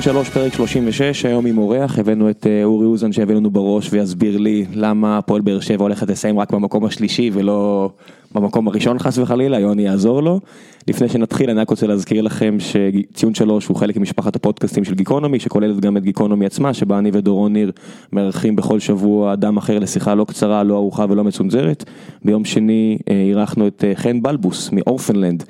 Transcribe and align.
ציון 0.00 0.14
שלוש, 0.14 0.28
פרק 0.28 0.52
36, 0.52 1.24
היום 1.24 1.46
עם 1.46 1.58
אורח, 1.58 1.98
הבאנו 1.98 2.30
את 2.30 2.46
אה, 2.46 2.64
אורי 2.64 2.86
אוזן 2.86 3.12
שיביא 3.12 3.34
לנו 3.34 3.50
בראש 3.50 3.92
ויסביר 3.92 4.38
לי 4.38 4.66
למה 4.74 5.18
הפועל 5.18 5.40
באר 5.40 5.60
שבע 5.60 5.82
הולכת 5.82 6.10
לסיים 6.10 6.38
רק 6.38 6.52
במקום 6.52 6.84
השלישי 6.84 7.30
ולא 7.32 7.90
במקום 8.34 8.68
הראשון 8.68 8.98
חס 8.98 9.18
וחלילה, 9.18 9.58
יוני 9.58 9.82
יעזור 9.82 10.22
לו. 10.22 10.40
לפני 10.88 11.08
שנתחיל 11.08 11.50
אני 11.50 11.60
רק 11.60 11.70
רוצה 11.70 11.86
להזכיר 11.86 12.22
לכם 12.22 12.56
שציון 12.58 13.34
שלוש 13.34 13.66
הוא 13.66 13.76
חלק 13.76 13.96
ממשפחת 13.96 14.36
הפודקאסטים 14.36 14.84
של 14.84 14.94
גיקונומי, 14.94 15.40
שכוללת 15.40 15.80
גם 15.80 15.96
את 15.96 16.02
גיקונומי 16.02 16.46
עצמה, 16.46 16.74
שבה 16.74 16.98
אני 16.98 17.10
ודורון 17.12 17.52
ניר 17.52 17.72
מארחים 18.12 18.56
בכל 18.56 18.80
שבוע 18.80 19.32
אדם 19.32 19.56
אחר 19.56 19.78
לשיחה 19.78 20.14
לא 20.14 20.24
קצרה, 20.24 20.62
לא 20.62 20.74
ארוכה 20.74 21.06
ולא 21.08 21.24
מצונזרת. 21.24 21.84
ביום 22.24 22.44
שני 22.44 22.98
אה, 23.10 23.14
אירחנו 23.28 23.66
את 23.66 23.84
אה, 23.84 23.92
חן 23.94 24.22
בלבוס 24.22 24.70
מאורפנלנד. 24.72 25.44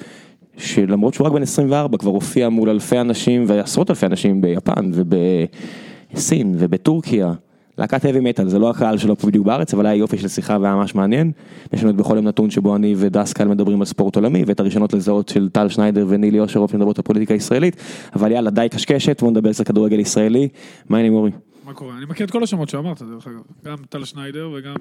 שלמרות 0.60 1.14
שהוא 1.14 1.26
רק 1.26 1.32
בן 1.32 1.42
24 1.42 1.98
כבר 1.98 2.10
הופיע 2.10 2.48
מול 2.48 2.70
אלפי 2.70 3.00
אנשים 3.00 3.44
ועשרות 3.46 3.90
אלפי 3.90 4.06
אנשים 4.06 4.40
ביפן 4.40 4.90
ובסין 4.94 6.54
ובטורקיה. 6.58 7.32
להקת 7.78 8.04
heavy 8.04 8.38
metal 8.38 8.44
זה 8.48 8.58
לא 8.58 8.70
הקהל 8.70 8.98
שלו 8.98 9.16
פה 9.16 9.26
בדיוק 9.26 9.46
בארץ 9.46 9.74
אבל 9.74 9.86
היה 9.86 9.94
יופי 9.94 10.18
של 10.18 10.28
שיחה 10.28 10.58
והיה 10.60 10.74
ממש 10.74 10.94
מעניין. 10.94 11.32
יש 11.72 11.82
לנו 11.82 11.90
את 11.90 11.96
בכל 11.96 12.16
יום 12.16 12.28
נתון 12.28 12.50
שבו 12.50 12.76
אני 12.76 12.94
ודסקל 12.96 13.48
מדברים 13.48 13.80
על 13.80 13.86
ספורט 13.86 14.16
עולמי 14.16 14.44
ואת 14.46 14.60
הראשונות 14.60 14.92
לזהות 14.92 15.28
של 15.28 15.48
טל 15.48 15.68
שניידר 15.68 16.06
ונילי 16.08 16.40
אושרוף 16.40 16.74
מדברות 16.74 16.98
על 16.98 17.04
פוליטיקה 17.04 17.34
ישראלית. 17.34 17.76
אבל 18.14 18.32
יאללה 18.32 18.50
די 18.50 18.66
קשקשת 18.70 19.22
בוא 19.22 19.30
נדבר 19.30 19.52
קצת 19.52 19.66
כדורגל 19.66 19.98
ישראלי. 19.98 20.48
מה 20.88 20.96
העניינים 20.96 21.18
אורי? 21.18 21.30
מה 21.64 21.74
קורה? 21.74 21.96
אני 21.96 22.04
מכיר 22.04 22.26
את 22.26 22.30
כל 22.30 22.42
השמות 22.42 22.68
שאמרת, 22.68 23.02
דרך 23.02 23.26
אגב. 23.26 23.40
גם 23.64 23.76
טל 23.88 24.04
שניידר 24.04 24.50
וגם 24.56 24.74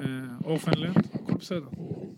אה, 0.00 0.06
אורפנלנד, 0.44 0.96
הכל 0.96 1.32
בסדר. 1.40 1.60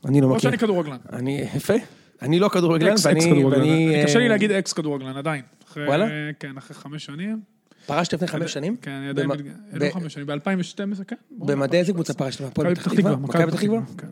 אני 0.05 0.21
לא 0.21 0.27
או 0.27 0.31
מכיר. 0.31 0.41
שאני 0.41 0.59
כדורגלן. 0.59 0.97
אני, 1.13 1.45
יפה. 1.57 1.75
אני 2.23 2.39
לא 2.39 2.49
כדורגלן, 2.49 2.95
ואני... 3.03 4.03
קשה 4.05 4.19
לי 4.19 4.25
אה, 4.25 4.29
להגיד 4.29 4.51
אקס 4.53 4.73
כדורגלן, 4.73 5.17
עדיין. 5.17 5.43
וואלה? 5.77 6.07
כן, 6.41 6.57
אחרי 6.59 6.75
חמש 6.77 7.05
שנים. 7.05 7.41
פרשת 7.87 8.13
לפני 8.15 8.29
חמש 8.29 8.53
שנים? 8.53 8.77
כן, 8.83 8.91
אני 8.91 9.09
עדיין... 9.09 9.29
לא 9.73 9.91
חמש 9.91 10.15
שנים, 10.15 10.27
ב-2012, 10.27 11.05
כן. 11.09 11.17
במדי 11.31 11.77
איזה 11.79 11.93
קבוצה 11.93 12.15
פרשת? 12.15 12.41
מכבי 12.59 12.75
פתח 12.75 12.95
תקווה. 12.95 13.17
מכבי 13.17 13.47
פתח 13.47 13.61
תקווה? 13.61 13.81
כן. 13.99 14.07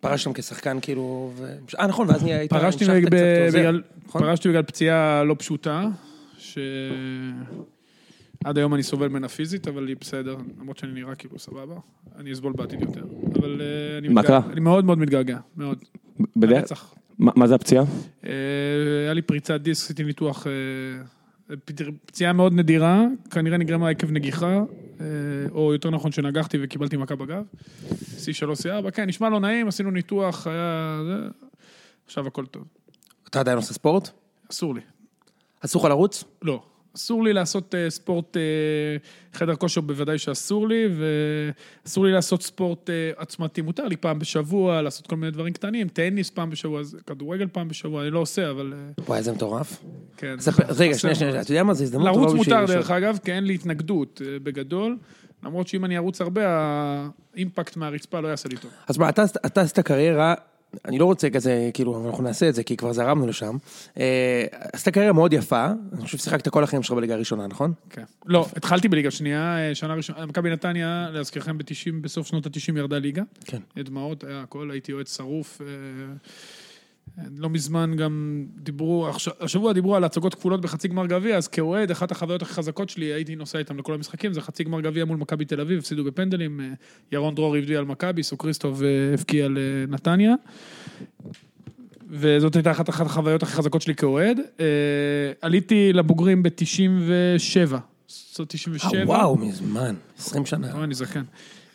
פרשת 0.00 0.24
שם 0.24 0.32
כשחקן 0.32 0.78
כאילו... 0.82 1.32
אה 1.80 1.86
נכון, 1.86 2.08
ואז 2.10 2.22
נהיה... 2.22 2.48
פרשתי. 2.48 2.84
בגלל- 3.52 3.82
נכון? 4.06 4.22
פרשתי 4.22 4.48
בגלל 4.48 4.62
פציעה 4.62 5.24
לא 5.24 5.36
פשוטה, 5.38 5.84
שעד 6.38 6.58
היום 8.56 8.74
אני 8.74 8.82
סובל 8.82 9.08
ממנה 9.08 9.28
פיזית, 9.28 9.68
אבל 9.68 9.88
היא 9.88 9.96
בסדר, 10.00 10.36
למרות 10.60 10.78
שאני 10.78 10.92
נראה 10.92 11.14
כאילו 11.14 11.38
סבבה. 11.38 11.74
אני 12.18 12.32
אסבול 12.32 12.52
בעתיד 12.52 12.80
יותר. 12.80 13.04
אבל 13.38 13.60
אה, 13.60 13.98
אני 14.52 14.60
מאוד 14.60 14.84
מאוד 14.84 14.98
מתגעגע, 14.98 15.38
מאוד. 15.56 15.84
בדרך-. 16.36 16.94
מה 17.18 17.46
זה 17.46 17.54
הפציעה? 17.54 17.84
אה, 18.24 18.30
היה 19.02 19.12
לי 19.12 19.22
פריצת 19.22 19.60
דיסק, 19.60 19.84
עשיתי 19.84 20.04
ניתוח, 20.04 20.46
אה, 20.46 21.54
פציעה 22.06 22.32
מאוד 22.32 22.52
נדירה, 22.52 23.04
כנראה 23.30 23.58
נגרמה 23.58 23.88
עקב 23.88 24.10
נגיחה, 24.10 24.62
אה, 25.00 25.06
או 25.50 25.72
יותר 25.72 25.90
נכון 25.90 26.12
שנגחתי 26.12 26.58
וקיבלתי 26.62 26.96
מכה 26.96 27.16
בגב. 27.16 27.42
C3C4, 28.00 28.90
כן, 28.90 29.08
נשמע 29.08 29.28
לא 29.28 29.40
נעים, 29.40 29.68
עשינו 29.68 29.90
ניתוח, 29.90 30.46
היה... 30.46 31.00
זה, 31.06 31.28
עכשיו 32.06 32.26
הכל 32.26 32.46
טוב. 32.46 32.64
אתה 33.28 33.40
עדיין 33.40 33.56
עושה 33.56 33.74
ספורט? 33.74 34.10
אסור 34.50 34.74
לי. 34.74 34.80
אסור 35.60 35.82
לך 35.82 35.88
לרוץ? 35.88 36.24
לא. 36.42 36.62
אסור 36.96 37.24
לי 37.24 37.32
לעשות 37.32 37.74
אה, 37.74 37.90
ספורט, 37.90 38.36
אה, 38.36 38.42
חדר 39.32 39.56
כושר 39.56 39.80
בוודאי 39.80 40.18
שאסור 40.18 40.68
לי, 40.68 40.84
ואסור 41.84 42.04
לי 42.04 42.12
לעשות 42.12 42.42
ספורט 42.42 42.90
אה, 42.90 43.10
עצמתי. 43.16 43.62
מותר 43.62 43.84
לי 43.88 43.96
פעם 43.96 44.18
בשבוע 44.18 44.82
לעשות 44.82 45.06
כל 45.06 45.16
מיני 45.16 45.30
דברים 45.30 45.52
קטנים, 45.52 45.88
טניס 45.88 46.30
פעם 46.30 46.50
בשבוע, 46.50 46.82
כדורגל 47.06 47.46
פעם 47.52 47.68
בשבוע, 47.68 48.02
אני 48.02 48.10
לא 48.10 48.18
עושה, 48.18 48.50
אבל... 48.50 48.74
וואי, 48.98 49.18
איזה 49.18 49.32
מטורף. 49.32 49.84
כן. 50.16 50.36
רגע, 50.68 50.98
שנייה. 50.98 51.14
שנייה, 51.14 51.40
אתה 51.40 51.52
יודע 51.52 51.62
מה 51.62 51.74
זה 51.74 51.84
הזדמנות 51.84 52.06
לרוץ 52.06 52.30
טובה 52.30 52.60
מותר. 52.60 52.74
דרך 52.74 52.90
אגב, 52.90 53.18
כי 53.24 53.32
אין 53.32 53.44
לי 53.44 53.54
התנגדות 53.54 54.22
בגדול, 54.42 54.96
למרות 55.42 55.68
שאם 55.68 55.84
אני 55.84 55.96
ארוץ 55.96 56.20
הרבה, 56.20 56.42
האימפקט 57.34 57.76
מהרצפה 57.76 58.20
לא 58.20 58.28
יעשה 58.28 58.48
לי 58.48 58.56
טוב. 58.56 58.70
אז 58.88 58.98
מה, 58.98 59.08
אתה 59.46 59.60
עשית 59.60 59.78
קריירה, 59.78 60.34
אני 60.84 60.98
לא 60.98 61.04
רוצה 61.04 61.30
כזה, 61.30 61.70
כאילו, 61.74 62.06
אנחנו 62.08 62.24
נעשה 62.24 62.48
את 62.48 62.54
זה, 62.54 62.62
כי 62.62 62.76
כבר 62.76 62.92
זרמנו 62.92 63.26
לשם. 63.26 63.56
אה, 63.98 64.44
עשית 64.72 64.94
קריירה 64.94 65.12
מאוד 65.12 65.32
יפה, 65.32 65.66
אני 65.92 66.04
חושב 66.04 66.18
ששיחקת 66.18 66.48
כל 66.48 66.64
החיים 66.64 66.82
שלך 66.82 66.96
בליגה 66.96 67.14
הראשונה, 67.14 67.46
נכון? 67.46 67.72
כן. 67.90 68.04
לא, 68.26 68.46
התחלתי 68.56 68.88
בליגה 68.88 69.10
שנייה, 69.10 69.58
אה, 69.58 69.74
שנה 69.74 69.94
ראשונה, 69.94 70.26
מכבי 70.26 70.50
נתניה, 70.50 71.08
להזכירכם, 71.12 71.58
ב-90, 71.58 71.92
בסוף 72.00 72.26
שנות 72.26 72.46
ה-90 72.46 72.78
ירדה 72.78 72.98
ליגה. 72.98 73.22
כן. 73.44 73.58
דמעות, 73.78 74.24
הכל, 74.28 74.70
הייתי 74.70 74.92
יועץ 74.92 75.16
שרוף. 75.16 75.60
אה, 77.18 77.24
לא 77.36 77.50
מזמן 77.50 77.96
גם 77.96 78.44
דיברו, 78.56 79.08
השבוע 79.40 79.72
דיברו 79.72 79.96
על 79.96 80.04
הצגות 80.04 80.34
כפולות 80.34 80.60
בחצי 80.60 80.88
גמר 80.88 81.06
גביע, 81.06 81.36
אז 81.36 81.48
כאוהד, 81.48 81.90
אחת 81.90 82.10
החוויות 82.10 82.42
הכי 82.42 82.52
חזקות 82.54 82.88
שלי, 82.88 83.04
הייתי 83.04 83.36
נוסע 83.36 83.58
איתם 83.58 83.78
לכל 83.78 83.94
המשחקים, 83.94 84.32
זה 84.32 84.40
חצי 84.40 84.64
גמר 84.64 84.80
גביע 84.80 85.04
מול 85.04 85.16
מכבי 85.16 85.44
תל 85.44 85.60
אביב, 85.60 85.78
הפסידו 85.78 86.04
בפנדלים, 86.04 86.60
אה, 86.60 86.66
ירון 87.12 87.34
דרור 87.34 87.56
הבדיע 87.56 87.78
על 87.78 87.84
מכבי, 87.84 88.22
סוקריסטוב 88.22 88.82
אה, 88.82 89.14
הבקיע 89.14 89.48
לנתניה. 89.48 90.34
וזאת 92.10 92.56
הייתה 92.56 92.70
אחת, 92.70 92.88
אחת 92.88 93.06
החוויות 93.06 93.42
הכי 93.42 93.52
חזקות 93.52 93.82
שלי 93.82 93.94
כאוהד. 93.94 94.40
אה, 94.60 94.66
עליתי 95.40 95.92
לבוגרים 95.92 96.42
ב-97. 96.42 97.76
זאת 98.08 98.48
97. 98.48 98.98
אה, 98.98 99.06
וואו, 99.06 99.36
מזמן, 99.36 99.94
20 100.18 100.46
שנה. 100.46 100.72
אה, 100.74 100.84
אני. 100.84 100.94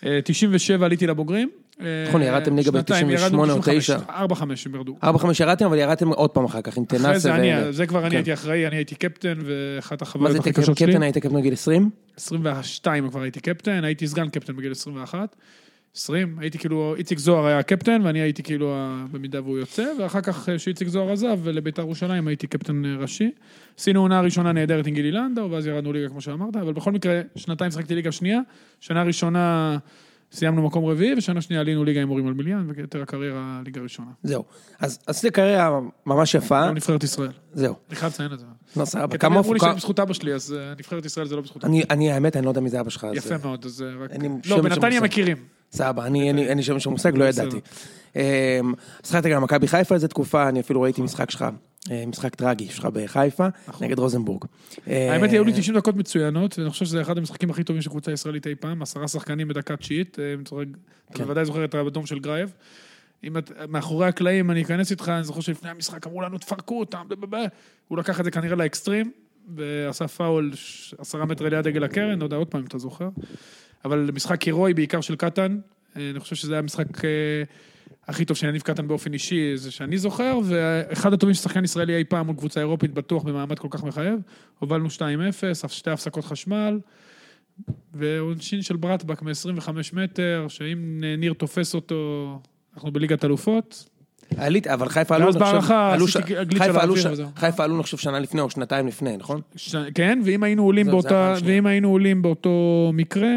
אה, 0.06 0.20
97 0.24 0.86
עליתי 0.86 1.08
לבוגרים. 1.08 1.50
אה, 1.82 2.06
נכון, 2.08 2.22
ירדתם 2.22 2.56
ליגה 2.56 2.72
שנתיים, 2.72 3.08
ב- 3.08 3.12
ירדנו 3.12 3.46
98 3.46 3.54
או 3.54 3.60
95, 3.60 3.90
9. 3.90 4.00
4-5 4.08 4.44
הם 4.66 4.76
ירדו. 4.76 4.98
4-5 5.04 5.08
ירדתם, 5.40 5.66
אבל 5.66 5.78
ירדתם 5.78 6.08
עוד 6.08 6.30
פעם 6.30 6.46
אחר 6.46 6.62
כך, 6.62 6.78
עם 6.78 6.84
אחרי 6.84 7.00
תנסה 7.00 7.20
זה. 7.20 7.36
אני, 7.36 7.74
זה 7.74 7.86
כבר 7.86 8.02
אני 8.02 8.10
כן. 8.10 8.16
הייתי 8.16 8.34
אחראי, 8.34 8.68
אני 8.68 8.76
הייתי 8.76 8.96
קפטן, 8.96 9.34
ואחת 9.46 10.02
מה 10.02 10.08
החוויות 10.08 10.32
זה 10.32 10.40
הכי 10.40 10.50
קפטן? 10.50 10.62
קשות 10.62 10.78
שלי. 10.78 10.88
קפטן 10.88 11.02
היית 11.04 11.18
קפטן 11.18 11.36
בגיל 11.36 11.54
20? 11.54 11.90
22 12.18 13.10
כבר 13.10 13.22
הייתי 13.22 13.40
קפטן, 13.40 13.84
הייתי 13.84 14.08
סגן 14.08 14.30
קפטן 14.30 14.56
בגיל 14.56 14.72
21. 14.72 15.36
20, 15.96 16.36
הייתי 16.40 16.58
כאילו, 16.58 16.96
איציק 16.98 17.20
זוהר 17.20 17.46
היה 17.46 17.60
הקפטן, 17.60 18.02
ואני 18.04 18.20
הייתי 18.22 18.44
כאילו, 18.44 18.76
במידה 19.12 19.42
והוא 19.42 19.58
יוצא, 19.58 19.86
ואחר 20.00 20.22
כך 20.22 20.50
אה, 20.50 20.60
שאיציק 20.60 20.88
זוהר 20.88 21.12
עזב, 21.12 21.40
ולביתר 21.44 21.82
ירושלים 21.82 22.28
הייתי 22.28 22.48
קפטן 22.48 22.86
אה, 22.86 22.96
ראשי. 23.00 23.32
עשינו 23.80 24.02
עונה 24.02 24.22
ראשונה 24.22 24.52
נהדרת 24.52 24.88
עם 24.88 24.94
גילי 24.94 25.12
לנדאו, 25.12 25.52
ואז 25.52 25.68
ירדנו 25.68 25.94
ליגה 25.94 26.10
כמו 26.10 26.22
שאמרת, 26.22 26.56
אבל 26.56 26.74
בכל 26.74 26.92
מקרה, 26.92 27.22
שנתיים 27.36 27.72
שחקתי 27.72 27.96
ליגה 27.96 28.12
שנייה, 28.12 28.40
שנה 28.80 29.04
ראשונה 29.04 29.78
סיימנו 30.34 30.62
מקום 30.62 30.86
רביעי, 30.86 31.14
ושנה 31.18 31.42
שנייה 31.42 31.62
עלינו 31.62 31.84
ליגה 31.84 32.02
עם 32.02 32.08
מורים 32.08 32.28
על 32.28 32.34
מיליון, 32.34 32.72
ויותר 32.76 33.02
הקריירה 33.02 33.62
ליגה 33.66 33.82
ראשונה. 33.82 34.12
זהו. 34.24 34.44
אז 34.80 35.00
עשית 35.08 35.34
קריירה 35.34 35.80
ממש 36.06 36.36
יפה, 36.36 36.68
גם 36.68 36.76
נבחרת 36.76 37.04
ישראל. 37.04 37.32
זהו. 37.54 37.76
אני 37.90 37.96
חייב 37.96 38.12
לציין 38.12 38.34
את 38.34 38.40
זה. 38.40 38.46
לא, 38.78 38.86
סבבה. 38.86 39.08
כי 39.08 39.18
כמה 39.18 39.40
אמרו 39.40 39.54
לי. 39.54 39.60
שאני 39.60 39.76
בזכות 39.76 40.00
אבא 40.00 40.14
שלי, 40.14 40.34
אז 40.34 40.54
אה, 40.54 40.74
נבחרת 40.80 41.06
ישראל 41.06 41.28
זה 41.28 41.36
לא 41.36 41.42
בזכות 41.42 41.64
אבא 41.64 41.74
אני, 41.74 41.84
אני, 41.90 42.12
האמת, 42.12 42.38
אני 42.38 42.46
לא 42.46 42.52
יודע 42.52 42.62
מי 42.62 42.70
זה 42.70 42.80
אבא 42.80 42.90
שלך. 42.90 43.08
יפה 43.14 43.36
מאוד, 43.44 43.66
אז 43.66 43.82
אה, 43.82 44.04
רק... 44.04 44.12
לא, 44.46 44.62
בנתניה. 44.62 45.02
מכירים. 45.02 45.38
סבבה, 45.74 46.06
אני, 46.06 46.28
אין 46.28 46.36
לי- 46.36 46.48
אין 46.48 46.58
לי 46.58 46.64
שם 46.64 46.80
שום 46.80 46.94
מושג, 46.94 47.18
לא. 47.18 47.26
ידעתי. 47.26 47.58
אמ, 48.16 48.22
שחקת 49.06 49.26
גם 49.30 49.42
במכבי 49.42 49.68
חיפה 49.68 49.96
איזה 49.96 50.08
תקופה, 50.08 50.50
אני 50.50 50.60
אפילו 50.60 50.82
ראיתי 50.82 51.02
משחק 51.02 51.32
שלך, 51.32 51.46
אה, 51.92 52.04
משחק 52.08 52.36
טרגי 52.36 52.68
שלך 52.68 52.88
בחיפה, 52.94 53.48
נגד 53.82 54.00
רוזנבורג. 54.00 54.44
נכון. 54.44 54.84
האמת 54.94 55.30
היא, 55.30 55.40
היו 55.40 55.44
לי 55.44 55.52
אה, 55.52 55.58
90 55.58 55.78
דקות 55.78 55.96
מצוינות, 55.96 56.60
ואני 56.60 56.70
חושב 56.70 56.86
שזה 56.86 57.02
אחד 57.02 57.18
המשחקים 57.18 57.50
הכי 57.50 57.64
טובים 57.64 57.82
של 57.82 57.90
קבוצה 57.90 58.12
ישראלית 58.12 58.48
אי 58.48 58.56
פעם, 58.56 58.82
עשרה 58.82 59.08
שחקנים 59.08 59.48
בדקה 59.48 59.78
תשיעית, 59.78 60.18
אה, 60.20 60.34
אתה 60.44 61.18
כן. 61.18 61.24
בוודאי 61.24 61.46
זוכר 61.46 61.66
את 61.66 61.76
האדום 61.76 62.06
של 62.06 62.20
גרייב. 62.20 62.54
אם 63.24 63.38
את, 63.38 63.52
מאחורי 63.70 64.08
הקלעים, 64.08 64.52
אני 64.52 64.62
אכנס 64.62 64.92
איתך, 64.92 65.10
אני 65.10 65.24
זוכר 65.24 65.42
שלפני 65.42 65.70
המשחק 65.70 66.08
אמרו 66.08 66.22
לנו, 66.22 66.38
תפרקו 66.38 66.80
אותם, 66.80 67.06
בבבה." 67.08 67.42
הוא 67.88 67.98
לקח 67.98 68.19
את 68.19 68.26
זה 68.26 68.31
כנראה 68.31 68.56
לאקסטרים, 68.56 69.12
ועשה 69.56 70.08
פאול 70.08 70.52
עשרה 70.98 71.26
מטר 71.26 71.50
ליד 71.50 71.64
דגל 71.68 71.84
הקרן, 71.84 72.19
לא 72.19 72.24
יודע 72.24 72.38
עוד 72.38 72.48
פעם 72.48 72.62
אם 72.62 72.68
אתה 72.68 72.78
זוכר. 72.78 73.10
אבל 73.85 74.09
משחק 74.13 74.41
הירואי, 74.41 74.74
בעיקר 74.74 75.01
של 75.01 75.15
קטן, 75.15 75.59
אה, 75.97 76.09
אני 76.09 76.19
חושב 76.19 76.35
שזה 76.35 76.53
היה 76.53 76.59
המשחק 76.59 77.06
אה, 77.06 77.09
הכי 78.07 78.25
טוב 78.25 78.38
של 78.38 78.47
יניב 78.47 78.62
קטן 78.62 78.88
באופן 78.88 79.13
אישי, 79.13 79.57
זה 79.57 79.71
שאני 79.71 79.97
זוכר, 79.97 80.39
ואחד 80.44 81.13
הטובים 81.13 81.33
ששחקן 81.33 81.63
ישראלי 81.63 81.95
אי 81.95 82.03
פעם 82.03 82.25
מול 82.25 82.35
קבוצה 82.35 82.59
אירופית, 82.59 82.94
בטוח 82.94 83.24
במעמד 83.24 83.59
כל 83.59 83.68
כך 83.71 83.83
מחייב. 83.83 84.19
הובלנו 84.59 84.88
2-0, 84.88 85.68
שתי 85.68 85.91
הפסקות 85.91 86.25
חשמל, 86.25 86.80
ועונשין 87.94 88.62
של 88.62 88.75
ברטבק 88.75 89.21
מ-25 89.21 89.69
מטר, 89.94 90.45
שאם 90.50 91.03
ניר 91.18 91.33
תופס 91.33 91.75
אותו, 91.75 92.39
אנחנו 92.75 92.91
בליגת 92.91 93.25
אלופות. 93.25 93.89
עלית, 94.38 94.68
אבל 94.68 94.89
חיפה 94.89 95.15
עלו, 95.15 95.31
גליץ' 95.31 96.62
חיפה 97.35 97.63
על 97.63 97.71
עלו 97.71 97.83
חושב, 97.83 97.97
שנה 97.97 98.19
לפני 98.19 98.41
או 98.41 98.50
שנתיים 98.50 98.88
לפני, 98.88 99.18
נכון? 99.18 99.41
ש... 99.56 99.75
כן, 99.95 100.19
ואם 100.25 100.44
היינו 100.44 100.63
עולים 100.63 100.85
באותה. 100.85 101.33
ואם 101.44 101.65
היינו 101.65 101.89
עולים 101.89 102.21
באותו 102.21 102.91
מקרה, 102.94 103.31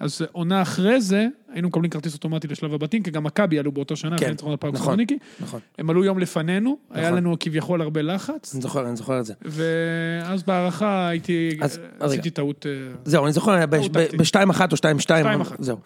אז 0.00 0.22
עונה 0.32 0.62
אחרי 0.62 1.00
זה, 1.00 1.26
היינו 1.52 1.68
מקבלים 1.68 1.90
כרטיס 1.90 2.14
אוטומטי 2.14 2.48
לשלב 2.48 2.74
הבתים, 2.74 3.02
כי 3.02 3.10
גם 3.10 3.24
מכבי 3.24 3.58
עלו 3.58 3.72
באותה 3.72 3.96
שנה, 3.96 4.18
כן, 4.18 4.32
נכון. 4.32 4.76
סלוניקי. 4.76 5.18
נכון. 5.40 5.60
הם 5.78 5.90
עלו 5.90 6.04
יום 6.04 6.18
לפנינו, 6.18 6.78
היה 6.90 7.06
נכון. 7.06 7.18
לנו 7.18 7.36
כביכול 7.40 7.80
הרבה 7.82 8.02
לחץ, 8.02 8.54
אני 8.54 8.62
זוכר, 8.62 8.88
אני 8.88 8.96
זוכר 8.96 9.20
את 9.20 9.24
זה. 9.24 9.34
ואז 9.44 10.42
בהערכה 10.42 11.08
הייתי, 11.08 11.58
אז- 11.62 11.70
אז 12.00 12.10
עשיתי 12.10 12.28
רגע. 12.28 12.30
טעות, 12.36 12.66
אה, 12.66 12.92
זהו, 13.04 13.24
אני 13.24 13.32
זוכר, 13.32 13.66
ב- 13.66 13.76
טעות 13.76 13.92
ב- 13.92 14.04
טקטית. 14.04 14.20
בשתיים 14.20 14.50
אחת 14.50 14.72
או 14.72 14.76
שתיים 14.76 14.98
שתיים, 15.00 15.24
שתיים 15.24 15.40
אחת. 15.40 15.56
זהו. 15.62 15.78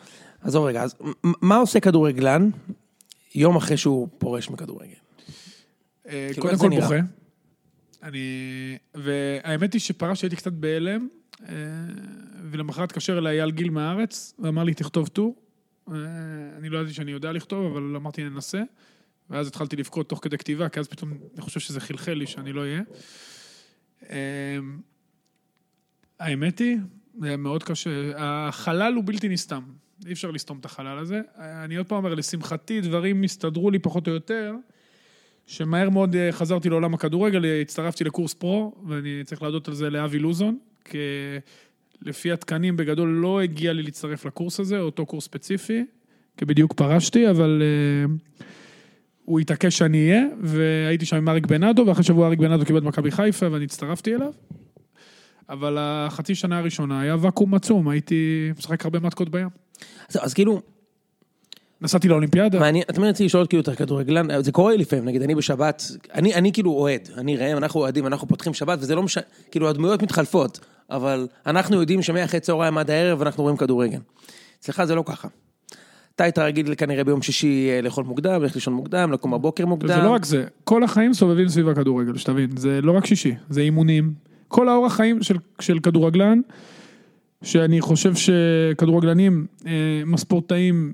עזוב 0.42 0.64
רגע, 0.64 0.82
אז 0.82 0.94
מה 1.22 1.56
עושה 1.56 1.80
כדורגלן 1.80 2.50
יום 3.34 3.56
אחרי 3.56 3.76
שהוא 3.76 4.08
פורש 4.18 4.50
מכדורגל? 4.50 4.90
אה, 6.08 6.28
כאילו, 6.32 6.46
קודם 6.46 6.58
כל? 6.58 6.80
בוכה. 6.80 6.96
אני... 8.02 8.18
והאמת 8.94 9.72
היא 9.72 9.80
שפרשתי, 9.80 10.26
הייתי 10.26 10.36
קצת 10.36 10.52
בהלם, 10.52 11.08
ולמחרת 12.50 12.90
התקשר 12.90 13.18
אליי 13.18 13.40
אייל 13.40 13.50
גיל 13.50 13.70
מהארץ, 13.70 14.34
ואמר 14.38 14.64
לי, 14.64 14.74
תכתוב 14.74 15.08
טור. 15.08 15.36
אה, 15.88 15.94
אני 16.58 16.68
לא 16.68 16.78
ידעתי 16.78 16.94
שאני 16.94 17.10
יודע 17.10 17.32
לכתוב, 17.32 17.72
אבל 17.72 17.96
אמרתי, 17.96 18.24
ננסה. 18.24 18.62
ואז 19.30 19.46
התחלתי 19.46 19.76
לבכות 19.76 20.08
תוך 20.08 20.18
כדי 20.22 20.38
כתיבה, 20.38 20.68
כי 20.68 20.80
אז 20.80 20.88
פתאום 20.88 21.12
אני 21.34 21.40
חושב 21.40 21.60
שזה 21.60 21.80
חלחל 21.80 22.12
לי 22.12 22.26
שאני 22.26 22.52
לא 22.52 22.60
אהיה. 22.60 22.82
אה, 24.10 24.58
האמת 26.20 26.58
היא, 26.58 26.76
זה 27.20 27.36
מאוד 27.36 27.62
קשה. 27.62 28.12
החלל 28.16 28.92
הוא 28.94 29.04
בלתי 29.06 29.28
נסתם. 29.28 29.62
אי 30.06 30.12
אפשר 30.12 30.30
לסתום 30.30 30.58
את 30.58 30.64
החלל 30.64 30.98
הזה. 30.98 31.20
אני 31.38 31.76
עוד 31.76 31.86
פעם 31.86 31.98
אומר, 31.98 32.14
לשמחתי, 32.14 32.80
דברים 32.80 33.22
הסתדרו 33.22 33.70
לי 33.70 33.78
פחות 33.78 34.08
או 34.08 34.12
יותר, 34.12 34.54
שמהר 35.46 35.90
מאוד 35.90 36.16
אה, 36.16 36.32
חזרתי 36.32 36.68
לעולם 36.68 36.94
הכדורגל, 36.94 37.60
הצטרפתי 37.60 38.04
לקורס 38.04 38.34
פרו, 38.34 38.74
ואני 38.88 39.24
צריך 39.24 39.42
להודות 39.42 39.68
על 39.68 39.74
זה 39.74 39.90
לאבי 39.90 40.18
לוזון, 40.18 40.58
לפי 42.02 42.32
התקנים 42.32 42.76
בגדול 42.76 43.08
לא 43.08 43.40
הגיע 43.40 43.72
לי 43.72 43.82
להצטרף 43.82 44.26
לקורס 44.26 44.60
הזה, 44.60 44.78
אותו 44.78 45.06
קורס 45.06 45.24
ספציפי, 45.24 45.84
כי 46.36 46.44
בדיוק 46.44 46.72
פרשתי, 46.72 47.30
אבל 47.30 47.62
uh, 47.62 48.44
הוא 49.24 49.40
התעקש 49.40 49.78
שאני 49.78 50.10
אהיה, 50.10 50.24
והייתי 50.40 51.06
שם 51.06 51.16
עם 51.16 51.28
אריק 51.28 51.46
בנאדו, 51.46 51.86
ואחרי 51.86 52.04
שבוע 52.04 52.26
אריק 52.26 52.38
בנאדו 52.38 52.64
קיבל 52.64 52.78
את 52.78 52.84
מכבי 52.84 53.10
חיפה 53.10 53.52
ואני 53.52 53.64
הצטרפתי 53.64 54.14
אליו. 54.14 54.32
אבל 55.48 55.76
החצי 55.78 56.34
שנה 56.34 56.58
הראשונה 56.58 57.00
היה 57.00 57.16
ואקום 57.20 57.54
עצום, 57.54 57.88
הייתי 57.88 58.50
משחק 58.58 58.84
הרבה 58.84 59.00
מתקות 59.00 59.28
בים. 59.28 59.48
אז, 60.08 60.18
אז 60.22 60.34
כאילו, 60.34 60.60
נסעתי 61.80 62.08
לאולימפיאדה. 62.08 62.58
מעניין, 62.58 62.84
אתה 62.90 63.00
רציתי 63.00 63.24
לשאול 63.24 63.46
כאילו 63.46 63.62
את 63.62 63.68
הכדורגלן, 63.68 64.42
זה 64.42 64.52
קורה 64.52 64.72
לי 64.72 64.78
לפעמים, 64.78 65.04
נגיד 65.04 65.22
אני 65.22 65.34
בשבת, 65.34 65.82
אני, 66.14 66.34
אני 66.34 66.52
כאילו 66.52 66.72
אוהד, 66.72 67.08
אני 67.16 67.36
ראם, 67.36 67.56
אנחנו 67.56 67.80
אוהדים, 67.80 68.06
אנחנו 68.06 68.28
פותחים 68.28 68.54
שבת, 68.54 68.78
וזה 68.80 68.94
לא 68.94 69.02
משנה, 69.02 69.22
כאילו 69.50 69.68
הדמויות 69.68 70.02
מתחלפות, 70.02 70.60
אבל 70.90 71.28
אנחנו 71.46 71.80
יודעים 71.80 72.02
שמאחרי 72.02 72.40
צהריים 72.40 72.78
עד 72.78 72.90
הערב 72.90 73.22
אנחנו 73.22 73.42
רואים 73.42 73.56
כדורגל. 73.56 73.98
אצלך 74.60 74.84
זה 74.84 74.94
לא 74.94 75.02
ככה. 75.06 75.28
אתה 76.14 76.24
היית 76.24 76.38
רגיל 76.38 76.74
כנראה 76.74 77.04
ביום 77.04 77.22
שישי 77.22 77.68
אה, 77.70 77.80
לאכול 77.80 78.04
מוקדם, 78.04 78.42
ללכת 78.42 78.54
לישון 78.54 78.74
מוקדם, 78.74 79.12
לקום 79.12 79.30
בבוקר 79.30 79.66
מוקדם. 79.66 79.88
זה 79.88 79.96
לא 79.96 80.10
רק 80.10 80.24
זה, 80.24 80.44
כל 80.64 80.84
החיים 80.84 81.14
סובבים 81.14 81.48
סביב 81.48 81.68
הכדורגל, 81.68 82.16
שתבין, 82.16 82.56
זה 82.56 82.80
לא 82.82 82.92
רק 82.92 83.06
שישי, 83.06 83.34
זה 83.50 83.60
אימונים. 83.60 84.14
כל 84.48 84.68
האורח 84.68 84.96
חיים 84.96 85.22
של, 85.22 85.36
של 85.60 85.78
כדורגלן, 85.78 86.40
שאני 87.42 87.80
חושב 87.80 88.12
שכדורגלנים 88.14 89.46
אה, 89.66 89.72
הספורטאים 90.14 90.92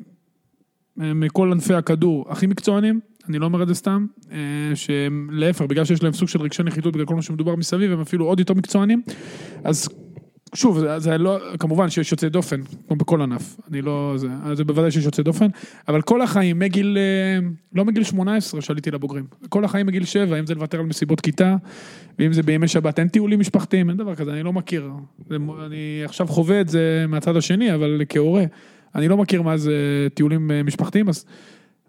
אה, 1.00 1.14
מכל 1.14 1.52
ענפי 1.52 1.74
הכדור 1.74 2.26
הכי 2.28 2.46
מקצוענים, 2.46 3.00
אני 3.28 3.38
לא 3.38 3.46
אומר 3.46 3.62
את 3.62 3.68
זה 3.68 3.74
סתם, 3.74 4.06
אה, 4.32 4.36
שהם 4.74 5.28
להפך, 5.32 5.62
בגלל 5.62 5.84
שיש 5.84 6.02
להם 6.02 6.12
סוג 6.12 6.28
של 6.28 6.42
רגשי 6.42 6.62
נחיתות 6.62 6.92
בגלל 6.92 7.06
כל 7.06 7.14
מה 7.14 7.22
שמדובר 7.22 7.56
מסביב, 7.56 7.92
הם 7.92 8.00
אפילו 8.00 8.24
עוד 8.24 8.38
יותר 8.40 8.54
מקצוענים, 8.54 9.02
אז 9.64 9.88
שוב, 10.54 10.78
זה, 10.78 10.98
זה 10.98 11.18
לא, 11.18 11.38
כמובן 11.58 11.90
שיש 11.90 12.12
יוצאי 12.12 12.28
דופן, 12.28 12.60
כמו 12.88 12.96
בכל 12.96 13.22
ענף, 13.22 13.56
אני 13.70 13.82
לא, 13.82 14.14
זה, 14.16 14.28
זה 14.52 14.64
בוודאי 14.64 14.90
שיש 14.90 15.04
יוצאי 15.04 15.24
דופן, 15.24 15.46
אבל 15.88 16.02
כל 16.02 16.22
החיים, 16.22 16.58
מגיל, 16.58 16.98
אה, 16.98 17.48
לא 17.74 17.84
מגיל 17.84 18.04
18 18.04 18.60
שעליתי 18.60 18.90
לבוגרים, 18.90 19.24
כל 19.48 19.64
החיים 19.64 19.86
מגיל 19.86 20.04
7, 20.04 20.38
אם 20.38 20.46
זה 20.46 20.54
לוותר 20.54 20.78
על 20.78 20.86
מסיבות 20.86 21.20
כיתה, 21.20 21.56
ואם 22.18 22.32
זה 22.32 22.42
בימי 22.42 22.68
שבת, 22.68 22.98
אין 22.98 23.08
טיולים 23.08 23.40
משפחתיים, 23.40 23.90
אין 23.90 23.96
דבר 23.96 24.14
כזה, 24.14 24.32
אני 24.32 24.42
לא 24.42 24.52
מכיר, 24.52 24.90
זה, 25.28 25.36
אני 25.66 26.02
עכשיו 26.04 26.26
חווה 26.26 26.60
את 26.60 26.68
זה 26.68 27.04
מהצד 27.08 27.36
השני, 27.36 27.74
אבל 27.74 28.02
כהורה, 28.08 28.44
אני 28.94 29.08
לא 29.08 29.16
מכיר 29.16 29.42
מה 29.42 29.56
זה 29.56 30.06
טיולים 30.14 30.50
אה, 30.50 30.62
משפחתיים, 30.62 31.08
אז... 31.08 31.24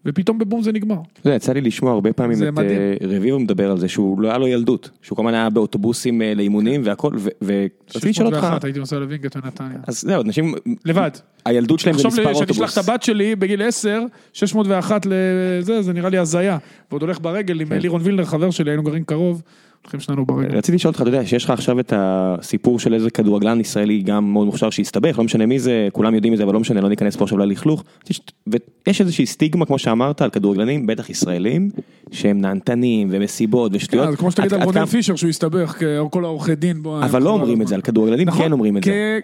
ופתאום 0.06 0.38
בבום 0.40 0.62
זה 0.62 0.72
נגמר. 0.72 0.98
זה 1.24 1.34
יצא 1.34 1.54
לי 1.54 1.62
לשמוע 1.62 1.92
הרבה 1.92 2.14
פעמים 2.14 2.38
את. 2.44 2.60
אה, 2.60 2.94
רביבו 3.02 3.40
מדבר 3.40 3.72
על 3.72 3.78
זה 3.78 3.88
שהוא 3.88 4.22
לא 4.22 4.28
היה 4.28 4.38
לו 4.38 4.48
ילדות, 4.48 4.90
שהוא 5.02 5.16
כל 5.16 5.22
הזמן 5.22 5.34
היה 5.34 5.50
באוטובוסים 5.50 6.22
אה, 6.22 6.34
לאימונים 6.36 6.82
והכל, 6.86 7.14
ו- 7.18 7.30
ורציתי 7.42 8.10
לשאול 8.10 8.28
אותך, 8.28 8.38
601 8.38 8.64
הייתי 8.64 8.80
נוסע 8.80 9.00
לווינגייט 9.00 9.36
ונתניה. 9.36 9.80
אז 9.88 10.02
זהו, 10.02 10.22
אנשים, 10.22 10.54
לבד. 10.86 11.12
הילדות 11.46 11.80
שלהם 11.80 11.98
זה 11.98 12.08
מספר 12.08 12.28
לי 12.28 12.36
שאני 12.36 12.46
אשלח 12.46 12.60
אוטובוס. 12.60 12.78
את 12.78 12.90
הבת 12.90 13.04
שלי 13.04 13.36
בגיל 13.36 13.62
10, 13.62 14.02
601 14.34 15.06
לזה, 15.06 15.82
זה 15.82 15.94
נראה 15.94 16.10
לי 16.10 16.18
הזיה. 16.18 16.58
ועוד 16.92 17.02
הולך 17.02 17.20
ברגל 17.22 17.62
עם 17.62 17.68
כן. 17.68 17.80
לירון 17.80 18.02
וילנר, 18.04 18.26
חבר 18.26 18.52
שלי, 18.52 18.72
היינו 18.72 18.84
גרים 18.84 19.04
קרוב, 19.04 19.42
הולכים 19.84 20.00
שנינו 20.00 20.26
ברגל. 20.26 20.58
רציתי 20.58 20.76
לשאול 20.76 20.90
אותך, 20.90 21.02
אתה 21.02 21.10
יודע, 21.10 21.26
שיש 21.26 21.44
לך 21.46 21.50
עכשיו 21.50 21.80
את 21.80 21.94
הסיפור 21.96 22.80
של 22.80 22.94
איזה 22.94 23.10
כדורגלן 23.10 23.60
ישראלי 23.60 24.02
גם 24.02 24.34
מאוד 24.34 24.46
מוכשר 24.46 24.70
שהסתבך, 24.70 25.18
לא 25.18 25.24
משנה 25.24 25.46
מי 25.46 25.60
זה, 25.60 25.88
כולם 25.92 26.16
יודעים 26.16 26.34
את 26.34 26.38
זה, 26.38 26.44
אבל 26.44 26.54
לא 26.54 26.60
משנה, 26.60 26.82
לא 26.82 26.90
ניכנס 26.90 27.16
פה 27.16 27.24
עכשיו 27.24 27.38
ללכלוך. 27.38 27.84
יש- 28.10 28.22
ויש 28.48 29.02
איזושהי 29.02 29.26
סטיגמה, 29.26 29.66
כמו 29.66 29.80
שאמרת, 29.80 30.22
על 30.22 30.30
כדורגלנים, 30.30 30.88
בטח 30.88 31.10
ישראלים, 31.10 31.70
שהם 32.12 32.42
נהנתנים 32.42 33.08
ומסיבות 33.12 33.72
ושטויות. 33.76 34.10
כן, 34.10 34.16
כמו 34.16 34.32
שתגיד 34.32 34.54
על 34.54 34.64
רונן 34.64 34.86
פישר 34.86 35.16
שהוא 35.16 35.30
הסתבך, 35.30 35.78
כל 36.12 36.26
העורכי 36.26 36.56
דין. 36.56 36.82
אבל 37.02 37.22
לא 37.22 37.30
אומרים 37.30 37.62
את 37.62 37.68
זה, 37.68 37.76
על 37.76 37.82
כדורגלנים 37.82 38.28
נכון, 38.28 38.46
כן 38.46 38.52
אומרים 38.52 38.78
את 38.78 38.84
זה. 38.84 39.20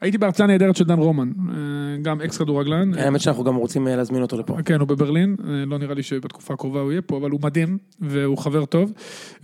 הייתי 0.00 0.18
בהרצאה 0.18 0.46
נהדרת 0.46 0.76
של 0.76 0.84
דן 0.84 0.98
רומן, 0.98 1.32
אה, 1.48 1.54
גם 2.02 2.20
אקס 2.20 2.38
כדורגלן. 2.38 2.94
האמת 2.94 3.20
שאנחנו 3.20 3.44
גם 3.44 3.56
רוצים 3.56 3.88
אה, 3.88 3.96
להזמין 3.96 4.22
אותו 4.22 4.38
לפה. 4.38 4.56
כן, 4.64 4.80
הוא 4.80 4.88
בברלין, 4.88 5.36
אה, 5.48 5.64
לא 5.66 5.78
נראה 5.78 5.94
לי 5.94 6.02
שבתקופה 6.02 6.54
הקרובה 6.54 6.80
הוא 6.80 6.92
יהיה 6.92 7.02
פה, 7.02 7.16
אבל 7.16 7.30
הוא 7.30 7.40
מדהים, 7.42 7.78
והוא 8.00 8.38
חבר 8.38 8.64
טוב. 8.64 8.92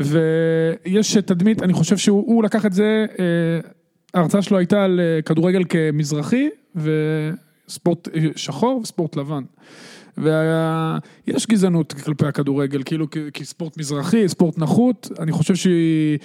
ויש 0.00 1.16
תדמית, 1.16 1.62
אני 1.62 1.72
חושב 1.72 1.96
שהוא 1.96 2.24
הוא 2.26 2.44
לקח 2.44 2.66
את 2.66 2.72
זה, 2.72 3.06
אה, 3.18 3.70
ההרצאה 4.14 4.42
שלו 4.42 4.58
הייתה 4.58 4.84
על 4.84 5.00
כדורגל 5.24 5.62
כמזרחי, 5.68 6.48
וספורט 6.76 8.08
שחור 8.36 8.80
וספורט 8.82 9.16
לבן. 9.16 9.42
ויש 10.18 11.46
גזענות 11.46 11.92
כלפי 11.92 12.26
הכדורגל, 12.26 12.82
כאילו 12.84 13.06
כספורט 13.34 13.78
מזרחי, 13.78 14.28
ספורט 14.28 14.58
נחות, 14.58 15.10
אני 15.18 15.32
חושב 15.32 15.54
שהיא... 15.54 16.18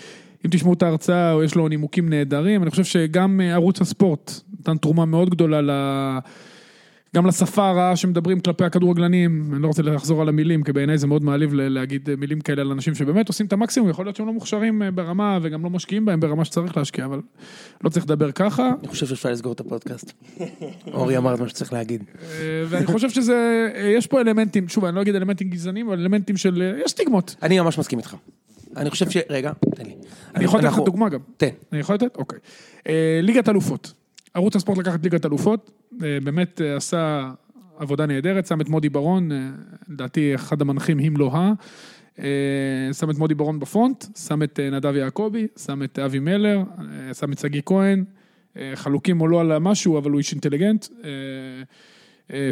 אם 0.46 0.50
תשמעו 0.50 0.74
את 0.74 0.84
ההרצאה, 0.84 1.44
יש 1.44 1.56
לו 1.56 1.68
נימוקים 1.68 2.10
נהדרים, 2.10 2.64
אני 2.64 2.72
חושב 2.72 2.84
שגם 2.84 3.42
אה, 3.42 3.54
ערוץ 3.54 3.82
הספורט 3.82 4.32
נתן 4.60 4.78
תרומה 4.78 5.06
מאוד 5.06 5.30
גדולה 5.30 5.62
ל... 5.62 5.70
גם 7.16 7.26
לשפה 7.26 7.70
הרעה 7.70 7.96
שמדברים 7.96 8.40
כלפי 8.40 8.64
הכדורגלנים, 8.64 9.52
אני 9.54 9.62
לא 9.62 9.68
רוצה 9.68 9.82
לחזור 9.82 10.22
על 10.22 10.30
המילים, 10.30 10.64
כי 10.64 10.74
בעיניי 10.74 10.98
זה 10.98 11.08
מאוד 11.08 11.24
מעליב 11.24 11.54
להגיד 11.54 12.10
אה, 12.10 12.16
מילים 12.16 12.42
כאלה 12.42 12.62
על 12.62 12.72
אנשים 12.72 12.96
שבאמת 12.96 13.28
עושים 13.28 13.46
את 13.46 13.54
המקסימום, 13.54 13.90
יכול 13.90 14.06
להיות 14.06 14.16
שהם 14.16 14.28
לא 14.28 14.34
מוכשרים 14.34 14.82
אה, 14.82 14.92
ברמה 14.92 15.40
וגם 15.42 15.64
לא 15.64 15.70
משקיעים 15.70 16.06
בהם 16.06 16.20
ברמה 16.20 16.46
שצריך 16.46 16.78
להשקיע, 16.78 17.06
אבל 17.06 17.22
לא 17.84 17.90
צריך 17.90 18.06
לדבר 18.06 18.32
ככה. 18.32 18.72
אני 18.80 18.88
חושב 18.88 19.06
שאפשר 19.06 19.32
לסגור 19.32 19.54
את 19.54 19.60
הפודקאסט. 19.60 20.14
אורי 20.94 21.18
אמר 21.18 21.34
את 21.34 21.40
מה 21.40 21.50
שצריך 21.50 21.74
להגיד. 21.74 22.04
ואני 22.68 22.86
חושב 22.86 23.10
שזה, 23.10 23.70
יש 23.98 24.08
פה 24.08 24.22
אלמנטים, 24.22 24.70
שוב, 24.70 24.86
אני 24.86 24.96
לא 24.96 25.02
אגיד 25.02 25.16
אלמנטים 25.16 25.50
גזעניים, 25.50 25.88
אבל 25.88 26.00
אלמנטים 26.00 26.38
של, 26.38 26.74
יש 26.86 26.92
סטיגמות. 26.92 27.36
אני 27.42 27.60
ממש 27.60 27.80
מסכים 27.80 28.00
איתך. 28.00 28.16
אני 28.78 28.90
חושב 28.90 29.10
ש... 29.10 29.18
רגע, 29.30 29.52
תן 29.76 29.86
לי. 29.86 29.96
אני 30.36 30.44
יכול 30.46 30.60
לתת 30.60 30.70
לך 30.70 30.80
דוגמה 30.86 31.10
גם. 31.10 31.20
תן. 31.38 31.50
אני 31.72 31.80
יכול 31.80 31.96
לתת? 31.96 32.16
אוקיי. 32.16 32.40
אה, 32.88 33.20
ליגת 33.24 33.50
אלופות. 33.50 33.94
ערוץ 34.34 34.56
הספורט 34.56 34.78
לקח 34.78 34.96
את 34.96 35.04
ליגת 35.04 35.26
אלופות, 35.26 35.72
אה, 36.04 36.18
באמת 36.24 36.62
אה, 36.62 36.76
עשה 36.76 37.32
עבודה 37.78 38.06
נהדרת, 38.06 38.48
שם 38.48 38.62
את 38.62 38.70
מודי 38.70 38.90
ברון, 38.90 39.30
לדעתי 39.90 40.36
אחד 40.36 40.62
המנחים, 40.62 41.00
אם 41.00 41.14
לא 41.18 41.32
ה. 41.34 41.54
שם 42.94 43.10
את 43.10 43.18
מודי 43.18 43.36
ברון 43.36 43.60
בפרונט, 43.60 44.06
שם 44.18 44.44
את 44.44 44.60
נדב 44.60 44.96
יעקבי, 44.96 45.48
שם 45.66 45.84
את 45.84 46.00
אבי 46.00 46.20
מלר, 46.20 46.64
שם 47.14 47.32
את 47.32 47.40
שגיא 47.40 47.62
כהן, 47.66 48.04
חלוקים 48.76 49.22
או 49.22 49.28
לא 49.28 49.42
על 49.42 49.60
משהו, 49.60 49.98
אבל 49.98 50.12
הוא 50.12 50.18
איש 50.18 50.32
אינטליגנט, 50.32 50.88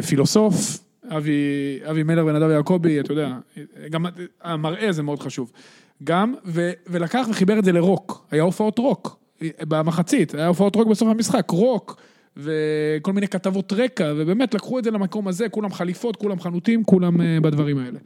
פילוסוף, 0.06 0.84
אבי, 1.08 1.80
אבי 1.90 2.02
מלר 2.02 2.26
ונדב 2.26 2.50
יעקבי, 2.50 3.00
אתה 3.00 3.12
יודע, 3.12 3.38
גם 3.90 4.06
המראה 4.42 4.92
זה 4.92 5.02
מאוד 5.02 5.20
חשוב. 5.20 5.52
גם, 6.04 6.34
ו, 6.44 6.70
ולקח 6.86 7.26
וחיבר 7.30 7.58
את 7.58 7.64
זה 7.64 7.72
לרוק, 7.72 8.26
היה 8.30 8.42
הופעות 8.42 8.78
רוק, 8.78 9.20
במחצית, 9.60 10.34
היה 10.34 10.46
הופעות 10.46 10.76
רוק 10.76 10.88
בסוף 10.88 11.08
המשחק, 11.08 11.50
רוק, 11.50 12.00
וכל 12.36 13.12
מיני 13.12 13.28
כתבות 13.28 13.72
רקע, 13.72 14.12
ובאמת 14.16 14.54
לקחו 14.54 14.78
את 14.78 14.84
זה 14.84 14.90
למקום 14.90 15.28
הזה, 15.28 15.48
כולם 15.48 15.72
חליפות, 15.72 16.16
כולם 16.16 16.40
חנותים, 16.40 16.84
כולם 16.84 17.20
אה, 17.20 17.38
בדברים 17.42 17.78
האלה. 17.78 17.98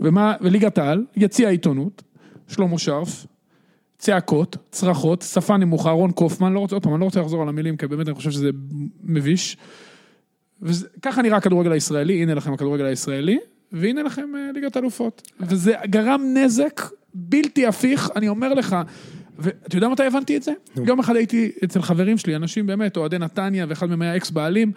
ומה, 0.00 0.34
וליגת 0.40 0.78
העל, 0.78 1.04
יציע 1.16 1.48
העיתונות, 1.48 2.02
שלמה 2.48 2.78
שרף, 2.78 3.26
צעקות, 3.98 4.56
צרחות, 4.70 5.22
שפה 5.22 5.56
נמוכה, 5.56 5.90
רון 5.90 6.10
קופמן, 6.10 6.52
לא 6.52 6.58
רוצה, 6.58 6.76
עוד 6.76 6.82
פעם, 6.82 6.92
אני 6.92 7.00
לא 7.00 7.04
רוצה 7.04 7.20
לחזור 7.20 7.42
על 7.42 7.48
המילים, 7.48 7.76
כי 7.76 7.86
באמת 7.86 8.08
אני 8.08 8.14
חושב 8.14 8.30
שזה 8.30 8.50
מביש. 9.02 9.56
וככה 10.62 11.22
נראה 11.22 11.36
הכדורגל 11.36 11.72
הישראלי, 11.72 12.22
הנה 12.22 12.34
לכם 12.34 12.52
הכדורגל 12.52 12.84
הישראלי, 12.84 13.38
והנה 13.72 14.02
לכם 14.02 14.32
אה, 14.36 14.50
ליגת 14.54 14.76
אלופות. 14.76 15.22
וזה 15.40 15.74
גרם 15.86 16.20
נזק 16.34 16.80
בלתי 17.14 17.66
הפיך, 17.66 18.10
אני 18.16 18.28
אומר 18.28 18.54
לך, 18.54 18.76
ואתה 19.38 19.76
יודע 19.76 19.88
מתי 19.88 20.04
הבנתי 20.04 20.36
את 20.36 20.42
זה? 20.42 20.52
יום 20.86 20.98
אחד 20.98 21.16
הייתי 21.16 21.50
אצל 21.64 21.82
חברים 21.82 22.18
שלי, 22.18 22.36
אנשים 22.36 22.66
באמת, 22.66 22.96
אוהדי 22.96 23.18
נתניה, 23.18 23.66
ואחד 23.68 23.86
מהם 23.86 24.02
היה 24.02 24.16
אקס 24.16 24.30
בעלים, 24.30 24.72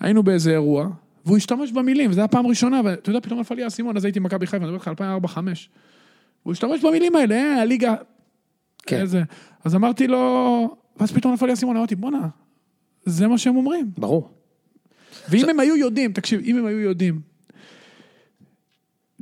היינו 0.00 0.22
באיזה 0.22 0.50
אירוע, 0.50 0.88
והוא 1.26 1.36
השתמש 1.36 1.72
במילים, 1.72 2.10
וזו 2.10 2.20
הייתה 2.20 2.36
פעם 2.36 2.46
ראשונה, 2.46 2.80
ואתה 2.84 3.10
יודע, 3.10 3.20
פתאום 3.20 3.40
נפל 3.40 3.54
לי 3.54 3.64
האסימון, 3.64 3.96
אז 3.96 4.04
הייתי 4.04 4.20
במכבי 4.20 4.46
חיפה, 4.46 4.64
אני 4.64 4.72
מדבר 4.72 4.90
איתך 4.90 5.00
2004-2005. 5.36 5.38
והוא 6.42 6.52
השתמש 6.52 6.84
במילים 6.84 7.16
האלה, 7.16 7.34
אה, 7.34 7.62
הליגה... 7.62 7.94
כן. 8.86 9.00
איזה... 9.00 9.22
אז 9.64 9.74
אמרתי 9.74 10.06
לו, 10.06 10.76
ואז 11.00 11.12
פתאום 11.12 11.34
נפל 11.34 11.46
לי 11.46 11.52
האסימון, 11.52 11.76
אמרתי, 11.76 11.94
בואנה, 11.94 12.28
זה 13.04 13.28
מה 13.28 13.38
שהם 13.38 13.56
אומרים. 13.56 13.90
ברור. 13.98 14.30
ואם 15.28 15.48
הם 15.48 15.60
היו 15.60 15.76
יודעים, 15.76 16.12
תקשיב, 16.12 16.40
אם 16.44 16.58
הם 16.58 16.66
היו 16.66 16.78
יודעים, 16.78 17.20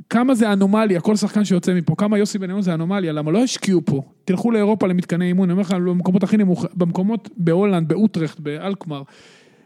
כמה 0.09 0.35
זה 0.35 0.53
אנומליה, 0.53 0.99
כל 1.01 1.15
שחקן 1.15 1.45
שיוצא 1.45 1.73
מפה, 1.73 1.95
כמה 1.97 2.17
יוסי 2.17 2.37
בניון 2.37 2.61
זה 2.61 2.73
אנומליה, 2.73 3.11
למה 3.13 3.31
לא 3.31 3.43
השקיעו 3.43 3.81
פה? 3.85 4.01
תלכו 4.25 4.51
לאירופה 4.51 4.87
למתקני 4.87 5.25
אימון, 5.25 5.43
אני 5.49 5.51
אומר 5.51 5.61
לך, 5.61 5.71
במקומות 5.71 6.23
הכי 6.23 6.37
נמוכים, 6.37 6.69
במקומות 6.75 7.29
בהולנד, 7.37 7.87
באוטרכט, 7.87 8.39
באלקמר, 8.39 9.01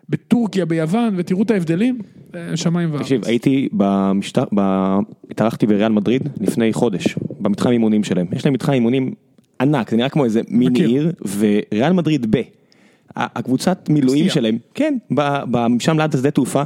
בטורקיה, 0.09 0.65
ביוון, 0.65 1.13
ותראו 1.17 1.41
את 1.43 1.51
ההבדלים, 1.51 1.99
אה, 2.35 2.57
שמיים 2.57 2.89
וארץ. 2.91 3.01
תקשיב, 3.01 3.21
הייתי 3.25 3.69
במשטר, 3.73 4.43
ב- 4.55 4.97
התארחתי 5.31 5.67
בריאל 5.67 5.91
מדריד 5.91 6.29
לפני 6.41 6.73
חודש, 6.73 7.15
במתחם 7.39 7.69
אימונים 7.71 8.03
שלהם. 8.03 8.25
יש 8.31 8.45
להם 8.45 8.53
מתחם 8.53 8.71
אימונים 8.71 9.13
ענק, 9.61 9.89
זה 9.91 9.97
נראה 9.97 10.09
כמו 10.09 10.25
איזה 10.25 10.41
מיני. 10.49 10.85
עיר, 10.85 11.11
וריאל 11.37 11.93
מדריד 11.93 12.35
ב. 12.35 12.41
הקבוצת 13.15 13.89
מילואים. 13.89 14.29
שלהם, 14.29 14.57
כן, 14.73 14.97
ב- 15.15 15.39
ב- 15.51 15.79
שם 15.79 15.99
ליד 15.99 16.15
השדה 16.15 16.31
תעופה, 16.31 16.63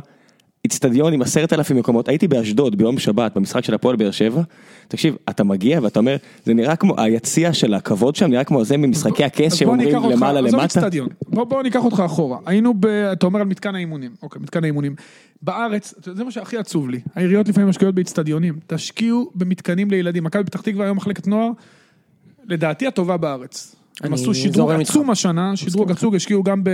אצטדיון 0.66 1.14
עם 1.14 1.22
עשרת 1.22 1.54
אלפים 1.54 1.78
מקומות, 1.78 2.08
הייתי 2.08 2.28
באשדוד 2.28 2.76
ביום 2.76 3.00
שבת 3.00 3.38
במשחק 3.38 3.64
של 3.64 3.74
הפועל 3.74 3.96
באר 3.96 4.12
שבע, 4.12 4.42
תקשיב, 4.88 5.16
אתה 5.30 5.44
מגיע 5.44 5.80
ואתה 5.84 6.00
אומר, 6.00 6.16
זה 6.46 6.54
נראה 6.54 6.76
כמו, 6.76 6.94
היציע 6.98 7.54
של 7.54 7.74
הכבוד 7.74 8.16
שם 8.16 8.26
נראה 8.30 8.44
כמו 8.44 8.64
זה 8.66 8.78
ממשחקי 8.78 9.24
הכס 9.24 9.52
אז 9.52 9.58
שהם 9.58 9.68
בוא 9.68 9.76
ניקח 9.78 9.88
אומרים 9.94 10.04
אותך- 10.12 10.16
למעלה 10.18 10.42
למטה. 10.42 10.88
בוא 11.28 11.44
בוא 11.44 11.64
ניקח 11.64 11.84
אותך 11.86 12.00
אחורה. 12.06 12.38
היינו 12.46 12.74
ב... 12.80 12.86
אתה 12.86 13.26
אומר 13.26 13.40
על 13.42 13.48
מתקן 13.48 13.76
האימונים. 13.76 14.12
אוקיי, 14.24 14.42
מתקן 14.42 14.64
האימונים. 14.64 14.96
בארץ, 15.42 15.94
זה 16.16 16.24
מה 16.24 16.32
שהכי 16.32 16.58
עצוב 16.58 16.90
לי. 16.90 17.00
העיריות 17.16 17.48
לפעמים 17.48 17.70
משקיעות 17.70 17.96
באצטדיונים. 17.96 18.60
תשקיעו 18.68 19.32
במתקנים 19.36 19.92
לילדים. 19.92 20.24
מכבי 20.24 20.44
פתח 20.44 20.62
תקווה 20.62 20.86
היום 20.86 20.98
מחלקת 20.98 21.28
נוער, 21.28 21.50
לדעתי 22.48 22.88
הטובה 22.88 23.18
בארץ. 23.18 23.76
הם 24.02 24.14
עשו 24.14 24.34
שדרוג. 24.34 24.72
עצום 24.72 25.10
השנה, 25.10 25.56
שדרוג 25.56 25.92
עצום, 25.92 26.16
השקיעו 26.16 26.44
גם 26.44 26.64
ב... 26.64 26.70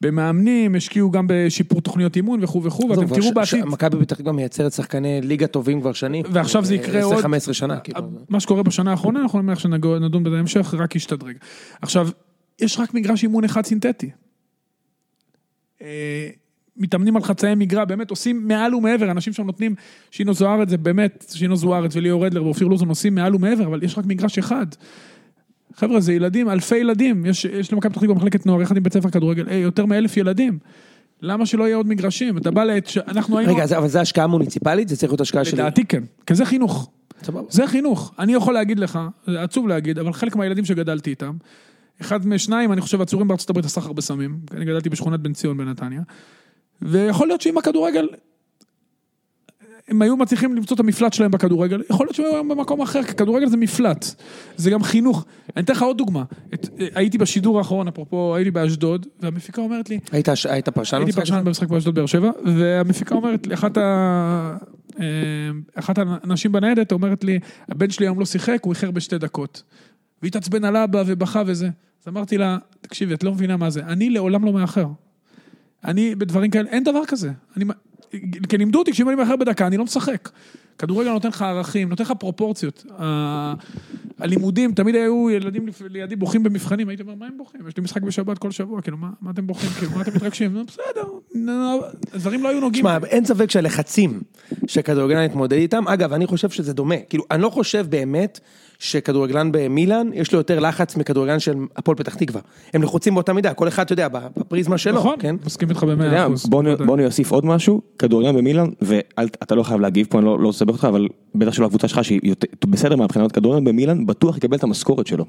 במאמנים, 0.00 0.74
השקיעו 0.74 1.10
גם 1.10 1.26
בשיפור 1.28 1.80
תוכניות 1.80 2.16
אימון 2.16 2.44
וכו' 2.44 2.62
וכו', 2.62 2.88
ואתם 2.88 3.14
תראו 3.14 3.34
בעתיד. 3.34 3.64
מכבי 3.64 3.96
פתח 4.00 4.16
תקווה 4.16 4.32
מייצרת 4.32 4.72
שחקני 4.72 5.20
ליגה 5.20 5.46
טובים 5.46 5.80
כבר 5.80 5.92
שנים. 5.92 6.24
ועכשיו 6.30 6.64
זה 6.64 6.74
יקרה 6.74 7.02
עוד... 7.02 7.24
10-15 7.24 7.52
שנה, 7.52 7.80
כאילו. 7.80 8.00
מה 8.28 8.40
שקורה 8.40 8.62
בשנה 8.62 8.90
האחרונה, 8.90 9.22
אנחנו 9.22 9.42
נניח 9.42 9.58
שנדון 9.58 10.24
בזה 10.24 10.36
בהמשך, 10.36 10.74
רק 10.78 10.96
ישתדרג. 10.96 11.36
עכשיו, 11.82 12.08
יש 12.60 12.78
רק 12.78 12.94
מגרש 12.94 13.22
אימון 13.22 13.44
אחד 13.44 13.64
סינתטי. 13.64 14.10
אה, 15.82 16.28
מתאמנים 16.76 17.16
על 17.16 17.22
חצאי 17.22 17.54
מגרע, 17.54 17.84
באמת 17.84 18.10
עושים 18.10 18.48
מעל 18.48 18.74
ומעבר, 18.74 19.10
אנשים 19.10 19.32
שם 19.32 19.46
נותנים, 19.46 19.74
שינו 20.10 20.34
זוארץ 20.34 20.68
זה 20.68 20.76
באמת, 20.76 21.26
שינו 21.34 21.56
זוארץ 21.56 21.96
וליאור 21.96 22.26
אדלר 22.26 22.44
ואופיר 22.44 22.66
לוזון 22.66 22.88
עושים 22.88 23.14
מעל 23.14 23.34
ומעבר, 23.34 23.66
אבל 23.66 23.82
יש 23.82 23.98
רק 23.98 24.06
מגרש 24.06 24.38
אחד. 24.38 24.66
חבר'ה, 25.76 26.00
זה 26.00 26.12
ילדים, 26.12 26.50
אלפי 26.50 26.76
ילדים, 26.76 27.26
יש, 27.26 27.44
יש 27.44 27.72
למכבי 27.72 27.92
פתח 27.92 28.00
תקווה 28.02 28.14
מחלקת 28.14 28.46
נוער, 28.46 28.62
יחד 28.62 28.76
עם 28.76 28.82
בית 28.82 28.92
ספר 28.92 29.10
כדורגל, 29.10 29.48
אה, 29.48 29.54
יותר 29.54 29.86
מאלף 29.86 30.16
ילדים. 30.16 30.58
למה 31.22 31.46
שלא 31.46 31.64
יהיה 31.64 31.76
עוד 31.76 31.88
מגרשים? 31.88 32.38
אתה 32.38 32.50
בא 32.50 32.64
לעת, 32.64 32.86
ש- 32.86 32.98
אנחנו 32.98 33.38
היינו, 33.38 33.54
רגע, 33.56 33.78
אבל 33.78 33.88
זה 33.88 34.00
השקעה 34.00 34.26
מוניציפלית? 34.26 34.88
זה 34.88 34.96
צריך 34.96 35.12
להיות 35.12 35.20
השקעה 35.20 35.44
של... 35.44 35.56
לדעתי 35.56 35.84
כן, 35.84 36.02
כי 36.26 36.34
זה 36.34 36.44
חינוך. 36.44 36.90
סבבה. 37.22 37.46
זה 37.50 37.66
חינוך. 37.66 38.14
אני 38.18 38.34
יכול 38.34 38.54
להגיד 38.54 38.78
לך, 38.78 38.98
זה 39.26 39.42
עצוב 39.42 39.68
להגיד, 39.68 39.98
אבל 39.98 40.12
חלק 40.12 40.36
מהילדים 40.36 40.64
שגדלתי 40.64 41.10
איתם, 41.10 41.32
אחד 42.00 42.26
משניים, 42.26 42.72
אני 42.72 42.80
חושב, 42.80 43.00
עצורים 43.00 43.28
בארצות 43.28 43.50
הברית 43.50 43.64
הסחר 43.66 43.92
בסמים. 43.92 44.38
אני 44.56 44.64
גדלתי 44.64 44.88
בשכונת 44.88 45.20
בן 45.20 45.32
ציון 45.32 45.56
בנתניה. 45.56 46.00
ויכול 46.82 47.26
להיות 47.28 47.40
שעם 47.40 47.58
הכדורגל, 47.58 48.08
הם 49.88 50.02
היו 50.02 50.16
מצליחים 50.16 50.56
למצוא 50.56 50.74
את 50.74 50.80
המפלט 50.80 51.12
שלהם 51.12 51.30
בכדורגל, 51.30 51.82
יכול 51.90 52.06
להיות 52.06 52.14
שהם 52.14 52.26
היו 52.26 52.34
היום 52.34 52.48
במקום 52.48 52.80
אחר, 52.80 53.02
כי 53.02 53.14
כדורגל 53.14 53.46
זה 53.46 53.56
מפלט. 53.56 54.06
זה 54.56 54.70
גם 54.70 54.82
חינוך. 54.82 55.24
אני 55.56 55.64
אתן 55.64 55.72
לך 55.72 55.82
עוד 55.82 55.98
דוגמה. 55.98 56.24
את, 56.54 56.68
הייתי 56.94 57.18
בשידור 57.18 57.58
האחרון, 57.58 57.88
אפרופו, 57.88 58.36
הייתי 58.36 58.50
באשדוד, 58.50 59.06
והמפיקה 59.20 59.62
אומרת 59.62 59.90
לי, 59.90 59.98
היית 60.12 60.28
היית 60.50 60.68
פרשן? 60.68 60.96
הייתי 60.96 61.12
פרשן? 61.12 61.44
במשחק 61.44 61.68
באשדוד 61.68 61.94
באר 61.94 62.06
שבע, 62.06 62.30
והמפיקה 62.44 63.14
אומרת 63.14 63.46
לי, 63.46 63.54
אחת, 63.54 63.78
ה... 63.78 64.56
אה, 65.00 65.06
אחת 65.74 65.98
האנשים 65.98 66.52
בניידת 66.52 66.92
אומרת 66.92 67.24
לי, 67.24 67.38
הבן 67.68 67.90
שלי 67.90 68.06
היום 68.06 68.20
לא 68.20 68.26
שיחק, 68.26 68.58
הוא 68.62 68.72
איחר 68.72 68.90
בשתי 68.90 69.18
דקות. 69.18 69.62
והיא 70.22 70.28
התעצבן 70.28 70.64
על 70.64 70.76
אבא 70.76 71.02
ובכה 71.06 71.42
וזה. 71.46 71.68
אז 72.02 72.08
אמרתי 72.08 72.38
לה, 72.38 72.58
תקשיבי, 72.80 73.14
את 73.14 73.24
לא 73.24 73.32
מבינה 73.32 73.56
מה 73.56 73.70
זה, 73.70 73.80
אני 73.86 74.10
לעולם 74.10 74.44
לא 74.44 74.52
מאחר. 74.52 74.86
אני, 75.84 76.14
בדברים 76.14 76.50
כאלה, 76.50 76.68
אין 76.70 76.84
דבר 76.84 77.04
כזה. 77.06 77.30
אני, 77.56 77.64
כי 78.48 78.58
לימדו 78.58 78.78
אותי, 78.78 78.92
כשאם 78.92 79.08
אני 79.08 79.16
מאחר 79.16 79.36
בדקה, 79.36 79.66
אני 79.66 79.76
לא 79.76 79.84
משחק. 79.84 80.28
כדורגל 80.78 81.10
נותן 81.10 81.28
לך 81.28 81.42
ערכים, 81.42 81.88
נותן 81.88 82.04
לך 82.04 82.12
פרופורציות. 82.18 82.86
הלימודים, 84.18 84.72
תמיד 84.72 84.94
היו 84.94 85.30
ילדים 85.30 85.66
לידי 85.90 86.16
בוכים 86.16 86.42
במבחנים, 86.42 86.88
הייתי 86.88 87.02
אומר, 87.02 87.14
מה 87.14 87.26
הם 87.26 87.38
בוכים? 87.38 87.60
יש 87.68 87.76
לי 87.76 87.82
משחק 87.82 88.02
בשבת 88.02 88.38
כל 88.38 88.50
שבוע, 88.50 88.80
כאילו, 88.80 88.96
מה, 88.96 89.10
מה 89.20 89.30
אתם 89.30 89.46
בוכים? 89.46 89.70
כאילו, 89.70 89.92
מה 89.92 90.02
אתם 90.02 90.14
מתרגשים? 90.16 90.54
בסדר, 90.68 91.04
הדברים 92.12 92.42
לא 92.42 92.48
היו 92.48 92.60
נוגעים. 92.60 92.84
תשמע, 92.84 92.98
אין 93.06 93.24
ספק 93.24 93.50
שהלחצים 93.50 94.20
שכדורגלן 94.66 95.24
מתמודד 95.24 95.56
איתם, 95.56 95.88
אגב, 95.88 96.12
אני 96.12 96.26
חושב 96.26 96.50
שזה 96.50 96.72
דומה. 96.72 96.96
כאילו, 97.08 97.24
אני 97.30 97.42
לא 97.42 97.50
חושב 97.50 97.86
באמת 97.88 98.40
שכדורגלן 98.78 99.52
במילאן, 99.52 100.10
יש 100.12 100.32
לו 100.32 100.38
יותר 100.38 100.60
לחץ 100.60 100.96
מכדורגלן 100.96 101.40
של 101.40 101.54
הפועל 101.76 101.96
פתח 101.96 102.14
תקווה. 102.14 102.40
הם 102.74 102.82
לחוצים 102.82 103.14
באותה 103.14 103.32
מידה, 103.32 103.54
כל 103.54 103.68
אחד, 103.68 103.82
אתה 103.82 103.92
יודע, 103.92 104.08
בפריזמה 104.08 104.78
שלו, 104.78 104.98
נכון, 104.98 105.16
כן? 105.18 105.36
מסכים 105.46 105.70
איתך 105.70 105.82
במאה 105.82 106.26
אחוז. 106.26 106.46
בוא 106.46 106.62
בוא 106.86 106.96
נוסיף 106.96 107.32
עוד 107.32 107.46
משהו, 107.46 107.80
כדורגלן 107.98 108.36
במילאן, 108.36 108.68
ואתה 108.82 109.54
לא 109.54 109.62
חייב 109.62 109.80
להגיב 109.80 110.06
פה, 110.10 110.18
אני 110.18 110.26
לא 110.26 110.38
לא 110.40 110.46
רוצה 110.46 110.63
לסבך 110.64 110.74
אותך, 110.74 110.84
אבל 110.84 111.08
בטח 111.34 111.52
שלא 111.52 111.66
הקבוצה 111.66 111.88
שלך 111.88 112.04
שהיא 112.04 112.20
יותר- 112.22 112.46
בסדר 112.66 112.96
מהבחינות, 112.96 113.32
כדורגלן 113.32 113.64
במילאן 113.64 114.06
בטוח 114.06 114.36
יקבל 114.36 114.56
את 114.56 114.62
המשכורת 114.62 115.06
שלו. 115.06 115.24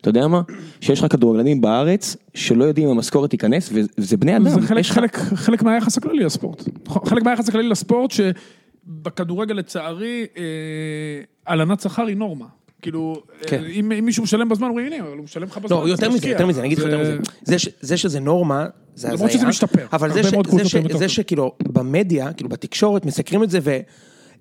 אתה 0.00 0.08
יודע 0.10 0.28
מה? 0.28 0.42
שיש 0.80 1.00
לך 1.04 1.12
כדורגלנים 1.12 1.60
בארץ 1.60 2.16
שלא 2.34 2.64
יודעים 2.64 2.88
אם 2.88 2.96
המשכורת 2.96 3.30
תיכנס, 3.30 3.70
וזה 3.72 4.16
בני 4.16 4.36
אדם. 4.36 4.48
זה 4.48 4.60
חלק, 4.60 4.80
יש 4.80 4.90
לך- 4.90 4.94
חלק, 4.98 5.16
חלק 5.16 5.62
מהיחס 5.62 5.98
הכללי 5.98 6.24
לספורט. 6.24 6.62
חלק 7.04 7.22
מהיחס 7.22 7.48
הכללי 7.48 7.68
לספורט, 7.68 8.10
שבכדורגל 8.10 9.54
לצערי, 9.54 10.26
אה, 10.36 10.42
הלנת 11.46 11.80
שכר 11.80 12.06
היא 12.06 12.16
נורמה. 12.16 12.46
כאילו, 12.82 13.22
כן. 13.46 13.62
אה, 13.64 13.68
אם, 13.70 13.92
אם 13.92 14.04
מישהו 14.04 14.22
משלם 14.22 14.48
בזמן, 14.48 14.68
אומרים, 14.68 14.86
הנה, 14.92 15.00
אבל 15.04 15.16
הוא 15.16 15.24
משלם 15.24 15.42
לך 15.42 15.58
בזמן. 15.58 15.76
לא, 15.78 15.88
יותר 15.88 16.08
מזה, 16.08 16.18
תשקיע." 16.18 16.32
יותר 16.32 16.46
מזה, 16.46 16.60
אני 16.60 16.68
אגיד 16.68 16.78
לך 16.78 16.84
יותר 16.84 17.00
מזה. 17.00 17.18
זה 17.42 17.58
ש- 17.58 17.68
זה 17.80 17.96
שזה 17.96 18.20
נורמה, 18.20 18.66
זה 18.94 19.06
הזיה. 19.08 19.16
למרות 19.16 19.30
שזה 19.30 19.46
משתפר. 19.46 19.86
אבל 19.92 20.12
זה 20.12 20.22
ש- 20.22 20.26
ש-. 21.08 21.14
שכאילו, 21.16 21.52
במדיה, 21.62 22.32
כאילו 22.32 22.48
בתקשורת, 22.50 23.06
מסקרים 23.06 23.42
את 23.42 23.50
זה, 23.50 23.58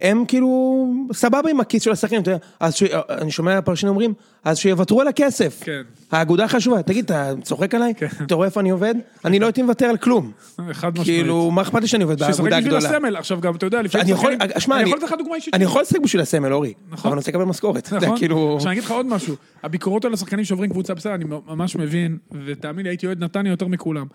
והם 0.02 0.26
כאילו, 0.28 0.88
סבבה 1.14 1.50
עם 1.50 1.60
הכיס 1.60 1.84
של 1.84 1.92
השחקנים, 1.92 2.22
אתה 2.22 2.32
יודע, 2.32 2.46
אז 2.60 2.76
ש- 2.76 2.84
אני 3.10 3.32
שומע 3.32 3.62
פרשנים 3.62 3.90
אומרים, 3.90 4.14
אז 4.44 4.58
שיוותרו 4.58 5.02
על 5.02 5.08
הכסף. 5.08 5.60
כן. 5.64 5.82
האגודה 6.12 6.48
חשובה, 6.48 6.82
תגיד, 6.84 7.06
אתה 7.06 7.34
צוחק 7.44 7.76
עליי? 7.76 7.94
אתה 8.26 8.36
רואה 8.36 8.46
איפה 8.48 8.60
אני 8.60 8.70
עובד? 8.70 8.96
אני 9.26 9.40
לא 9.40 9.46
הייתי 9.46 9.62
מוותר 9.62 9.86
על 9.86 9.98
כלום. 9.98 10.32
חד 10.72 10.90
משמעית. 10.92 11.08
כאילו, 11.08 11.52
מה 11.52 11.62
אכפת 11.62 11.82
לי 11.82 11.88
שאני 11.88 12.04
עובד 12.04 12.18
שישחק 12.20 12.32
באגודה 12.40 12.58
בשביל 12.60 12.74
הגדולה? 12.76 12.96
הסמל, 12.98 13.16
עכשיו 13.16 13.42
גם, 13.42 13.56
אתה 13.56 13.66
יודע, 13.66 13.82
לפעמים... 13.82 14.04
אני 14.06 14.12
יכול, 14.14 14.32
שחקנים- 14.34 14.60
שמע, 14.60 14.76
אני 14.76 14.84
אני 14.84 14.90
יכול 14.90 15.04
לתת 15.04 15.14
לך 15.14 15.20
דוגמה 15.20 15.36
אישית. 15.36 15.54
אני 15.54 15.64
יכול 15.64 15.82
לשחק 15.82 16.00
בשביל 16.00 16.22
הסמל, 16.22 16.54
אורי, 16.54 16.74
נכון. 16.90 17.00
אבל 17.10 17.12
אני 17.12 17.18
רוצה 17.18 17.32
לקבל 17.32 17.44
משכורת, 17.44 17.94
נכון. 17.94 18.18
כאילו... 18.18 18.54
עכשיו 18.56 18.70
אני 18.72 18.80
אגיד 18.80 18.84
לך 18.86 18.92
עוד 18.92 19.06
משהו, 19.06 19.36
הביקורות 19.64 20.06
על 20.06 20.14
השחקנים 20.14 20.46
שעוברים 20.46 20.70
קבוצה 20.70 20.94
בסדר, 20.94 21.16
אני 21.16 21.26
ממש 21.48 21.76
מבין, 21.76 22.18
ותאמין 22.46 22.84
לי, 22.86 22.90
הייתי 22.90 23.06
אוהד 23.06 23.24
נתניה 23.24 23.52
יותר 23.52 23.68
מכולם. 23.68 24.06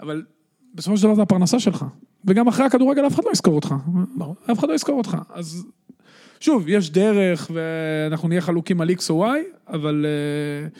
אבל 0.00 0.22
בסופו 0.74 0.96
של 0.96 1.02
דבר 1.02 1.14
זה 1.14 1.22
הפרנסה 1.22 1.60
שלך. 1.60 1.84
וגם 2.24 2.48
אחרי 2.48 2.66
הכדורגל 2.66 3.06
אף 3.06 3.14
אחד 3.14 3.22
לא 3.26 3.30
יזכור 3.30 3.54
אותך. 3.54 3.74
אף 4.52 4.58
אחד 4.58 4.68
לא 4.68 4.74
יזכור 4.74 4.98
אותך. 4.98 5.16
אז 5.34 5.66
שוב, 6.40 6.64
יש 6.68 6.90
דרך, 6.90 7.50
ואנחנו 7.54 8.28
נהיה 8.28 8.40
חלוקים 8.40 8.80
על 8.80 8.90
X 8.90 9.02
או 9.10 9.26
Y, 9.26 9.28
אבל 9.68 10.06
uh, 10.06 10.78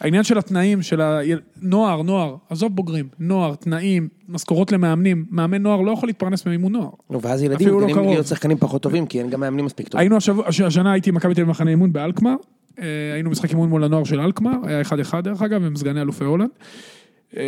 העניין 0.00 0.22
של 0.24 0.38
התנאים, 0.38 0.82
של 0.82 1.00
הנוער, 1.00 2.02
נוער, 2.02 2.36
עזוב 2.50 2.76
בוגרים, 2.76 3.08
נוער, 3.18 3.54
תנאים, 3.54 4.08
משכורות 4.28 4.72
למאמנים, 4.72 5.24
מאמן 5.30 5.62
נוער 5.62 5.80
לא 5.80 5.90
יכול 5.92 6.08
להתפרנס 6.08 6.46
ממימון 6.46 6.72
נוער. 6.72 6.90
נו, 7.10 7.22
ואז 7.22 7.42
ילדים 7.42 7.68
לא 7.68 7.78
גדלים 7.80 7.94
קרוב. 7.94 8.08
להיות 8.08 8.26
שחקנים 8.26 8.56
פחות 8.56 8.82
טובים, 8.82 9.06
כי 9.06 9.18
אין 9.20 9.30
גם 9.30 9.40
מאמנים 9.40 9.64
מספיק 9.64 9.88
טובים. 9.88 10.00
היינו 10.00 10.16
השבוע, 10.16 10.48
הש- 10.48 10.60
השנה 10.60 10.92
הייתי 10.92 11.10
עם 11.10 11.16
מכבי 11.16 11.34
תל 11.34 11.40
אביב 11.40 11.50
מחנה 11.50 11.70
אימון 11.70 11.92
באלקמר, 11.92 12.34
אה, 12.80 12.84
היינו 13.14 13.30
משחק 13.30 13.50
אימון 13.50 13.68
מול 13.68 13.84
הנוער 13.84 14.04
של 14.04 14.20
אלקמר, 14.20 14.56
היה 14.62 14.80
1-1 14.82 15.20
דרך 15.20 15.42
אגב, 15.42 15.64
הם 15.64 15.76
סגני 15.76 16.00
אלופי 16.00 16.24
הולנד. 16.24 16.50
אה, 17.36 17.42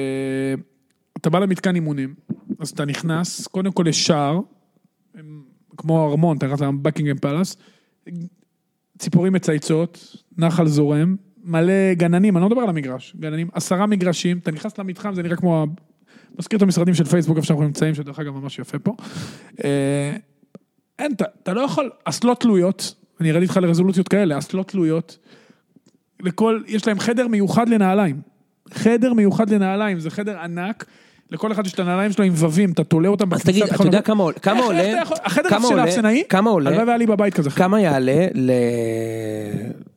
אתה 1.17 1.31
בא 1.31 1.39
למתקן 1.39 1.75
אימונים, 1.75 2.15
אז 2.59 2.71
אתה 2.71 2.85
נכנס, 2.85 3.47
קודם 3.47 3.73
כל 3.73 3.85
יש 3.89 4.07
שער, 4.07 4.41
כמו 5.77 6.09
ארמון, 6.11 6.37
אתה 6.37 6.47
נכנס 6.47 6.61
לבקינגהם 6.61 7.19
פלאס, 7.19 7.57
ציפורים 8.99 9.33
מצייצות, 9.33 10.17
נחל 10.39 10.67
זורם, 10.67 11.17
מלא 11.45 11.95
גננים, 11.95 12.37
אני 12.37 12.43
לא 12.43 12.49
מדבר 12.49 12.61
על 12.61 12.69
המגרש, 12.69 13.17
גננים, 13.21 13.49
עשרה 13.53 13.87
מגרשים, 13.87 14.39
אתה 14.39 14.51
נכנס 14.51 14.79
למתחם, 14.79 15.15
זה 15.15 15.23
נראה 15.23 15.37
כמו, 15.37 15.67
מזכיר 16.39 16.57
את 16.57 16.63
המשרדים 16.63 16.95
של 16.95 17.05
פייסבוק, 17.05 17.37
איפה 17.37 17.47
שאנחנו 17.47 17.65
נמצאים, 17.65 17.95
שדרך 17.95 18.19
אגב 18.19 18.35
ממש 18.35 18.59
יפה 18.59 18.79
פה. 18.79 18.97
אה, 19.65 20.17
אין, 20.99 21.13
אתה, 21.13 21.25
אתה 21.43 21.53
לא 21.53 21.61
יכול, 21.61 21.91
אסלות 22.05 22.41
תלויות, 22.41 22.95
אני 23.21 23.31
ארד 23.31 23.43
איתך 23.43 23.57
לרזולוציות 23.57 24.09
כאלה, 24.09 24.39
אסלות 24.39 24.69
תלויות, 24.69 25.19
לכל, 26.21 26.63
יש 26.67 26.87
להם 26.87 26.99
חדר 26.99 27.29
מיוחד 27.29 27.69
לנעליים. 27.69 28.21
חדר 28.71 29.13
מיוחד 29.13 29.51
לנעליים, 29.51 30.01
זה 30.01 30.11
חדר 30.11 30.39
ענק, 30.39 30.85
לכל 31.31 31.53
אחד 31.53 31.67
יש 31.67 31.73
את 31.75 31.79
הנעליים 31.81 32.13
שלו 32.13 32.25
עם 32.25 32.33
ובבים, 32.33 32.73
אתה 32.73 32.85
תולה 32.85 33.09
אותם 33.09 33.35
אז 33.35 33.43
תגיד, 33.43 33.63
אתה 33.63 33.85
יודע 33.85 34.01
כמה 34.03 34.23
עולה- 34.23 34.39
כמה 34.39 34.61
עולה- 34.65 35.03
החדר 35.25 35.49
כמה 35.49 35.61
של 35.61 35.73
עולה- 35.73 35.83
האפסנאי, 35.83 36.23
כמה 36.29 36.51
עולה- 36.51 36.71
הלוואי 36.71 36.85
והיה 36.87 36.99
לי 36.99 37.07
בבית 37.07 37.35
כזה. 37.35 37.51
כמה 37.51 37.81
יעלה 37.81 38.27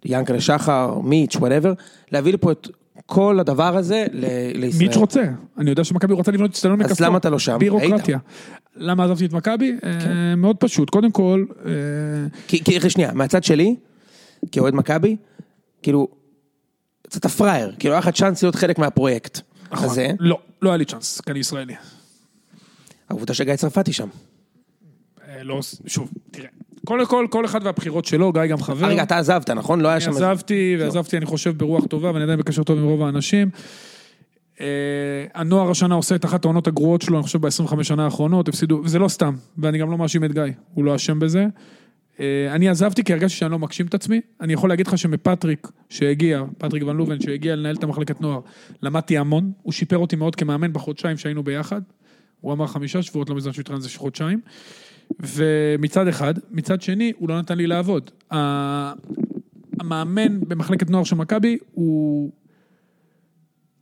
ליענקלה 0.06 0.42
שחר, 0.42 1.00
מיץ', 1.04 1.36
whatever, 1.36 1.74
להביא 2.12 2.34
לפה 2.34 2.52
את 2.52 2.68
כל 3.06 3.40
הדבר 3.40 3.78
הזה 3.78 4.06
לישראל. 4.54 4.88
מיץ' 4.88 4.96
רוצה, 4.98 5.24
אני 5.58 5.70
יודע 5.70 5.84
שמכבי 5.84 6.14
רוצה 6.14 6.32
לבנות 6.32 6.52
אצטדיון 6.52 6.82
אז 6.82 6.86
מכספות. 6.86 7.08
למה 7.08 7.18
אתה 7.18 7.30
לא 7.30 7.40
שם? 7.40 7.58
בירוקרטיה. 7.60 8.18
למה 8.76 9.04
עזבתי 9.06 9.26
את 9.26 9.34
מכבי? 9.34 9.76
כן. 9.82 9.88
אה, 9.90 10.36
מאוד 10.36 10.56
פשוט, 10.58 10.90
קודם 10.90 11.12
כל, 11.12 11.46
אה, 11.66 11.72
כי, 12.48 12.64
כי, 12.64 12.90
שנייה, 12.90 13.12
מהצד 13.14 13.44
שלי, 13.44 13.76
כאוהד 14.52 14.74
מכבי, 14.76 15.16
כאילו, 15.82 16.08
קצת 17.04 17.26
הפראייר, 17.26 17.74
כאילו 17.80 17.94
היה 17.94 18.00
לך 18.00 18.10
צ'אנס 18.10 18.44
להיות 18.44 18.56
חלק 18.56 18.80
מהפרויקט 18.80 19.40
נכון. 19.72 19.86
הזה, 19.86 20.12
לא, 20.20 20.40
לא 20.62 20.70
היה 20.70 20.78
לי 20.78 20.86
צ'אנס, 20.86 21.22
כי 21.22 21.32
אני 21.32 21.40
ישראלי. 21.40 21.76
העובדה 23.10 23.34
שגיא 23.34 23.56
צרפתי 23.56 23.94
שם. 23.94 24.08
אה, 25.28 25.44
לא, 25.44 25.60
שוב, 25.88 26.12
תראה, 26.32 26.48
קודם 26.86 27.06
כל, 27.06 27.28
כל 27.30 27.46
אחד 27.46 27.60
והבחירות 27.64 28.06
שלו, 28.06 28.34
גיא 28.34 28.46
גם 28.46 28.62
חבר. 28.62 28.88
רגע, 28.88 29.04
אתה 29.04 29.18
עזבת, 29.18 29.50
נכון? 29.50 29.82
לא 29.82 29.88
היה 29.88 29.96
אני 29.96 30.04
שם... 30.04 30.12
עזבתי, 30.12 30.76
ועזבתי, 30.80 31.18
אני 31.18 31.26
חושב, 31.26 31.58
ברוח 31.58 31.86
טובה, 31.86 32.12
ואני 32.12 32.24
עדיין 32.24 32.40
בקשר 32.40 32.64
טוב 32.64 32.80
עם 32.80 32.86
רוב 32.86 33.04
האנשים. 33.04 33.50
אה, 34.62 34.66
הנוער 35.34 35.72
השנה 35.72 35.96
עושה 35.96 36.16
את 36.16 36.26
אחת 36.26 36.46
העונות 36.46 36.68
הגרועות 36.68 37.02
שלו, 37.02 37.18
אני 37.18 37.24
חושב, 37.24 37.42
ב-25 37.42 37.84
שנה 37.84 38.06
האחרונות, 38.06 38.48
הפסידו, 38.48 38.82
וזה 38.84 39.00
לא 39.00 39.08
סתם, 39.08 39.36
ואני 39.58 39.78
גם 39.78 39.92
לא 39.92 39.98
מאשים 39.98 40.24
את 40.24 40.34
גיא, 40.34 40.44
הוא 40.74 40.86
לא 40.86 40.96
אשם 40.96 41.20
בזה. 41.20 41.46
אה, 42.20 42.56
אני 42.56 42.70
עזבתי 42.70 43.04
כי 43.04 43.14
הרגשתי 43.14 43.38
שאני 43.38 43.52
לא 43.52 43.60
מגשים 43.60 43.86
את 43.86 43.94
עצמי. 43.94 44.22
אני 44.42 44.54
יכול 44.54 44.70
להגיד 44.70 44.88
לך 44.88 44.98
שמפטריק 44.98 45.68
שהגיע, 45.90 46.44
פטריק 46.58 46.84
ון 46.84 46.98
לובן 46.98 47.22
שהגיע 47.22 47.56
לנהל 47.56 47.76
את 47.76 47.84
המחלקת 47.84 48.22
נוער, 48.22 48.40
למדתי 48.82 49.18
המון, 49.18 49.52
הוא 49.62 49.74
שיפר 49.74 49.98
אותי 49.98 50.16
מאוד 50.16 50.36
כמאמן 50.36 50.74
בחודשיים 50.74 51.18
שהיינו 51.18 51.44
ביחד. 51.44 51.82
הוא 52.42 52.54
אמר 52.54 52.68
חמישה 52.68 53.02
שבועות, 53.02 53.30
לא 53.30 53.36
מזמן 53.36 53.54
שהוא 53.54 53.80
זה 53.80 53.90
חודשיים. 53.98 54.42
ומצד 55.20 56.08
אחד, 56.08 56.34
מצד 56.52 56.82
שני, 56.82 57.14
הוא 57.18 57.30
לא 57.30 57.40
נתן 57.40 57.58
לי 57.58 57.68
לעבוד. 57.68 58.12
המאמן 59.80 60.40
במחלקת 60.40 60.90
נוער 60.90 61.04
של 61.04 61.16
מכבי, 61.16 61.58
הוא... 61.72 62.32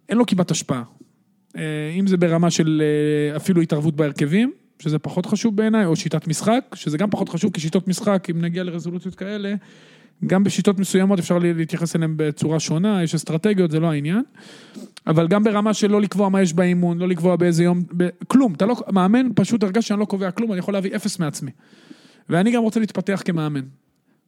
אין 0.10 0.18
לו 0.18 0.26
כמעט 0.26 0.52
השפעה. 0.52 0.84
אה, 1.58 1.92
אם 2.00 2.08
זה 2.08 2.18
ברמה 2.18 2.52
של 2.52 2.82
אה, 2.82 3.36
אפילו 3.36 3.62
התערבות 3.62 3.96
בהרכבים, 3.96 4.54
שזה 4.80 5.00
פחות 5.00 5.26
חשוב 5.26 5.56
בעיניי, 5.56 5.86
או 5.86 5.96
שיטת 5.96 6.28
משחק, 6.28 6.66
שזה 6.74 6.98
גם 6.98 7.10
פחות 7.10 7.30
חשוב, 7.30 7.52
כי 7.54 7.62
שיטות 7.62 7.88
משחק, 7.88 8.28
אם 8.32 8.42
נגיע 8.42 8.64
לרזולוציות 8.64 9.16
כאלה, 9.16 9.56
גם 10.26 10.44
בשיטות 10.44 10.80
מסוימות 10.80 11.20
אפשר 11.20 11.38
להתייחס 11.40 11.96
אליהן 11.96 12.14
בצורה 12.16 12.60
שונה, 12.60 13.04
יש 13.04 13.16
אסטרטגיות, 13.16 13.72
זה 13.72 13.80
לא 13.80 13.92
העניין. 13.92 14.22
אבל 15.08 15.28
גם 15.28 15.44
ברמה 15.44 15.74
של 15.74 15.92
לא 15.92 16.02
לקבוע 16.02 16.30
מה 16.30 16.42
יש 16.42 16.54
באימון, 16.54 16.98
לא 16.98 17.08
לקבוע 17.08 17.36
באיזה 17.36 17.64
יום, 17.64 17.84
ב... 17.98 18.10
כלום, 18.28 18.54
אתה 18.54 18.66
לא, 18.66 18.76
מאמן, 18.92 19.28
פשוט 19.36 19.64
הרגשתי 19.64 19.88
שאני 19.88 20.00
לא 20.00 20.06
קובע 20.06 20.32
כלום, 20.32 20.52
אני 20.52 20.60
יכול 20.60 20.74
להביא 20.74 20.96
אפס 20.96 21.20
מעצמי. 21.20 21.52
ואני 22.30 22.52
גם 22.52 22.64
רוצה 22.64 22.80
להתפתח 22.80 23.22
כמאמן. 23.26 23.62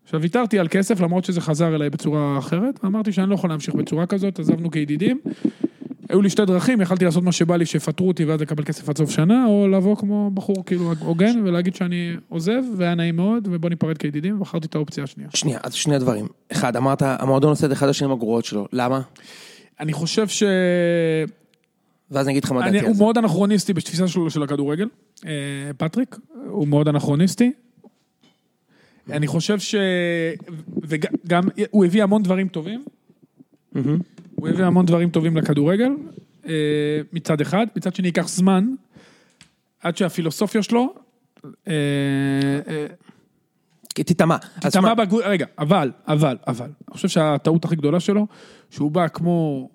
עכשיו, 0.04 0.22
ויתרתי 0.22 0.60
על 0.60 0.68
כסף, 0.68 1.02
למרות 1.02 1.26
שזה 1.26 1.42
חזר 1.42 1.76
אליי 1.76 1.90
בצורה 1.90 2.38
אחרת, 2.38 2.80
ואמרתי 2.84 3.12
שאני 3.12 3.30
לא 3.30 3.36
יכול 3.36 3.50
להמשיך 3.50 3.76
בצורה 3.76 4.06
כזאת, 4.06 4.40
עזבנו 4.40 4.72
כידידים. 4.72 5.20
היו 6.10 6.22
לי 6.22 6.30
שתי 6.30 6.46
דרכים, 6.46 6.82
יכלתי 6.82 7.06
לעשות 7.06 7.24
מה 7.24 7.32
שבא 7.32 7.56
לי, 7.56 7.66
שיפטרו 7.66 8.08
אותי 8.08 8.26
ואז 8.26 8.42
לקבל 8.42 8.64
כסף 8.64 8.90
עד 8.90 8.98
סוף 8.98 9.10
שנה, 9.10 9.46
או 9.48 9.68
לבוא 9.68 9.96
כמו 9.96 10.32
בחור 10.34 10.66
כאילו 10.66 10.94
הוגן 11.00 11.42
ולהגיד 11.46 11.76
שאני 11.76 12.14
עוזב, 12.30 12.62
והיה 12.78 12.96
נעים 12.96 13.16
מאוד, 13.16 13.48
ובוא 13.52 13.70
ניפרד 13.70 13.98
כידידים, 13.98 14.36
ובחרתי 14.36 14.68
את 14.68 14.76
האופציה 14.76 15.04
השנייה. 15.04 15.30
שנייה, 15.34 15.60
אז 15.64 15.74
שני 15.74 16.00
דברים. 16.00 16.28
אחד, 16.52 16.76
אמרת, 16.76 17.02
המועדון 17.02 17.50
עושה 17.50 17.68
את 17.68 17.72
אחד 17.72 17.90
השנים 17.90 18.12
הגרועות 18.12 18.46
שלו, 18.46 18.68
למה? 18.74 19.02
אני 19.80 19.94
חושב 19.94 20.28
ש... 20.28 20.44
ואז 22.12 22.26
אני 22.28 22.32
אגיד 22.34 22.44
לך 22.44 22.52
מה 22.52 22.62
דעתי 22.66 22.80
על 22.80 22.86
הוא 22.86 22.94
זה. 22.94 23.04
מאוד 23.04 23.18
אנכרוניסטי 23.18 23.74
בתפיסה 23.74 24.08
שלו 24.08 24.30
של 24.30 24.44
הכדורגל, 24.44 24.88
אה, 25.26 25.32
פטריק, 25.78 26.16
הוא 26.50 26.68
מאוד 26.68 26.88
אנכרוניסטי. 26.88 27.52
אני 29.12 29.28
חושב 29.28 29.60
ש... 29.60 29.76
וגם, 30.82 31.44
הוא 31.72 31.86
הביא 31.86 32.04
המון 32.04 32.24
דברים 32.24 32.48
טובים. 32.48 32.84
הוא 34.40 34.50
הביא 34.50 34.66
המון 34.66 34.86
דברים 34.86 35.10
טובים 35.10 35.38
לכדורגל, 35.38 35.92
אה, 36.48 36.54
מצד 37.14 37.42
אחד, 37.42 37.68
מצד 37.76 37.96
שני 37.96 38.08
ייקח 38.08 38.28
זמן, 38.28 38.66
עד 39.84 39.98
שהפילוסופיה 39.98 40.64
שלו, 40.64 40.94
אה, 41.68 41.74
אה, 42.68 42.86
תטמע. 43.94 44.38
תטמע 44.62 44.94
בגבול, 44.94 45.24
רגע, 45.24 45.46
אבל, 45.60 45.92
אבל, 46.08 46.38
אבל, 46.48 46.66
אני 46.66 46.94
חושב 46.94 47.08
שהטעות 47.08 47.66
הכי 47.66 47.76
גדולה 47.76 48.00
שלו, 48.00 48.28
שהוא 48.70 48.92
בא 48.92 49.08
כמו... 49.08 49.70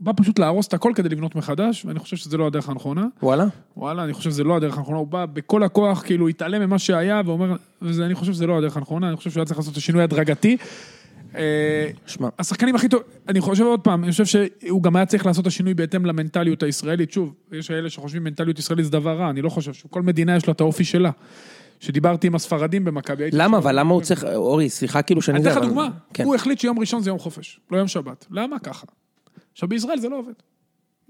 בא 0.00 0.12
פשוט 0.16 0.38
להרוס 0.38 0.68
את 0.68 0.74
הכל 0.74 0.92
כדי 0.94 1.08
לבנות 1.08 1.34
מחדש, 1.34 1.84
ואני 1.84 1.98
חושב 1.98 2.16
שזה 2.16 2.36
לא 2.36 2.46
הדרך 2.46 2.68
הנכונה. 2.68 3.06
וואלה? 3.22 3.44
וואלה, 3.76 4.04
אני 4.04 4.12
חושב 4.12 4.30
שזה 4.30 4.44
לא 4.44 4.56
הדרך 4.56 4.78
הנכונה, 4.78 4.98
הוא 4.98 5.06
בא 5.06 5.26
בכל 5.26 5.62
הכוח, 5.62 6.02
כאילו, 6.02 6.28
התעלם 6.28 6.62
ממה 6.62 6.78
שהיה, 6.78 7.22
ואומר, 7.26 7.56
ואני 7.82 8.14
חושב 8.14 8.32
שזה 8.32 8.46
לא 8.46 8.58
הדרך 8.58 8.76
הנכונה, 8.76 9.08
אני 9.08 9.16
חושב 9.16 9.30
שהוא 9.30 9.40
היה 9.40 9.46
צריך 9.46 9.58
לעשות 9.58 9.72
את 9.72 9.78
השינוי 9.78 10.02
הדרגתי. 10.02 10.56
אה, 11.36 11.90
שמע, 12.06 12.28
השחקנים 12.38 12.74
הכי 12.74 12.88
טוב, 12.88 13.02
אני 13.28 13.40
חושב 13.40 13.64
עוד 13.64 13.80
פעם, 13.80 14.04
אני 14.04 14.12
חושב 14.12 14.24
שהוא 14.24 14.82
גם 14.82 14.96
היה 14.96 15.06
צריך 15.06 15.26
לעשות 15.26 15.42
את 15.42 15.46
השינוי 15.46 15.74
בהתאם 15.74 16.06
למנטליות 16.06 16.62
הישראלית. 16.62 17.12
שוב, 17.12 17.34
יש 17.52 17.68
כאלה 17.68 17.90
שחושבים 17.90 18.24
מנטליות 18.24 18.58
ישראלית 18.58 18.84
זה 18.84 18.90
דבר 18.90 19.18
רע, 19.18 19.30
אני 19.30 19.42
לא 19.42 19.48
חושב, 19.48 19.72
שכל 19.72 20.02
מדינה 20.02 20.36
יש 20.36 20.48
לה 20.48 20.52
את 20.52 20.60
האופי 20.60 20.84
שלה. 20.84 21.10
כשדיברתי 21.80 22.26
עם 22.26 22.34
הספרדים 22.34 22.84
במכבי. 22.84 23.28
למה? 23.32 23.58
אבל 23.58 23.78
למה 23.78 23.94
הוא 23.94 24.00
צריך, 24.02 24.24
אורי, 24.24 24.68
סליחה 24.68 25.02
כאילו 25.02 25.22
שאני... 25.22 25.38
אני 25.38 25.48
אתן 25.52 25.58
לך 25.60 25.64
דוגמה, 25.66 25.88
כן. 26.14 26.24
הוא 26.24 26.34
החליט 26.34 26.58
שיום 26.58 26.78
ראשון 26.78 27.02
זה 27.02 27.10
יום 27.10 27.18
חופש, 27.18 27.60
לא 27.70 27.76
יום 27.78 27.88
שבת. 27.88 28.26
למה 28.30 28.58
ככה? 28.58 28.86
עכשיו 29.52 29.68
בישראל 29.68 29.98
זה 29.98 30.08
לא 30.08 30.18
עובד. 30.18 30.32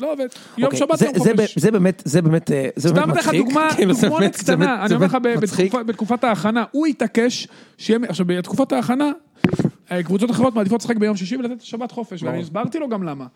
לא 0.02 0.12
עובד. 0.12 0.26
יום 0.58 0.64
אוקיי, 0.64 0.78
שבת 0.78 0.98
זה- 0.98 1.04
יום 1.06 1.14
זה 1.24 1.30
חופש. 1.36 1.58
זה 1.58 1.70
באמת, 1.70 2.02
זה 2.04 2.22
באמת, 2.22 2.50
אה, 2.50 2.68
זה 2.76 2.92
באמת 2.92 3.04
סתם 3.04 3.10
אתן 3.12 3.18
לך 3.18 3.26
מצחיק. 3.26 3.44
דוגמה, 3.44 3.68
כאילו, 3.76 3.94
דוגמונת 3.94 4.36
קטנה, 4.36 4.84
אני 4.84 4.94
אומר 4.94 5.06
לך, 5.06 5.16
מצחיק. 5.42 5.74
בתקופת 5.74 6.24
ההכנה, 6.24 6.64
הוא 6.70 6.86
התעקש 6.86 7.48
שיהיה, 7.78 7.98
עכשיו 8.08 8.26
בתקופת 8.26 8.72
ההכנה, 8.72 9.04
אה, 9.04 9.10
קבוצות 10.04 10.30
אחרות 10.30 10.54
מעדיפות 10.54 10.80
לשחק 10.80 10.96
ביום 10.96 11.16
שישי 11.16 11.36
ולתת 11.36 11.60
שבת 11.60 11.92
חופש, 11.92 12.22
ואני 12.22 12.40
הסברתי 12.40 12.78
לו 12.78 12.88
גם 12.88 13.02
למה. 13.02 13.26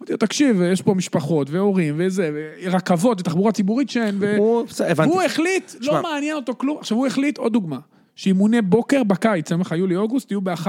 אמרתי 0.00 0.12
לו, 0.12 0.18
תקשיב, 0.18 0.60
יש 0.62 0.82
פה 0.82 0.94
משפחות 0.94 1.50
והורים 1.50 1.94
וזה, 1.98 2.30
ורכבות 2.64 3.20
ותחבורה 3.20 3.52
ציבורית 3.52 3.90
שאין, 3.90 4.16
ו... 4.18 4.36
הוא- 4.36 4.66
בסדר, 4.66 4.90
הבנתי. 4.90 5.10
והוא 5.10 5.22
החליט. 5.22 5.72
לא 5.80 6.02
מעניין 6.02 6.36
אותו 6.36 6.54
כלום. 6.58 6.78
עכשיו 6.78 6.98
הוא 6.98 7.06
החליט, 7.06 7.38
עוד 7.38 7.52
דוגמה, 7.52 7.78
שאימוני 8.16 8.62
בוקר 8.62 9.04
בקיץ, 9.04 9.52
אני 9.52 9.54
אומר 9.54 9.62
לך, 9.66 9.72
יולי-אוגוסט, 9.72 10.30
יהיו 10.30 10.40
ב-11. 10.40 10.66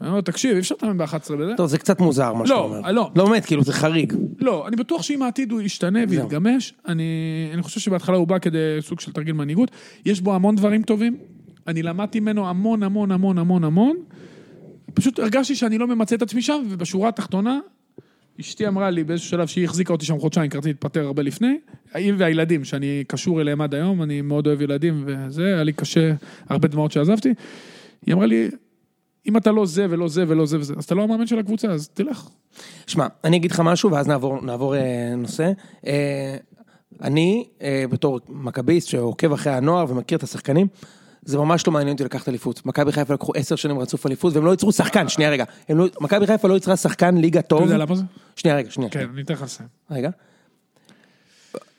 אני 0.00 0.08
אומר 0.08 0.20
תקשיב, 0.20 0.52
אי 0.54 0.58
אפשר 0.58 0.74
לתאמן 0.74 0.98
ב-11 0.98 1.36
בזה. 1.38 1.52
טוב, 1.56 1.66
זה 1.66 1.78
קצת 1.78 2.00
מוזר 2.00 2.32
מה 2.34 2.46
שאתה 2.46 2.54
לא, 2.58 2.64
אומר. 2.64 2.92
לא. 2.92 3.10
לא 3.16 3.24
באמת, 3.28 3.44
כאילו 3.46 3.62
זה 3.62 3.72
חריג. 3.72 4.12
לא, 4.38 4.68
אני 4.68 4.76
בטוח 4.76 5.02
שאם 5.02 5.22
העתיד 5.22 5.52
הוא 5.52 5.60
ישתנה. 5.60 5.98
ויתגמש, 6.08 6.74
אני, 6.88 7.04
אני 7.54 7.62
חושב 7.62 7.80
שבהתחלה 7.80 8.16
הוא 8.16 8.26
בא 8.26 8.38
כדי 8.38 8.58
סוג 8.80 9.00
של 9.00 9.12
תרגיל 9.12 9.32
מנהיגות. 9.34 9.70
יש 10.06 10.20
בו 10.20 10.34
המון 10.34 10.56
דברים 10.56 10.82
טובים, 10.82 11.16
אני 11.68 11.82
למדתי 11.82 12.20
ממנו 12.20 12.48
המון 12.48 12.82
המון 12.82 13.10
המון 13.10 13.38
המון 13.38 13.64
המון. 13.64 13.96
פשוט 14.94 15.18
הרגשתי 15.18 15.54
שאני 15.54 15.78
לא 15.78 15.86
ממצה 15.86 16.14
את 16.14 16.22
עצמי 16.22 16.42
שם, 16.42 16.62
ובשורה 16.70 17.08
התחתונה, 17.08 17.58
אשתי 18.40 18.68
אמרה 18.68 18.90
לי 18.90 19.04
באיזשהו 19.04 19.30
שלב 19.30 19.46
שהיא 19.46 19.64
החזיקה 19.64 19.92
אותי 19.92 20.06
שם 20.06 20.18
חודשיים, 20.18 20.50
כי 20.50 20.56
רציתי 20.56 20.68
להתפטר 20.68 21.06
הרבה 21.06 21.22
לפני. 21.22 21.58
היא 21.94 22.12
והילדים, 22.18 22.64
שאני 22.64 23.04
קשור 23.08 23.40
אליהם 23.40 23.60
עד 23.60 23.74
היום, 23.74 24.02
אני 24.02 24.20
מאוד 24.20 24.46
אוהב 24.46 24.62
ילדים 24.62 25.04
וזה, 25.06 25.44
היה 25.44 25.62
לי 25.62 25.72
קשה, 25.72 26.12
הרבה 26.48 26.68
דמעות 26.68 26.92
שעזבתי. 26.92 27.34
היא 28.06 28.14
אמרה 28.14 28.26
לי, 28.26 28.48
אם 29.26 29.36
אתה 29.36 29.52
לא 29.52 29.66
זה 29.66 29.86
ולא 29.90 30.08
זה 30.08 30.24
ולא 30.28 30.46
זה 30.46 30.58
וזה, 30.58 30.74
אז 30.76 30.84
אתה 30.84 30.94
לא 30.94 31.02
המאמן 31.02 31.26
של 31.26 31.38
הקבוצה, 31.38 31.68
אז 31.68 31.88
תלך. 31.88 32.28
שמע, 32.86 33.06
אני 33.24 33.36
אגיד 33.36 33.50
לך 33.50 33.60
משהו 33.60 33.90
ואז 33.90 34.08
נעבור, 34.08 34.40
נעבור 34.42 34.76
אה, 34.76 35.14
נושא. 35.16 35.52
אה, 35.86 36.36
אני, 37.02 37.48
אה, 37.62 37.84
בתור 37.90 38.20
מכביסט 38.28 38.88
שעוקב 38.88 39.32
אחרי 39.32 39.52
הנוער 39.52 39.90
ומכיר 39.90 40.18
את 40.18 40.22
השחקנים, 40.22 40.66
זה 41.28 41.38
ממש 41.38 41.66
לא 41.66 41.72
מעניין 41.72 41.92
אותי 41.92 42.04
לקחת 42.04 42.28
אליפות. 42.28 42.66
מכבי 42.66 42.92
חיפה 42.92 43.14
לקחו 43.14 43.32
עשר 43.36 43.56
שנים 43.56 43.78
רצוף 43.78 44.06
אליפות 44.06 44.34
והם 44.34 44.44
לא 44.44 44.50
ייצרו 44.50 44.72
שחקן, 44.72 45.08
שנייה 45.08 45.30
רגע. 45.30 45.44
לא, 45.70 45.86
מכבי 46.00 46.26
חיפה 46.26 46.48
לא 46.48 46.54
יצרה 46.56 46.76
שחקן 46.76 47.16
ליגה 47.16 47.40
אתה 47.40 47.48
טוב. 47.48 47.62
יודע 47.62 47.76
למה 47.76 47.94
זה? 47.94 48.02
שנייה 48.36 48.56
רגע, 48.56 48.70
שנייה. 48.70 48.90
כן, 48.90 49.06
אני 49.12 49.22
אתן 49.22 49.34
לך 49.34 49.42
לסיים. 49.42 49.68
רגע. 49.90 50.10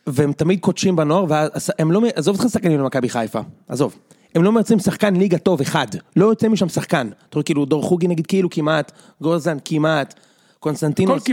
והם 0.07 0.33
תמיד 0.33 0.59
קודשים 0.59 0.95
בנוער, 0.95 1.25
והם 1.29 1.91
לא, 1.91 2.01
עזוב 2.15 2.35
אותך 2.35 2.49
שחקנים 2.53 2.79
למכבי 2.79 3.09
חיפה, 3.09 3.39
עזוב. 3.67 3.95
הם 4.35 4.43
לא 4.43 4.51
מייצרים 4.51 4.79
שחקן 4.79 5.15
ליגה 5.15 5.37
טוב 5.37 5.61
אחד, 5.61 5.87
לא 6.15 6.25
יוצא 6.25 6.47
משם 6.47 6.69
שחקן. 6.69 7.07
אתה 7.29 7.35
רואה 7.35 7.43
כאילו 7.43 7.65
דור 7.65 7.83
חוגי 7.83 8.07
נגיד 8.07 8.27
כאילו 8.27 8.49
כמעט, 8.49 8.91
גוזן 9.21 9.57
כמעט, 9.65 10.13
קונסטנטינוס. 10.59 11.23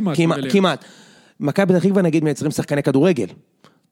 כמעט. 0.51 0.85
מכבי 1.41 1.75
פתח 1.75 1.85
תקווה 1.85 2.03
נגיד 2.03 2.25
מייצרים 2.25 2.51
שחקני 2.51 2.83
כדורגל. 2.83 3.27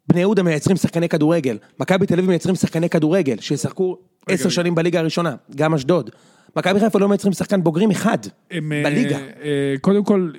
בני 0.08 0.20
יהודה 0.20 0.42
מייצרים 0.42 0.76
שחקני 0.76 1.08
כדורגל. 1.08 1.58
מכבי 1.80 2.06
תל 2.06 2.14
אביב 2.14 2.26
מייצרים 2.28 2.54
שחקני 2.54 2.88
כדורגל, 2.88 3.36
שישחקו 3.40 3.98
עשר. 4.28 4.48
שנים 4.48 4.74
בליגה 4.74 5.00
הראשונה, 5.00 5.34
גם 5.56 5.74
אשדוד. 5.74 6.10
מכבי 6.56 6.80
חיפה 6.80 6.98
לא 6.98 7.08
מייצרים 7.08 7.32
שחקן 7.32 7.62
בוגרים 7.62 7.90
אחד, 7.90 8.18
הם, 8.50 8.72
אה, 8.72 8.82
בליגה. 8.84 9.18
אה, 9.18 9.74
קודם 9.80 10.04
כל, 10.04 10.30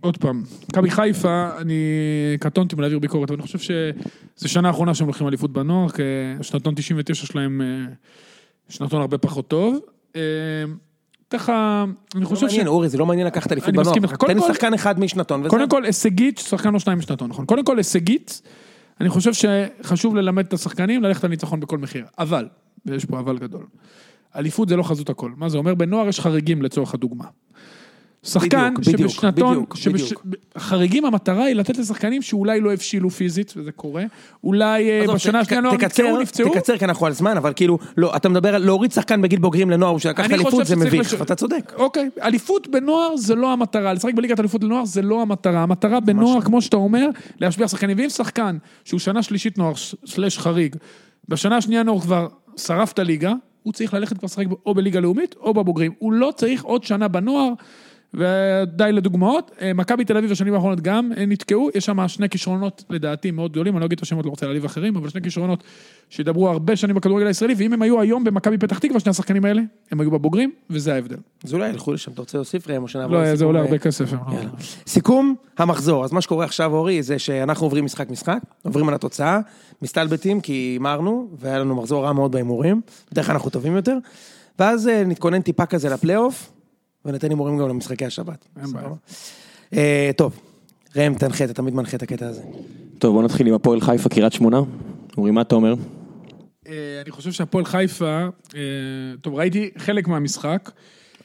עוד 0.00 0.16
פעם, 0.16 0.42
מכבי 0.68 0.90
חיפה, 0.90 1.50
אני 1.58 1.74
קטונתי 2.40 2.76
מלהעביר 2.76 2.98
ביקורת, 2.98 3.30
אבל 3.30 3.38
אני 3.38 3.46
חושב 3.46 3.58
שזו 3.58 4.48
שנה 4.48 4.68
האחרונה 4.68 4.94
שהם 4.94 5.06
לוקחים 5.06 5.28
אליפות 5.28 5.52
בנוער, 5.52 5.88
כי 5.88 6.02
שנתון 6.42 6.74
99 6.74 7.26
שלהם 7.26 7.60
אה, 7.60 7.92
שנתון 8.68 9.00
הרבה 9.00 9.18
פחות 9.18 9.48
טוב. 9.48 9.78
אה, 10.16 10.22
לך, 11.34 11.52
אני 12.14 12.22
לא 12.22 12.26
חושב 12.26 12.48
ש... 12.48 12.50
מעניין, 12.50 12.66
אורי, 12.66 12.88
זה 12.88 12.98
לא 12.98 13.06
מעניין 13.06 13.26
לקחת 13.26 13.52
אליפות 13.52 13.68
אני 13.68 13.76
בנוער. 13.78 13.90
מסכים 13.90 14.04
איתך. 14.04 14.16
קודם 14.16 14.34
תן 14.34 14.40
לי 14.40 14.54
שחקן 14.54 14.74
אחד 14.74 15.00
משנתון. 15.00 15.48
קודם 15.48 15.68
כל, 15.68 15.84
הישגית, 15.84 16.38
שחקן 16.38 16.74
או 16.74 16.80
שניים 16.80 16.98
בשנתון, 16.98 17.30
נכון? 17.30 17.46
קודם 17.46 17.64
כל, 17.64 17.76
הישגית, 17.78 18.42
אני 19.00 19.08
חושב 19.08 19.30
שחשוב 19.32 20.16
ללמד 20.16 20.46
את 20.46 20.52
השחקנים 20.52 21.02
ללכת 21.02 21.24
על 21.24 21.30
ניצחון 21.30 21.60
בכל 21.60 21.78
מחיר. 21.78 22.06
אבל, 22.18 22.48
ויש 22.86 23.04
פה 23.04 23.18
אבל 23.18 23.38
גדול, 23.38 23.66
אליפות 24.36 24.68
זה 24.68 24.76
לא 24.76 24.82
חזות 24.82 25.10
הכל. 25.10 25.32
מה 25.36 25.48
זה 25.48 25.58
אומר? 25.58 25.74
בנוער 25.74 26.08
יש 26.08 26.20
חריגים 26.20 26.62
לצורך 26.62 26.94
הדוגמה. 26.94 27.24
שחקן 28.22 28.74
בדיוק, 28.74 28.98
שבשנתון, 28.98 29.56
בדיוק, 29.56 29.76
בדיוק. 29.86 30.26
חריגים 30.58 31.04
המטרה 31.04 31.44
היא 31.44 31.54
לתת 31.54 31.78
לשחקנים 31.78 32.22
שאולי 32.22 32.60
לא 32.60 32.72
הבשילו 32.72 33.10
פיזית, 33.10 33.54
וזה 33.56 33.72
קורה, 33.72 34.04
אולי 34.44 34.90
אה, 34.90 35.02
עזוב, 35.02 35.14
בשנה 35.14 35.38
השנייה 35.40 35.60
לא 35.60 35.70
תקצר, 35.70 36.02
נפצעו, 36.02 36.20
נפצעו, 36.20 36.48
תקצר 36.48 36.76
כי 36.78 36.84
אנחנו 36.84 37.06
על 37.06 37.12
זמן, 37.12 37.36
אבל 37.36 37.52
כאילו, 37.56 37.78
לא, 37.96 38.16
אתה 38.16 38.28
מדבר 38.28 38.54
על 38.54 38.64
להוריד 38.64 38.92
שחקן 38.92 39.22
בגיל 39.22 39.38
בוגרים 39.38 39.70
לנוער 39.70 39.96
לקחת 40.10 40.24
אני 40.26 40.34
אליפות 40.34 40.66
זה 40.66 40.76
מביך, 40.76 41.14
לש- 41.14 41.20
אתה 41.20 41.34
צודק. 41.34 41.72
אוקיי, 41.76 42.10
אליפות 42.22 42.68
בנוער 42.68 43.16
זה 43.16 43.34
לא 43.34 43.52
המטרה, 43.52 43.92
לשחק 43.92 44.14
בליגת 44.14 44.40
אליפות 44.40 44.64
לנוער 44.64 44.84
זה 44.84 45.02
לא 45.02 45.22
המטרה, 45.22 45.62
המטרה 45.62 46.00
בנוער, 46.00 46.40
כמו 46.40 46.62
שאתה 46.62 46.76
אומר, 46.76 47.08
להשביע 47.40 47.68
שחקנים, 47.68 47.98
ואם 47.98 48.08
שחקן 48.08 48.56
שהוא 48.84 49.00
שנה 49.00 49.22
שלישית 49.22 49.58
נוער 49.58 49.72
סלש 50.06 50.38
חריג, 50.38 50.76
בשנה 51.28 51.56
השנייה 51.56 51.82
נוער 51.82 52.00
כבר 52.00 52.26
שרף 52.56 52.92
את 52.92 52.98
הליגה, 52.98 53.32
הוא 53.62 53.72
צריך 53.72 53.94
ללכת 53.94 54.18
כבר 54.18 54.26
לשחק 54.26 54.44
או 54.66 54.74
בליגה 54.74 55.00
לאומית 55.00 55.34
או 55.40 55.54
בבוגרים, 55.54 55.92
הוא 55.98 56.12
לא 56.12 56.32
צריך 56.36 56.64
עוד 56.64 56.84
שנה 56.84 57.08
בנוער. 57.08 57.48
ודי 58.14 58.92
לדוגמאות, 58.92 59.50
אה, 59.60 59.72
מכבי 59.72 60.04
תל 60.04 60.16
אביב 60.16 60.30
בשנים 60.30 60.54
האחרונות 60.54 60.80
גם 60.80 61.12
אה, 61.16 61.26
נתקעו, 61.26 61.70
יש 61.74 61.84
שם 61.84 62.08
שני 62.08 62.28
כישרונות 62.28 62.84
לדעתי 62.90 63.30
מאוד 63.30 63.52
גדולים, 63.52 63.74
אני 63.74 63.80
לא 63.80 63.86
אגיד 63.86 63.98
את 63.98 64.02
השמות, 64.02 64.24
לא 64.24 64.30
רוצה 64.30 64.46
להעליב 64.46 64.64
אחרים, 64.64 64.96
אבל 64.96 65.08
שני 65.08 65.22
כישרונות 65.22 65.64
שידברו 66.10 66.48
הרבה 66.48 66.76
שנים 66.76 66.96
בכדורגל 66.96 67.26
הישראלי, 67.26 67.54
ואם 67.58 67.72
הם 67.72 67.82
היו 67.82 68.00
היום 68.00 68.24
במכבי 68.24 68.58
פתח 68.58 68.78
תקווה, 68.78 69.00
שני 69.00 69.10
השחקנים 69.10 69.44
האלה, 69.44 69.62
הם 69.90 70.00
היו 70.00 70.10
בבוגרים, 70.10 70.52
וזה 70.70 70.94
ההבדל. 70.94 71.16
אז 71.44 71.54
אולי 71.54 71.68
ילכו 71.68 71.92
לשם, 71.92 72.12
אתה 72.12 72.22
רוצה 72.22 72.38
להוסיף 72.38 72.68
ראם 72.68 72.82
או 72.82 72.88
שנעבור 72.88 73.16
לא, 73.16 73.34
זה 73.34 73.44
עולה 73.44 73.60
הרבה 73.60 73.78
כסף. 73.78 74.12
לא-. 74.12 74.18
סיכום 74.86 75.34
המחזור, 75.58 76.04
אז 76.04 76.12
מה 76.12 76.20
שקורה 76.20 76.44
עכשיו 76.44 76.74
אורי 76.74 77.02
זה 77.02 77.18
שאנחנו 77.18 77.66
עוברים 77.66 77.84
משחק 77.84 78.10
משחק, 78.10 78.38
עוברים 78.62 78.88
על 78.88 78.94
התוצאה, 78.94 79.40
מסתלבטים 79.82 80.40
כי 80.40 80.52
הימרנו 80.52 81.28
והיה 81.38 81.58
לנו 81.58 81.74
מחזור 81.74 82.04
רע 82.04 82.12
מאוד 82.12 82.32
בהימורים, 82.32 82.80
בדרך 83.12 83.26
כלל 83.26 83.34
אנחנו 83.34 83.50
טובים 83.50 83.76
יותר, 83.76 83.98
ואז 84.58 84.88
אה, 84.88 85.04
נתכונן 85.04 85.40
טיפה 85.40 85.66
כזה 85.66 85.88
לפלייאוף, 85.88 86.50
וניתן 87.04 87.30
הימורים 87.30 87.58
גם 87.58 87.68
למשחקי 87.68 88.04
השבת. 88.04 88.44
אין 88.62 88.72
בעיה. 88.72 88.88
אה, 89.74 90.10
טוב, 90.16 90.40
ראם 90.96 91.14
תנחה, 91.14 91.44
אתה 91.44 91.54
תמיד 91.54 91.74
מנחה 91.74 91.96
את 91.96 92.02
הקטע 92.02 92.26
הזה. 92.28 92.42
טוב, 92.98 93.14
בוא 93.14 93.22
נתחיל 93.22 93.46
עם 93.46 93.54
הפועל 93.54 93.80
חיפה, 93.80 94.08
קריית 94.08 94.32
שמונה. 94.32 94.60
אורי, 95.18 95.30
מה 95.30 95.40
אתה 95.40 95.54
אומר? 95.54 95.74
אה, 96.68 96.72
אני 97.04 97.10
חושב 97.10 97.32
שהפועל 97.32 97.64
חיפה, 97.64 98.26
אה, 98.54 98.60
טוב, 99.20 99.34
ראיתי 99.34 99.70
חלק 99.78 100.08
מהמשחק, 100.08 100.70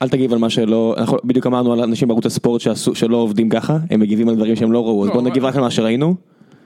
אל 0.01 0.09
תגיב 0.09 0.33
על 0.33 0.39
מה 0.39 0.49
שלא, 0.49 0.95
אנחנו 0.97 1.17
בדיוק 1.23 1.47
אמרנו 1.47 1.73
על 1.73 1.81
אנשים 1.81 2.07
בערוץ 2.07 2.25
הספורט 2.25 2.61
שעשו, 2.61 2.95
שלא 2.95 3.17
עובדים 3.17 3.49
ככה, 3.49 3.77
הם 3.89 3.99
מגיבים 3.99 4.29
על 4.29 4.35
דברים 4.35 4.55
שהם 4.55 4.71
לא 4.71 4.85
ראו, 4.85 5.03
אז 5.03 5.07
לא, 5.07 5.13
בוא 5.13 5.21
אבל- 5.21 5.29
נגיב 5.29 5.45
רק 5.45 5.55
על 5.55 5.61
מה 5.61 5.71
שראינו. 5.71 6.15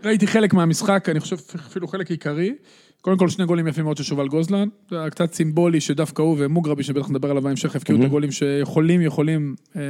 ראיתי 0.03 0.27
חלק 0.27 0.53
מהמשחק, 0.53 1.09
אני 1.09 1.19
חושב 1.19 1.35
אפילו 1.55 1.87
חלק 1.87 2.11
עיקרי. 2.11 2.55
קודם 3.01 3.17
כל 3.17 3.29
שני 3.29 3.45
גולים 3.45 3.67
יפים 3.67 3.83
מאוד 3.83 3.97
של 3.97 4.03
שובל 4.03 4.27
גוזלן, 4.27 4.67
זה 4.89 4.99
היה 4.99 5.09
קצת 5.09 5.33
סימבולי 5.33 5.81
שדווקא 5.81 6.21
הוא 6.21 6.35
ומוגרבי, 6.39 6.83
שבטח 6.83 7.09
נדבר 7.09 7.29
עליו 7.29 7.41
בהמשך, 7.41 7.75
הבקיעו 7.75 7.99
את 7.99 8.05
הגולים 8.05 8.31
שיכולים, 8.31 9.01
יכולים 9.01 9.55
אה, 9.75 9.81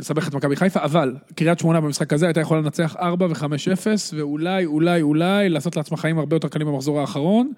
לסבך 0.00 0.28
את 0.28 0.34
מכבי 0.34 0.56
חיפה, 0.56 0.80
אבל 0.84 1.14
קריית 1.34 1.58
שמונה 1.58 1.80
במשחק 1.80 2.12
הזה 2.12 2.26
הייתה 2.26 2.40
יכולה 2.40 2.60
לנצח 2.60 2.96
4 2.98 3.26
ו-5-0, 3.26 3.86
ואולי, 4.16 4.66
אולי, 4.66 5.02
אולי 5.02 5.48
לעשות 5.48 5.76
לעצמה 5.76 5.96
חיים 5.96 6.18
הרבה 6.18 6.36
יותר 6.36 6.48
קלים 6.48 6.66
במחזור 6.66 7.00
האחרון. 7.00 7.52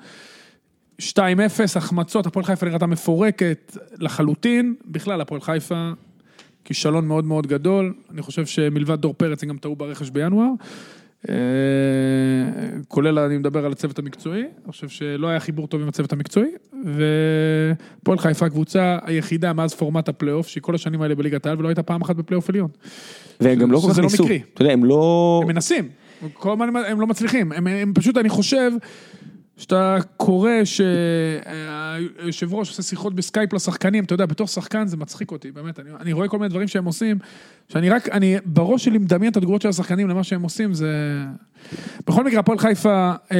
2-0, 1.00 1.02
החמצות, 1.76 2.26
הפועל 2.26 2.44
חיפה 2.44 2.66
נראתה 2.66 2.86
מפורקת 2.86 3.76
לחלוטין, 3.98 4.74
בכלל 4.86 5.20
הפועל 5.20 5.40
חיפה 5.40 5.90
כישלון 6.64 7.06
מאוד 7.06 7.24
מאוד 7.24 7.46
גדול, 7.46 7.94
אני 8.10 8.22
חושב 8.22 8.46
שמלבד 8.46 9.00
דור 9.00 9.14
פרץ 9.14 9.42
הם 9.42 9.48
גם 9.48 9.58
טעו 9.58 9.76
ברכש 9.76 10.10
בינואר. 10.10 10.50
אה, 11.28 11.34
כולל, 12.88 13.18
אני 13.18 13.38
מדבר 13.38 13.66
על 13.66 13.72
הצוות 13.72 13.98
המקצועי, 13.98 14.40
אני 14.40 14.72
חושב 14.72 14.88
שלא 14.88 15.28
היה 15.28 15.40
חיבור 15.40 15.66
טוב 15.66 15.82
עם 15.82 15.88
הצוות 15.88 16.12
המקצועי, 16.12 16.50
ופועל 18.02 18.18
חיפה 18.18 18.46
הקבוצה 18.46 18.98
היחידה 19.02 19.52
מאז 19.52 19.74
פורמט 19.74 20.08
הפלייאוף, 20.08 20.48
שהיא 20.48 20.62
כל 20.62 20.74
השנים 20.74 21.02
האלה 21.02 21.14
בליגת 21.14 21.46
העל 21.46 21.58
ולא 21.58 21.68
הייתה 21.68 21.82
פעם 21.82 22.02
אחת 22.02 22.16
בפלייאוף 22.16 22.48
עליון. 22.48 22.68
והם 23.40 23.58
גם 23.58 23.72
לא 23.72 23.78
כל 23.78 23.92
כך 23.92 23.98
לא 23.98 24.04
ניסו. 24.04 24.24
אתה 24.54 24.62
יודע, 24.62 24.72
הם 24.72 24.84
לא... 24.84 25.40
הם 25.42 25.48
מנסים, 25.48 25.88
כל 26.32 26.52
הזמן 26.52 26.76
הם 26.76 27.00
לא 27.00 27.06
מצליחים, 27.06 27.52
הם, 27.52 27.66
הם 27.66 27.92
פשוט, 27.94 28.16
אני 28.16 28.28
חושב, 28.28 28.70
שאתה 29.60 29.96
קורא 30.16 30.50
שהיושב 30.64 32.54
ראש 32.54 32.68
עושה 32.68 32.82
שיחות 32.82 33.14
בסקייפ 33.14 33.52
לשחקנים, 33.52 34.04
אתה 34.04 34.14
יודע, 34.14 34.26
בתור 34.26 34.46
שחקן 34.46 34.86
זה 34.86 34.96
מצחיק 34.96 35.32
אותי, 35.32 35.50
באמת, 35.50 35.80
אני, 35.80 35.90
אני 36.00 36.12
רואה 36.12 36.28
כל 36.28 36.38
מיני 36.38 36.48
דברים 36.48 36.68
שהם 36.68 36.84
עושים, 36.84 37.18
שאני 37.68 37.90
רק, 37.90 38.08
אני 38.08 38.36
בראש 38.44 38.84
שלי 38.84 38.98
מדמיין 38.98 39.32
את 39.32 39.36
התגובות 39.36 39.62
של 39.62 39.68
השחקנים 39.68 40.08
למה 40.08 40.24
שהם 40.24 40.42
עושים, 40.42 40.74
זה... 40.74 41.24
בכל 42.06 42.24
מקרה, 42.24 42.40
הפועל 42.40 42.58
חיפה 42.58 43.12
אה, 43.32 43.36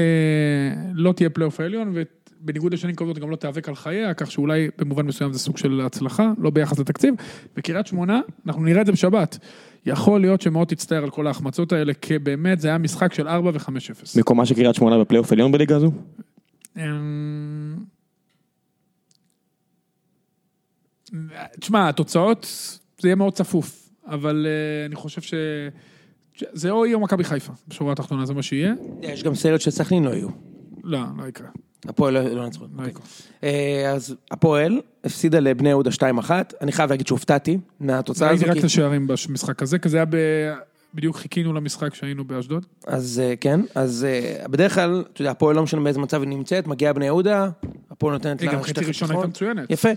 לא 0.94 1.12
תהיה 1.12 1.30
פלייאוף 1.30 1.60
העליון, 1.60 1.92
ובניגוד 2.42 2.72
לשנים 2.74 2.94
קודמות 2.94 3.18
גם 3.18 3.30
לא 3.30 3.36
תיאבק 3.36 3.68
על 3.68 3.74
חייה, 3.74 4.14
כך 4.14 4.30
שאולי 4.30 4.68
במובן 4.78 5.06
מסוים 5.06 5.32
זה 5.32 5.38
סוג 5.38 5.58
של 5.58 5.80
הצלחה, 5.80 6.32
לא 6.38 6.50
ביחס 6.50 6.78
לתקציב. 6.78 7.14
בקריית 7.56 7.86
שמונה, 7.86 8.20
אנחנו 8.46 8.62
נראה 8.62 8.80
את 8.80 8.86
זה 8.86 8.92
בשבת. 8.92 9.38
יכול 9.86 10.20
להיות 10.20 10.40
שמאוד 10.40 10.68
תצטער 10.68 11.02
על 11.02 11.10
כל 11.10 11.26
ההחמצות 11.26 11.72
האלה, 11.72 11.94
כי 11.94 12.18
באמת 12.18 12.60
זה 12.60 12.68
היה 12.68 12.78
משחק 12.78 13.14
של 13.14 13.28
4 13.28 13.50
ו-5-0. 13.54 14.18
מקומה 14.18 14.46
של 14.46 14.54
קריית 14.54 14.74
שמונה 14.74 14.98
בפלייאוף 14.98 15.32
עליון 15.32 15.52
בליגה 15.52 15.76
הזו? 15.76 15.92
אמ, 16.76 17.76
תשמע, 21.60 21.88
התוצאות, 21.88 22.46
זה 22.98 23.08
יהיה 23.08 23.16
מאוד 23.16 23.34
צפוף, 23.34 23.90
אבל 24.06 24.46
אה, 24.46 24.86
אני 24.86 24.94
חושב 24.94 25.20
ש... 25.20 25.34
זה 26.52 26.70
או 26.70 26.86
יהיה 26.86 26.96
או 26.96 27.00
מכבי 27.00 27.24
חיפה, 27.24 27.52
בשורה 27.68 27.92
התחתונה, 27.92 28.26
זה 28.26 28.34
מה 28.34 28.42
שיהיה. 28.42 28.72
יש 29.02 29.22
גם 29.22 29.34
סרט 29.34 29.60
של 29.60 29.70
סכנין 29.70 30.04
לא 30.04 30.10
יהיו. 30.10 30.49
לא, 30.84 31.00
לא 31.18 31.28
יקרה. 31.28 31.48
הפועל 31.88 32.14
לא 32.14 32.22
לא 32.22 32.46
נצחו. 32.46 32.64
לא 32.78 32.86
יקרה. 32.86 33.02
אה, 33.44 33.92
אז 33.94 34.14
הפועל 34.30 34.80
הפסידה 35.04 35.40
לבני 35.40 35.68
יהודה 35.68 35.90
2-1, 35.90 36.30
אני 36.60 36.72
חייב 36.72 36.90
להגיד 36.90 37.06
שהופתעתי 37.06 37.58
מהתוצאה 37.80 38.30
הזו. 38.30 38.44
ראיתי 38.44 38.50
רק 38.50 38.58
את 38.58 38.64
השערים 38.64 39.06
במשחק 39.06 39.62
הזה, 39.62 39.78
כי 39.78 39.88
זה 39.88 39.96
היה 39.96 40.06
ב... 40.10 40.16
בדיוק 40.94 41.16
חיכינו 41.16 41.52
למשחק 41.52 41.94
שהיינו 41.94 42.24
באשדוד. 42.24 42.66
אז 42.86 43.22
אה, 43.24 43.34
כן, 43.36 43.60
אז 43.74 44.06
אה, 44.08 44.48
בדרך 44.48 44.74
כלל, 44.74 45.04
אתה 45.12 45.22
יודע, 45.22 45.30
הפועל 45.30 45.56
לא 45.56 45.62
משנה 45.62 45.80
באיזה 45.80 45.98
מצב 45.98 46.20
היא 46.20 46.28
נמצאת, 46.28 46.66
מגיעה 46.66 46.92
בני 46.92 47.04
יהודה, 47.04 47.48
הפועל 47.90 48.12
נותנת 48.12 48.40
היא 48.40 48.48
לה 48.48 48.54
גם 48.54 48.62
חצי 48.62 48.84
חיסכון. 48.84 49.10
הייתה 49.10 49.28
מצוינת. 49.28 49.70
יפה. 49.70 49.88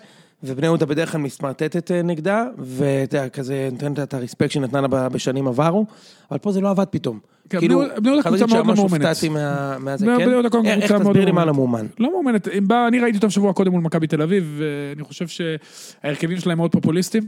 ובני 0.44 0.66
יהודה 0.68 0.86
בדרך 0.86 1.12
כלל 1.12 1.22
מסמרטטת 1.22 1.92
אה, 1.92 2.02
נגדה, 2.02 2.46
ואתה 2.58 2.88
יודע, 3.18 3.30
כזה 3.30 3.70
נותנת 3.72 4.00
את 4.00 4.14
הרספקט 4.14 4.52
שהיא 4.52 4.64
נתנה 4.64 4.82
לה 4.82 5.10
בשנים 5.10 5.48
עברו, 5.48 5.86
אבל 6.32 6.40
פה 6.40 6.52
זה 6.52 6.62
לא 6.62 6.70
עבד 6.70 6.86
פתאום. 6.90 7.20
כן, 7.50 7.60
כאילו, 7.60 7.76
בני 7.80 7.86
יהודה- 7.86 8.00
בני 8.02 8.10
יהודה 8.10 8.24
חייב 8.24 8.36
קבוצה 8.36 8.56
להגיד 8.56 8.66
מאוד 8.66 8.76
שממש 8.76 8.80
לא 8.80 8.84
מאומנת. 8.86 9.06
הופתעתי 9.08 9.30
מה- 9.30 9.78
מהזה, 9.80 10.06
כן? 10.06 10.12
איך 10.22 10.92
קבוצה 10.92 10.98
מאוד 10.98 11.08
תסביר 11.14 11.26
לי 11.26 11.32
לא 11.32 11.36
מה 11.36 11.46
לא. 11.46 11.54
מאומן? 11.54 11.86
לא 12.00 12.12
מאומנת, 12.12 12.48
אני 12.88 13.00
ראיתי 13.00 13.18
אותם 13.18 13.30
שבוע 13.30 13.54
קודם 13.54 13.72
מול 13.72 13.82
מכבי 13.82 14.08
תל 14.08 14.22
אביב, 14.22 14.60
ואני 14.60 15.04
חושב 15.04 15.26
שההרכבים 15.28 16.38
שלהם 16.40 16.58
מאוד 16.58 16.72
פופוליסטיים. 16.72 17.28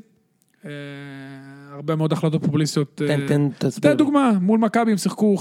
אה, 1.76 1.80
הרבה 1.80 1.96
מאוד 1.96 2.14
החלטות 2.14 2.46
פופוליסטיות. 2.46 3.02
אה, 3.02 3.08
תן, 3.08 3.28
תן, 3.28 3.50
תסביר. 3.58 3.92
תן 3.92 3.98
דוגמה, 3.98 4.32
מול 4.42 4.60
מכבי 4.60 4.92
הם 4.92 4.98
שיחקו 4.98 5.36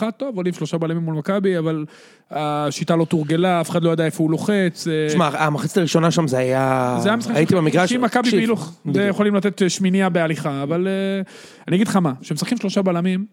5-4-1, 0.00 0.10
טוב, 0.16 0.36
עולים 0.36 0.52
שלושה 0.52 0.78
בלמים 0.78 1.02
מול 1.02 1.14
מכבי, 1.14 1.58
אבל 1.58 1.84
השיטה 2.30 2.96
לא 2.96 3.04
תורגלה, 3.04 3.60
אף 3.60 3.70
אחד 3.70 3.82
לא 3.82 3.90
ידע 3.90 4.04
איפה 4.04 4.22
הוא 4.22 4.30
לוחץ. 4.30 4.88
אה, 4.88 5.10
שמע, 5.10 5.26
המחצית 5.26 5.76
הראשונה 5.76 6.10
שם 6.10 6.28
זה 6.28 6.38
היה... 6.38 6.96
זה 7.02 7.08
היה 7.08 7.16
משחק 7.16 7.36
הייתי 7.36 7.54
במגרש... 7.54 7.92
50 7.92 8.00
מכבי 8.00 8.30
בהילוך. 8.30 8.80
יכולים 9.08 9.34
לתת 9.34 9.62
אה, 9.62 9.68
שמינייה 9.68 10.08
בהליכה, 10.08 10.62
אבל 10.62 10.88
אה, 10.88 11.22
אני 11.68 11.76
אגיד 11.76 11.88
לך 11.88 11.96
מה, 11.96 12.12
כשמשחקים 12.20 12.58
שלושה 12.58 12.82
בלמים, 12.82 13.26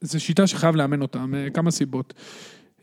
זו 0.00 0.20
שיטה 0.20 0.46
שחייב 0.46 0.76
לאמן 0.76 1.02
אותה, 1.02 1.24
מכמה 1.26 1.70
סיבות. 1.70 2.14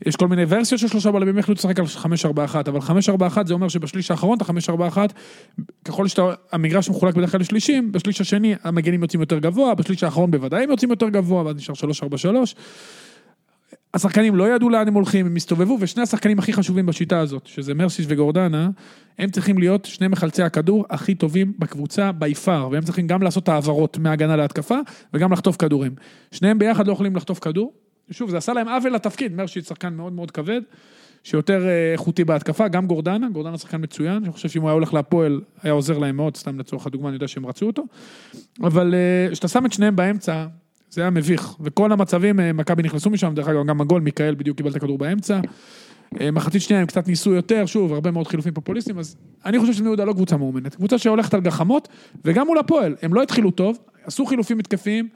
יש 0.06 0.16
כל 0.16 0.28
מיני 0.28 0.44
ורסיות 0.48 0.82
של 0.82 0.88
שלושה 0.88 1.12
בלמים, 1.12 1.38
החליטו 1.38 1.68
לשחק 1.68 1.80
על 1.80 1.86
5-4-1, 1.86 2.70
אבל 2.70 2.80
5-4-1 2.80 3.48
זה 3.48 3.54
אומר 3.54 3.68
שבשליש 3.68 4.12
האחרון, 4.12 4.38
את 4.38 4.50
ה-5-4-1, 4.50 4.98
ככל 5.86 6.08
שהמגרש 6.08 6.90
מחולק 6.90 7.16
בדרך 7.16 7.32
כלל 7.32 7.42
לשלישים, 7.42 7.92
בשליש 7.92 8.22
השני 8.22 8.56
המגנים 8.64 9.02
יוצאים 9.02 9.22
יותר 9.22 9.40
גבוה, 9.40 9.76
בשליש 9.76 10.04
האחרון 10.04 10.32
בוודאי 10.32 10.64
הם 10.64 10.70
יוצאים 10.70 10.92
יותר 10.92 11.10
גבוה, 11.10 11.46
ואז 11.46 11.56
נשאר 11.56 11.76
3-4-3. 11.76 12.56
השחקנים 13.94 14.36
לא 14.36 14.56
ידעו 14.56 14.70
לאן 14.70 14.88
הם 14.88 14.94
הולכים, 14.94 15.26
הם 15.26 15.36
הסתובבו, 15.36 15.78
ושני 15.80 16.04
השחקנים 16.04 16.40
הכי 16.40 16.54
חשובים 16.54 16.86
בשיטה 16.86 17.20
הזאת, 17.20 17.48
שזה 17.48 17.74
מרסיס 17.74 18.06
וגורדנה, 18.10 18.70
הם 19.20 19.30
צריכים 19.30 19.58
להיות 19.58 19.86
שני 19.86 20.08
מחלצי 20.08 20.44
הכדור 20.44 20.86
הכי 20.90 21.16
טובים 21.16 21.54
בקבוצה 21.60 22.12
בי 22.12 22.36
פאר, 22.36 22.70
והם 22.72 22.84
צריכים 22.84 23.08
גם 23.08 23.22
לעשות 23.22 23.50
העברות 23.50 23.98
מהגנה 23.98 24.36
להתקפה, 24.36 24.78
וגם 25.14 25.32
לחטוף 25.32 25.56
כדורים. 25.58 25.92
שניהם 26.32 26.60
ביחד 26.60 26.88
לא 26.88 26.94
יכולים 26.94 27.16
לחטוף 27.16 27.40
כדור. 27.40 27.74
שוב, 28.12 28.30
זה 28.30 28.38
עשה 28.38 28.54
להם 28.54 28.68
עוול 28.68 28.94
לתפקיד, 28.94 29.36
מרשיץ 29.36 29.70
שחקן 29.70 29.94
מאוד 29.94 30.14
מאוד 30.14 30.32
כבד, 30.32 30.62
שיותר 31.24 31.68
אה, 31.68 31.92
איכותי 31.92 32.24
בהתקפה, 32.24 32.68
גם 32.68 32.88
גורדנה, 32.88 33.30
גורדנה 33.30 33.58
שחקן 33.58 33.84
מצוין, 33.84 34.24
אני 34.24 34.32
חושב 34.32 34.50
שאם 34.50 34.62
הוא 34.62 34.70
היה 34.70 34.74
הולך 34.74 34.94
להפועל, 34.94 35.42
היה 35.64 35.74
עוזר 35.74 35.98
להם 35.98 36.16
מאוד, 36.16 36.38
סתם 36.38 36.60
לצורך 36.60 36.88
הדוגמה, 36.88 37.10
אני 37.10 37.16
יודע 37.16 37.28
שהם 37.28 37.46
רצו 37.46 37.66
אותו. 37.66 37.84
אבל 38.64 38.94
אה, 38.94 39.32
כשאתה 39.32 39.48
שם 39.48 39.66
את 39.66 39.74
שניהם 39.74 39.96
באמצע, 39.96 40.46
זה 40.90 41.02
היה 41.02 41.10
מביך, 41.10 41.56
וכל 41.60 41.92
המצבים, 41.92 42.40
אה, 42.40 42.54
מכבי 42.54 42.84
נכנסו 42.84 43.10
משם, 43.10 43.34
דרך 43.36 43.48
אגב, 43.48 43.66
גם 43.66 43.82
הגול, 43.82 44.02
מיכאל 44.02 44.36
בדיוק 44.36 44.58
קיבל 44.58 44.72
את 44.72 44.76
הכדור 44.76 44.98
באמצע. 44.98 45.40
מחצית 46.34 46.62
שנייה 46.62 46.82
הם 46.82 46.88
קצת 46.88 47.08
ניסו 47.08 47.32
יותר, 47.32 47.66
שוב, 47.66 47.94
הרבה 47.94 48.12
מאוד 48.12 48.28
חילופים 48.28 48.54
פופוליסטיים, 48.54 49.00
אז 49.00 49.16
אני 49.46 49.60
חושב 49.60 49.74
שבני 49.74 49.88
יהודה 49.88 50.04
לא 50.04 50.14
קבוצה 50.14 50.38
מאומנת, 50.38 50.76
קבוצה 50.76 50.98
שהולכת 50.98 51.34
על 51.34 51.42
גחמות, 51.42 51.88
וגם 52.26 52.48
מול 52.48 52.58
הפועל, 52.58 52.96
הם 53.02 53.14
לא 53.14 53.24
התחילו 53.24 53.52
טוב, 53.52 53.78
עשו 54.04 54.26
חילופים 54.26 54.58
מתקפיים, 54.58 55.08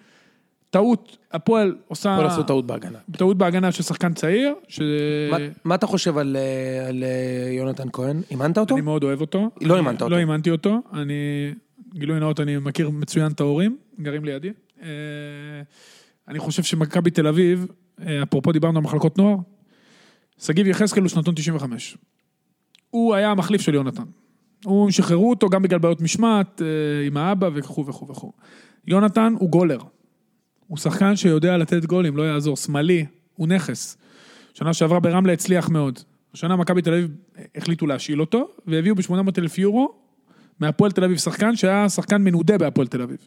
טעות, 0.74 1.18
הפועל 1.32 1.76
עושה... 1.88 2.14
הפועל 2.14 2.28
עשו 2.28 2.44
טעות 2.44 2.66
בהגנה. 2.68 3.00
טעות 3.18 3.38
בהגנה 3.38 3.72
של 3.72 3.84
שחקן 3.84 4.14
צעיר, 4.14 4.54
שאני 4.68 4.88
מה- 5.32 5.38
מה 5.64 5.76
אתה 5.76 5.88
חושב 5.88 6.18
על 6.18 6.36
אה, 6.40 6.88
על, 6.88 7.04
אה, 7.04 7.52
יונתן 7.52 7.88
כהן? 7.94 8.22
אימנת 8.32 8.58
אותו? 8.58 8.78
מאוד 8.78 9.04
אוהב 9.04 9.22
אותו. 9.22 9.50
לא 9.62 9.76
אימנת 9.78 10.02
אותו. 10.02 10.10
לא 10.10 10.18
אימנתי 10.18 10.50
אותו, 10.50 10.82
אני 10.94 11.14
גילוי 11.94 12.20
נאות, 12.20 12.40
אני 12.40 12.58
מכיר 12.58 12.90
מצוין 12.90 13.32
את 13.32 13.40
ההורים, 13.40 13.78
גרים 14.02 14.26
לידי. 14.26 14.50
אה, 14.82 14.88
אני 16.28 16.40
חושב 16.40 16.64
שמכבי 16.64 17.10
תל 17.12 17.28
אביב, 17.28 17.68
אפרופו 18.24 18.52
דיברנו 18.52 18.78
על 18.80 18.84
מחלקות 18.84 19.18
נוער, 19.18 19.38
שגיב 20.38 20.68
יחזקאל 20.68 21.02
הוא 21.04 21.10
שנתון 21.10 21.36
95. 21.36 21.98
הוא 22.90 23.16
היה 23.16 23.32
המחליף 23.32 23.62
של 23.62 23.74
יונתן. 23.74 24.04
הוא, 24.66 24.92
שחררו 24.92 25.30
אותו 25.30 25.50
גם 25.50 25.62
בגלל 25.62 25.80
בעיות 25.80 26.02
משמעת 26.02 26.62
עם 27.08 27.18
האבא 27.18 27.50
וכו' 27.54 27.86
וכו' 27.86 28.08
וכו'. 28.08 28.32
יונתן 28.88 29.34
הוא 29.40 29.50
גולר. 29.50 29.80
הוא 30.68 30.78
שחקן 30.78 31.16
שיודע 31.16 31.58
לתת 31.58 31.86
גולים, 31.86 32.18
לא 32.18 32.24
יעזור. 32.24 32.58
שמאלי, 32.58 33.06
הוא 33.36 33.48
נכס. 33.48 33.98
שנה 34.54 34.74
שעברה 34.74 35.00
ברמלה 35.00 35.34
הצליח 35.34 35.70
מאוד. 35.70 36.00
השנה 36.34 36.56
מכבי 36.56 36.82
תל 36.82 36.94
אביב 36.94 37.08
החליטו 37.56 37.88
להשאיל 37.88 38.22
אותו, 38.22 38.48
והביאו 38.68 38.96
ב-800 38.96 39.14
אלף 39.38 39.58
יורו 39.58 39.94
מהפועל 40.60 40.92
תל 40.92 41.04
אביב 41.04 41.18
שחקן 41.18 41.56
שהיה 41.56 41.90
שחקן 41.90 42.24
מנודה 42.24 42.58
בהפועל 42.58 42.88
תל 42.88 43.02
אביב. 43.02 43.18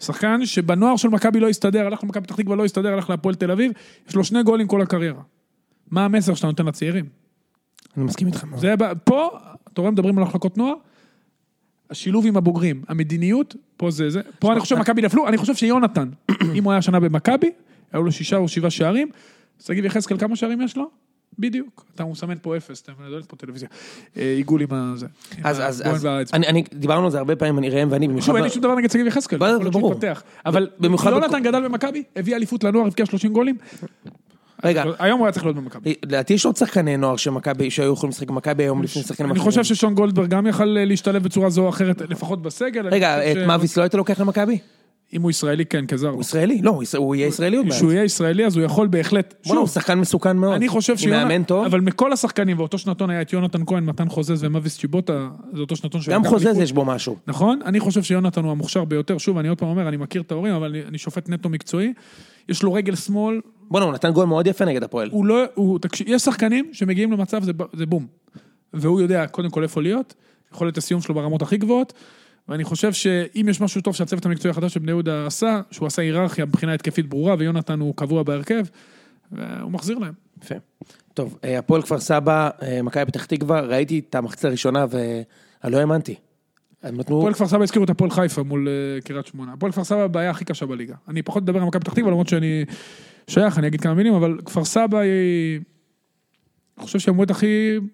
שחקן 0.00 0.46
שבנוער 0.46 0.96
של 0.96 1.08
מכבי 1.08 1.40
לא 1.40 1.48
הסתדר, 1.48 1.86
הלך 1.86 2.04
למכבי 2.04 2.22
פתח 2.22 2.36
תקווה 2.36 2.56
לא 2.56 2.64
הסתדר, 2.64 2.92
הלך 2.92 3.10
להפועל 3.10 3.34
תל 3.34 3.50
אביב, 3.50 3.72
יש 4.08 4.14
לו 4.14 4.24
שני 4.24 4.42
גולים 4.42 4.66
כל 4.66 4.82
הקריירה. 4.82 5.22
מה 5.90 6.04
המסר 6.04 6.34
שאתה 6.34 6.46
נותן 6.46 6.66
לצעירים? 6.66 7.04
אני 7.96 8.04
מסכים 8.04 8.26
איתך 8.26 8.44
מאוד. 8.44 8.60
זה, 8.60 8.74
פה, 9.04 9.38
אתה 9.72 9.80
רואה, 9.80 9.90
מדברים 9.90 10.18
על 10.18 10.24
מחלקות 10.24 10.58
נוער, 10.58 10.74
השילוב 11.90 12.26
עם 12.26 12.36
הבוגרים, 12.36 12.82
המדיניות, 12.88 13.56
פה 13.76 13.90
זה 13.90 14.10
זה, 14.10 14.20
פה 14.38 14.52
אני 14.52 14.60
חושב 14.60 14.78
מכבי 14.78 15.02
נפלו, 15.02 15.28
אני 15.28 15.36
חושב 15.36 15.54
שיונתן, 15.54 16.08
אם 16.56 16.64
הוא 16.64 16.72
היה 16.72 16.82
שנה 16.82 17.00
במכבי, 17.00 17.50
היו 17.92 18.02
לו 18.02 18.12
שישה 18.12 18.36
או 18.36 18.48
שבעה 18.48 18.70
שערים, 18.70 19.08
שגיב 19.66 19.84
יחזקאל 19.84 20.18
כמה 20.18 20.36
שערים 20.36 20.60
יש 20.60 20.76
לו? 20.76 20.90
בדיוק, 21.38 21.84
אתה 21.94 22.04
מסמן 22.04 22.34
פה 22.42 22.56
אפס, 22.56 22.82
אתה 22.82 22.92
מדבר 23.00 23.22
פה 23.22 23.36
טלוויזיה, 23.36 23.68
אה, 24.16 24.34
עיגול 24.36 24.62
עם 24.62 24.68
הזה. 24.72 25.06
אז, 25.44 25.60
אז, 25.60 25.82
אז. 25.86 26.06
אני, 26.32 26.64
דיברנו 26.74 27.04
על 27.04 27.10
זה 27.10 27.18
הרבה 27.18 27.36
פעמים, 27.36 27.58
אני 27.58 27.70
ראם 27.70 27.88
ואני, 27.90 28.08
במיוחד... 28.08 28.26
שוב, 28.26 28.36
אין 28.36 28.44
לי 28.44 28.50
שום 28.50 28.62
דבר 28.62 28.74
נגד 28.74 28.90
שגיב 28.90 29.06
יחזקאל. 29.06 29.38
אבל 30.46 30.68
במיוחד 30.80 31.10
יונתן 31.10 31.42
גדל 31.42 31.64
במכבי, 31.64 32.02
הביא 32.16 32.36
אליפות 32.36 32.64
לנוער, 32.64 32.86
הבקיע 32.86 33.06
30 33.06 33.32
גולים, 33.32 33.56
רגע, 34.64 34.84
היום 34.98 35.18
הוא 35.18 35.26
היה 35.26 35.32
צריך 35.32 35.44
להיות 35.44 35.56
במכבי. 35.56 35.94
לדעתי 36.04 36.34
יש 36.34 36.46
עוד 36.46 36.56
שחקני 36.56 36.96
נוער 36.96 37.16
שמכבי, 37.16 37.70
שהיו 37.70 37.92
יכולים 37.92 38.10
לשחק 38.10 38.28
במכבי 38.30 38.62
היום 38.62 38.82
לפני 38.82 39.02
שחקנים 39.02 39.30
אני 39.30 39.38
אחרים. 39.38 39.50
חושב 39.50 39.64
ששון 39.64 39.94
גולדברג 39.94 40.28
גם 40.30 40.46
יכל 40.46 40.64
להשתלב 40.64 41.22
בצורה 41.22 41.50
זו 41.50 41.62
או 41.64 41.68
אחרת, 41.68 42.00
לפחות 42.00 42.42
בסגל. 42.42 42.80
אני 42.86 42.96
רגע, 42.96 43.32
את 43.32 43.36
ש- 43.36 43.46
מאביס 43.46 43.76
לא 43.76 43.82
היית 43.82 43.94
לוקח 43.94 44.20
למכבי? 44.20 44.58
אם 45.12 45.22
הוא 45.22 45.30
ישראלי, 45.30 45.66
כן, 45.66 45.86
כזר. 45.86 46.08
הוא 46.08 46.20
ישראלי? 46.20 46.60
לא, 46.62 46.70
הוא 46.70 46.82
הוא 46.96 47.14
יהיה 47.14 47.26
ישראלי 47.26 47.56
עוד 47.56 47.66
מעט. 47.66 47.74
כשהוא 47.74 47.92
יהיה 47.92 48.04
ישראלי, 48.04 48.46
אז 48.46 48.56
הוא 48.56 48.64
יכול 48.64 48.86
בהחלט... 48.86 49.34
בוא'נה, 49.46 49.60
הוא 49.60 49.66
שוב, 49.66 49.74
שחקן 49.74 49.98
מסוכן 49.98 50.36
מאוד. 50.36 50.52
אני 50.54 50.68
חושב 50.68 50.94
עם 51.02 51.10
מאמן. 51.10 51.42
טוב. 51.42 51.64
אבל 51.64 51.80
מכל 51.80 52.12
השחקנים, 52.12 52.58
ואותו 52.58 52.78
שנתון 52.78 53.10
היה 53.10 53.22
את 53.22 53.32
יונתן 53.32 53.60
כהן, 53.66 53.84
מתן 53.84 54.08
חוזז 54.08 54.44
ומאביס 54.44 54.78
צ'יבוטה, 54.78 55.28
זה 55.52 55.60
אותו 55.60 55.76
שנתון 55.76 56.00
גם 56.00 56.22
שלקח 56.22 56.28
חוזז. 56.30 56.58
יש 56.58 56.72
בו 56.72 56.84
משהו. 56.84 57.16
נכון? 57.26 57.60
אני 57.64 57.80
חושב 57.80 58.02
שיונתן 58.02 58.42
הוא 58.44 58.50
המוכשר 58.50 58.84
ביותר. 58.84 59.18
שוב, 59.18 59.38
אני 59.38 59.48
עוד 59.48 59.58
פעם 59.58 59.68
אומר, 59.68 59.88
אני 59.88 59.96
מכיר 59.96 60.22
את 60.22 60.32
ההורים, 60.32 60.54
אבל 60.54 60.68
אני, 60.68 60.80
אני 60.88 60.98
שופט 60.98 61.28
נטו 61.28 61.48
מקצועי. 61.48 61.92
יש 62.48 62.62
לו 62.62 62.72
רגל 62.72 62.94
שמאל, 62.94 63.40
בוא'נה, 63.70 63.86
הוא 63.86 63.94
נתן 63.94 64.10
גול 64.10 64.26
מאוד 64.26 64.46
יפה 64.46 64.64
נגד 64.64 64.82
הפועל. 64.82 65.08
הוא 65.10 65.26
לא... 65.26 65.44
הוא, 65.54 65.78
תקשיב, 65.78 66.06
יש 66.08 66.22
שחקנים 66.22 66.70
שמגיעים 66.72 67.12
למצב, 67.12 67.42
זה, 67.42 67.52
זה 67.72 67.86
בום. 67.86 68.06
והוא 68.72 69.00
יודע 69.00 69.26
קודם 69.26 69.50
כל 69.50 69.62
איפה 69.62 69.82
להיות, 69.82 70.14
יכולת 70.52 70.78
הסיום 70.78 71.00
שלו 71.00 71.14
ברמות 71.14 71.42
הכי 71.42 71.56
גבוהות, 71.56 71.92
ואני 72.48 72.64
חושב 72.64 72.92
שאם 72.92 73.46
יש 73.50 73.60
משהו 73.60 73.80
טוב 73.80 73.94
שהצוות 73.94 74.26
המקצועי 74.26 74.50
החדש 74.50 74.74
של 74.74 74.80
בני 74.80 74.90
יהודה 74.90 75.26
עשה, 75.26 75.60
שהוא 75.70 75.86
עשה 75.86 76.02
היררכיה 76.02 76.44
מבחינה 76.44 76.74
התקפית 76.74 77.06
ברורה, 77.06 77.34
ויונתן 77.38 77.80
הוא 77.80 77.94
קבוע 77.96 78.22
בהרכב, 78.22 78.64
והוא 79.32 79.72
מחזיר 79.72 79.98
להם. 79.98 80.12
יפה. 80.42 80.54
טוב, 81.14 81.38
אה, 81.44 81.58
הפועל 81.58 81.82
כפר 81.82 82.00
סבא, 82.00 82.50
אה, 82.62 82.82
מכבי 82.82 83.04
פתח 83.04 83.24
תקווה, 83.24 83.60
ראיתי 83.60 83.98
את 83.98 84.14
המחצית 84.14 84.44
הראשונה 84.44 84.86
ואני 84.90 85.72
לא 85.72 85.78
האמנתי. 85.78 86.14
נתנו... 86.84 87.18
הפועל 87.18 87.34
כפר 87.34 87.46
סבא 87.46 87.62
הזכירו 87.62 87.84
את 87.84 87.90
הפועל 87.90 88.10
חיפה 88.10 88.42
מול 88.42 88.68
אה, 88.68 89.00
קריית 89.00 89.26
שמונה. 89.26 89.52
הפועל 89.52 89.72
כפר 89.72 89.84
סבא 89.84 90.02
הבעיה 90.02 90.30
הכי 90.30 90.44
קשה 90.44 90.66
בליגה. 90.66 90.94
אני 91.08 91.22
פחות 91.22 91.42
מדבר 91.42 91.60
על 91.60 91.66
מכבי 91.66 91.80
פתח 91.80 91.92
תקווה, 91.92 92.10
למרות 92.10 92.28
שאני 92.28 92.64
שייך, 93.28 93.58
אני 93.58 93.66
אגיד 93.66 93.80
כמה 93.80 93.94
מילים, 93.94 94.14
אבל 94.14 94.38
כפר 94.44 94.64
סבא 94.64 94.98
היא... 94.98 95.60
אני 96.78 96.86
חושב 96.86 96.98
שהיא 96.98 97.12
המועד 97.12 97.30
הכי 97.30 97.46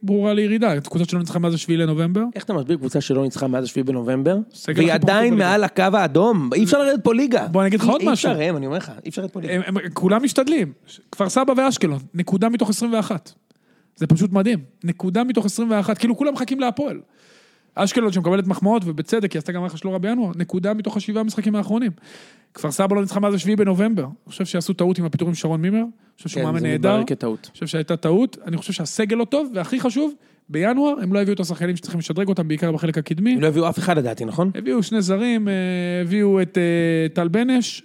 ברורה 0.02 0.34
לירידה, 0.34 0.80
קבוצה 0.80 1.04
שלא 1.04 1.18
ניצחה 1.20 1.38
מאז 1.38 1.54
השביעי 1.54 1.76
לנובמבר. 1.78 2.22
איך 2.34 2.44
אתה 2.44 2.52
מסביר 2.52 2.76
קבוצה 2.76 3.00
שלא 3.00 3.22
ניצחה 3.22 3.46
מאז 3.46 3.64
השביעי 3.64 3.84
בנובמבר? 3.84 4.36
והיא 4.74 4.92
עדיין. 4.92 5.34
מעל 5.34 5.64
הקו 5.64 5.82
האדום, 5.92 6.50
אי 6.54 6.64
אפשר 6.64 6.78
לרדת 6.82 7.04
פה 7.04 7.14
ליגה. 7.14 7.46
בוא 7.48 7.60
אני 7.60 7.68
אגיד 7.68 7.80
לך 7.80 7.86
אי- 7.86 7.92
עוד 7.92 8.00
אי 8.00 8.06
משהו. 8.12 8.30
אפשר, 8.30 8.40
ראם, 8.40 8.56
אני 8.56 8.66
אומר 8.66 8.76
לך, 8.78 8.92
אי 9.04 9.08
אפשר 9.10 9.22
לרדת 9.22 9.32
פה 9.34 9.40
ליגה. 9.40 9.54
הם, 9.54 9.62
הם, 9.66 9.76
כולם 9.94 10.22
משתדלים. 10.24 10.72
כפר 11.12 11.28
סבא 11.28 11.52
ואשקלון, 11.56 11.98
נקודה 12.14 12.48
מתוך 12.48 12.70
21. 12.70 13.32
זה 13.96 14.06
פשוט 14.06 14.32
מדהים. 14.32 14.58
נקודה 14.84 15.24
מתוך 15.24 15.46
21, 15.46 15.98
כאילו 15.98 16.16
כולם 16.16 16.32
מחכים 16.34 16.60
להפועל. 16.60 17.00
אשקלון 17.74 18.12
שמקבלת 18.12 18.46
מחמאות, 18.46 18.82
ובצדק, 18.84 19.32
היא 19.32 19.38
עשתה 19.38 19.52
גם 19.52 19.64
רכש 19.64 19.84
לא 19.84 19.90
רע 19.90 19.98
בינואר, 19.98 20.32
נקודה 20.36 20.74
מתוך 20.74 20.96
השבעה 20.96 21.20
המשחקים 21.20 21.54
האחרונים. 21.54 21.92
כפר 22.54 22.70
סבא 22.70 22.94
לא 22.94 23.00
ניצחה 23.00 23.20
מאז 23.20 23.34
השביעי 23.34 23.56
בנובמבר. 23.56 24.02
אני 24.02 24.12
חושב 24.26 24.44
שעשו 24.44 24.72
טעות 24.72 24.98
עם 24.98 25.04
הפיטורים 25.04 25.34
שרון 25.34 25.60
מימר. 25.60 25.78
אני 25.78 25.86
חושב 26.16 26.28
שהוא 26.28 26.42
כן, 26.42 26.46
מאמן 26.46 26.62
נהדר. 26.62 26.96
אני 26.96 27.36
חושב 27.52 27.66
שהייתה 27.66 27.96
טעות. 27.96 28.38
אני 28.46 28.56
חושב 28.56 28.72
שהסגל 28.72 29.16
לא 29.16 29.24
טוב, 29.24 29.52
והכי 29.54 29.80
חשוב, 29.80 30.14
בינואר 30.48 30.94
הם 31.02 31.12
לא 31.12 31.20
הביאו 31.22 31.34
את 31.34 31.40
השחקנים 31.40 31.76
שצריכים 31.76 31.98
לשדרג 31.98 32.28
אותם, 32.28 32.48
בעיקר 32.48 32.72
בחלק 32.72 32.98
הקדמי. 32.98 33.32
הם 33.32 33.40
לא 33.40 33.46
הביאו 33.46 33.68
אף 33.68 33.78
אחד 33.78 33.98
לדעתי, 33.98 34.24
נכון? 34.24 34.50
הביאו 34.54 34.82
שני 34.82 35.02
זרים, 35.02 35.48
אה, 35.48 35.54
הביאו 36.02 36.42
את 36.42 36.58
אה, 36.58 37.08
טל 37.14 37.28
בנש, 37.28 37.82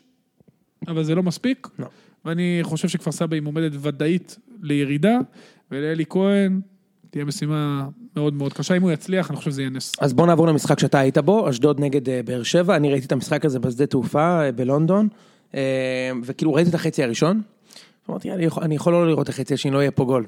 אבל 0.87 1.03
זה 1.03 1.15
לא 1.15 1.23
מספיק. 1.23 1.67
לא. 1.79 1.87
ואני 2.25 2.59
חושב 2.61 2.87
שכפר 2.87 3.11
סבא 3.11 3.35
היא 3.35 3.41
מועמדת 3.41 3.71
ודאית 3.81 4.37
לירידה, 4.61 5.17
ולאלי 5.71 6.05
כהן 6.09 6.61
תהיה 7.09 7.25
משימה 7.25 7.87
מאוד 8.15 8.33
מאוד 8.33 8.53
קשה. 8.53 8.77
אם 8.77 8.81
הוא 8.81 8.91
יצליח, 8.91 9.29
אני 9.29 9.37
חושב 9.37 9.51
שזה 9.51 9.61
יהיה 9.61 9.69
נס. 9.69 9.93
אז 9.99 10.13
בוא 10.13 10.27
נעבור 10.27 10.47
למשחק 10.47 10.79
שאתה 10.79 10.99
היית 10.99 11.17
בו, 11.17 11.49
אשדוד 11.49 11.79
נגד 11.79 12.09
אה, 12.09 12.21
באר 12.25 12.43
שבע, 12.43 12.75
אני 12.75 12.91
ראיתי 12.91 13.05
את 13.05 13.11
המשחק 13.11 13.45
הזה 13.45 13.59
בשדה 13.59 13.85
תעופה 13.85 14.41
אה, 14.41 14.51
בלונדון, 14.51 15.07
אה, 15.55 16.11
וכאילו 16.23 16.53
ראיתי 16.53 16.69
את 16.69 16.75
החצי 16.75 17.03
הראשון, 17.03 17.41
אמרתי, 18.09 18.31
אני 18.31 18.47
אני 18.61 18.75
יכול 18.75 18.93
לא 18.93 19.07
לראות 19.07 19.23
את 19.23 19.29
החצי 19.29 19.53
השני, 19.53 19.71
לא 19.71 19.79
יהיה 19.79 19.91
פה 19.91 20.05
גול. 20.05 20.25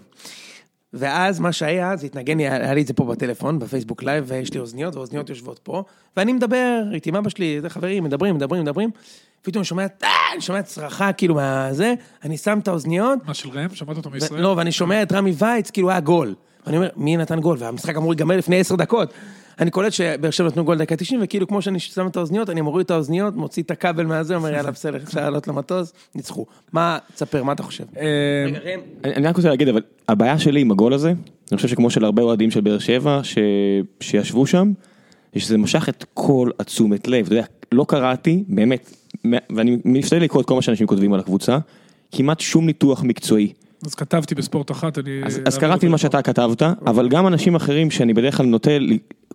ואז 0.94 1.40
מה 1.40 1.52
שהיה, 1.52 1.96
זה 1.96 2.06
התנגן 2.06 2.38
לי, 2.38 2.48
היה 2.50 2.74
לי 2.74 2.82
את 2.82 2.88
זה 2.88 2.94
פה 2.94 3.06
בטלפון, 3.06 3.60
בפייסבוק 3.60 4.04
live, 4.04 4.26
ויש 4.28 4.54
לי 4.54 4.60
אוזניות, 4.60 4.96
והאוזניות 4.96 5.30
יושבות 5.30 5.60
פה, 5.64 5.84
ואני 6.18 6.34
מדבר, 6.34 6.84
הייתי 6.92 7.10
עם 7.10 7.16
אבא 7.16 7.30
שלי, 7.30 7.62
חברים, 7.68 8.04
מדברים, 8.04 8.36
מדברים, 8.36 8.62
מדברים, 8.62 8.90
פתאום 9.42 9.60
אני 9.60 9.66
שומע, 9.66 9.86
אני 10.34 10.42
שומע 10.42 10.62
צרחה 10.62 11.14
כאילו 11.14 11.36
מהזה, 11.36 11.94
אני 12.24 12.38
שם 12.38 12.60
את 12.60 12.68
האוזניות, 12.68 13.20
מה 13.26 13.34
של 13.34 13.50
ראם? 13.50 13.70
שמעת 13.70 13.98
אותו 13.98 14.10
מישראל? 14.10 14.42
לא, 14.42 14.54
ואני 14.58 14.72
שומע 14.72 15.04
את 15.04 15.12
רמי 15.12 15.34
וייץ, 15.38 15.70
כאילו 15.70 15.90
היה 15.90 16.00
גול. 16.00 16.36
ואני 16.66 16.78
אומר, 16.78 16.90
מי 16.96 17.18
נתן 17.18 17.40
גול? 17.40 17.58
והמשחק 17.60 17.98
אמור 17.98 18.12
להיגמר 18.12 18.38
לפני 18.38 18.60
עשר 18.60 18.76
דקות. 18.76 19.14
אני 19.60 19.72
קולט 19.72 19.94
שבאר 19.94 20.32
שבע 20.32 20.48
נתנו 20.48 20.66
גול 20.66 20.78
דקה 20.78 20.96
90, 20.96 21.20
וכאילו 21.24 21.48
כמו 21.48 21.62
שאני 21.62 21.80
שם 21.80 22.08
את 22.08 22.18
האוזניות, 22.18 22.50
אני 22.50 22.62
מוריד 22.62 22.86
את 22.86 22.92
האוזניות, 22.92 23.36
מוציא 23.36 23.64
את 23.64 23.72
הכבל 23.72 24.06
מהזה, 24.06 24.36
אומר 24.36 24.54
יאללה 24.54 24.72
בסדר, 24.72 24.98
אפשר 24.98 25.20
לעלות 25.20 25.48
למטוס, 25.48 25.94
ניצחו. 26.16 26.46
מה, 26.74 26.98
תספר, 27.14 27.44
מה 27.44 27.52
אתה 27.52 27.64
חושב? 27.64 27.84
אה, 27.98 28.74
אני 29.04 29.28
רק 29.28 29.36
רוצה 29.36 29.50
להגיד, 29.50 29.68
אבל 29.68 29.82
הבעיה 30.10 30.40
שלי 30.40 30.62
עם 30.62 30.72
הגול 30.72 30.94
הזה, 30.94 31.14
אני 31.52 31.56
חושב 31.56 31.68
שכמו 31.68 31.90
של 31.90 32.06
הרבה 32.06 32.22
אוהדים 32.22 32.52
של 32.52 32.62
באר 32.62 32.80
שבע. 32.80 33.22
שישבו 34.00 34.48
שם, 34.48 34.72
זה 35.34 35.40
שזה 35.40 35.58
משך 35.58 35.90
את 35.90 36.06
כל 36.14 36.50
התשומת 36.60 37.08
לב, 37.08 37.26
אתה 37.26 37.34
יודע, 37.36 37.46
לא 37.72 37.86
קראתי, 37.88 38.44
באמת, 38.48 38.96
ואני 39.26 39.78
משתדל 39.86 40.22
לקרוא 40.22 40.42
את 40.42 40.48
כל 40.48 40.56
מה 40.56 40.62
שאנשים 40.62 40.88
כותבים 40.88 41.14
על 41.14 41.20
הקבוצה, 41.20 41.58
כמעט 42.12 42.40
שום 42.40 42.66
ניתוח 42.66 43.04
מקצועי. 43.04 43.54
אז 43.86 43.96
כתבתי 43.96 44.36
בספורט 44.36 44.72
אחת, 44.72 44.98
אני... 44.98 45.22
אז, 45.26 45.42
אז 45.46 45.58
קראתי 45.58 45.88
מה 45.88 45.98
שאתה 45.98 46.22
כתבת, 46.22 46.62
אבל 46.62 47.10
גם 47.10 47.28
אנשים 47.28 47.56
אחרים 47.56 47.92
שאני 47.92 48.14
בדרך 48.14 48.38
כלל 48.38 48.46
נוטה, 48.46 48.72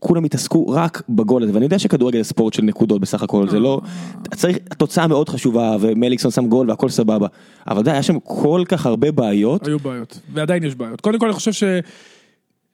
כולם 0.01 0.25
התעסקו 0.25 0.69
רק 0.69 1.03
בגול 1.09 1.43
הזה, 1.43 1.53
ואני 1.55 1.65
יודע 1.65 1.79
שכדורגל 1.79 2.19
זה 2.23 2.29
ספורט 2.29 2.55
של 2.55 2.63
נקודות 2.63 3.01
בסך 3.01 3.23
הכל, 3.23 3.49
זה 3.49 3.59
לא, 3.61 3.81
צריך, 4.35 4.59
התוצאה 4.71 5.07
מאוד 5.07 5.29
חשובה, 5.29 5.77
ומליקסון 5.81 6.31
שם 6.31 6.47
גול 6.49 6.71
והכל 6.71 6.89
סבבה, 6.89 7.27
אבל 7.69 7.83
די, 7.83 7.91
היה 7.91 8.03
שם 8.03 8.19
כל 8.21 8.63
כך 8.69 8.87
הרבה 8.87 9.13
בעיות, 9.13 9.67
היו 9.67 9.79
בעיות, 9.79 10.21
ועדיין 10.33 10.65
יש 10.65 10.75
בעיות. 10.75 11.01
קודם 11.01 11.19
כל, 11.19 11.27
אני 11.27 11.35
חושב 11.35 11.53
ש... 11.53 11.65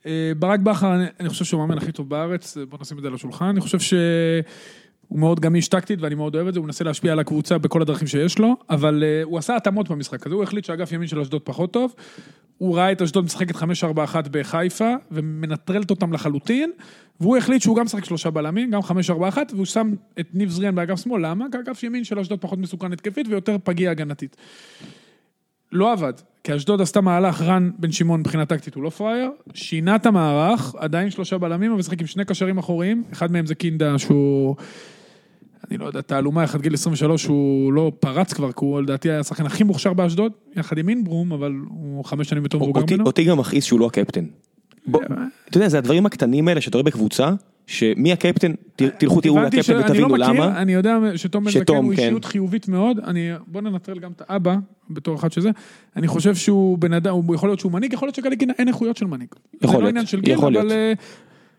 אה, 0.06 0.32
ברק 0.38 0.61
בכר, 0.61 0.94
אני- 1.20 1.28
חושב 1.28 1.44
שהוא 1.44 1.62
המאמן 1.62 1.78
הכי 1.78 1.92
טוב 1.92 2.08
בארץ, 2.08 2.56
בוא 2.68 2.78
נשים 2.80 2.96
את 2.98 3.02
זה 3.02 3.08
על 3.08 3.14
השולחן. 3.14 3.44
אני 3.44 3.61
חושב 3.61 3.78
שהוא 5.12 5.20
מאוד 5.20 5.40
גמיש 5.40 5.68
טקטית, 5.68 6.01
ואני 6.03 6.14
מאוד 6.14 6.35
אוהב 6.35 6.46
את 6.46 6.55
זה, 6.55 6.61
הוא 6.61 6.66
מנסה 6.66 6.85
להשפיע 6.85 7.12
על 7.12 7.18
הקבוצה 7.18 7.59
בכל 7.59 7.83
הדרכים 7.83 8.09
שיש 8.09 8.38
לו, 8.38 8.57
אבל 8.70 9.05
אה, 9.07 9.22
הוא 9.22 9.38
עשה 9.38 9.57
התאמות 9.57 9.88
במשחק 9.88 10.27
הזה, 10.27 10.35
הוא 10.35 10.42
החליט 10.42 10.64
שאגף 10.64 10.92
ימין 10.92 11.09
של 11.09 11.20
אשדוד 11.20 11.42
פחות 11.42 11.72
טוב, 11.72 11.94
הוא 12.59 12.77
ראה 12.77 12.92
את 12.92 13.03
אשדוד 13.03 13.25
משחקת 13.25 13.55
5-4-1 13.55 13.64
בחיפה, 14.31 14.94
ומנטרלת 15.11 15.90
אותם 15.90 16.12
לחלוטין, 16.12 16.70
והוא 17.20 17.37
החליט 17.37 17.62
שהוא 17.62 17.77
גם 17.77 17.85
משחק 17.85 18.05
שלושה 18.05 18.31
בלמים, 18.31 18.70
גם 18.70 18.81
5-4-1, 18.81 18.85
והוא 19.55 19.64
שם 19.64 19.94
את 20.20 20.27
ניב 20.35 20.51
זריאן 20.51 20.75
באגף 20.75 21.03
שמאל, 21.03 21.27
למה? 21.27 21.46
כי 21.53 21.59
אגף 21.59 21.83
ימין 21.83 22.05
של 22.05 22.18
אשדוד 22.18 22.40
פחות 22.40 22.59
מסוכן 22.59 22.92
התקפית 22.92 23.27
ויותר 23.29 23.57
פגיע 23.64 23.90
הגנתית. 23.90 24.37
לא 25.72 25.92
עבד, 25.92 26.12
כי 26.44 26.57
אשדוד 26.57 26.81
עשתה 26.81 27.01
מהלך 27.01 27.40
רן 27.40 27.70
בן 27.79 27.92
שמעון 27.92 28.20
מבחינה 28.20 28.46
טקטית, 28.46 28.75
הוא 28.75 28.83
לא 28.83 28.90
פראייר, 28.90 29.31
שינה 29.55 29.96
את 29.96 30.07
המערך, 30.07 30.75
עדיין 30.79 31.11
שלושה 31.11 31.38
בלמים, 31.38 31.70
אבל 31.70 31.79
משחק 31.79 32.01
עם 32.01 32.07
שני 32.07 32.25
קשרים 32.25 32.59
אחוריים, 32.59 33.05
אחד 33.12 33.33
מהם 33.33 33.46
זה 33.46 33.55
קינדה 33.55 33.98
שהוא, 33.98 34.57
אני 35.72 35.78
לא 35.78 35.87
יודע, 35.87 36.00
תעלומה, 36.00 36.44
אחד 36.44 36.61
גיל 36.61 36.74
23, 36.74 37.26
הוא 37.26 37.72
לא 37.72 37.92
פרץ 38.00 38.32
כבר, 38.32 38.52
כי 38.52 38.64
הוא 38.64 38.82
לדעתי 38.82 39.11
היה 39.11 39.20
השחקן 39.20 39.46
הכי 39.46 39.64
מוכשר 39.64 39.92
באשדוד, 39.92 40.32
יחד 40.56 40.78
עם 40.78 40.88
אינברום, 40.88 41.32
אבל 41.32 41.52
הוא 41.68 42.04
חמש 42.04 42.28
שנים 42.28 42.42
יותר 42.42 42.58
מבוגר 42.58 42.82
ממנו. 42.90 43.04
אותי 43.04 43.24
גם 43.24 43.38
מכעיס 43.38 43.64
שהוא 43.64 43.80
לא 43.80 43.87
הקפטן. 43.87 44.24
בוא, 44.87 45.00
אתה 45.48 45.58
יודע, 45.58 45.68
זה 45.68 45.78
הדברים 45.78 46.06
הקטנים 46.06 46.48
האלה 46.48 46.61
שאתה 46.61 46.78
רואה 46.78 46.85
בקבוצה, 46.85 47.30
שמי 47.66 48.12
הקפטן, 48.12 48.52
תלכו 48.76 49.20
תראו 49.20 49.38
לא 49.40 49.46
ותבינו 49.46 50.08
מכיר, 50.08 50.28
למה. 50.28 50.62
אני 50.62 50.72
יודע 50.72 50.98
שתום 51.16 51.44
בן 51.44 51.50
זקן 51.50 51.74
הוא 51.74 51.94
כן. 51.94 52.02
אישיות 52.02 52.24
חיובית 52.24 52.68
מאוד, 52.68 52.96
בוא 53.46 53.61
ננטרל 53.61 53.98
גם 53.98 54.12
את 54.12 54.22
האבא 54.28 54.56
בתור 54.90 55.16
אחד 55.16 55.32
שזה, 55.32 55.50
אני 55.96 56.08
חושב 56.08 56.35
שהוא 56.35 56.78
בן 56.78 56.92
אדם, 56.92 57.14
יכול 57.35 57.48
להיות 57.48 57.61
שהוא 57.61 57.72
מנהיג, 57.72 57.92
יכול 57.92 58.06
להיות 58.06 58.14
שגליקין 58.14 58.50
אין 58.58 58.68
איכויות 58.68 58.96
של 58.96 59.06
מנהיג. 59.06 59.28
יכול 59.62 59.85
לא 59.85 59.90
להיות, 59.90 60.28
יכול 60.28 60.52
להיות. 60.52 60.98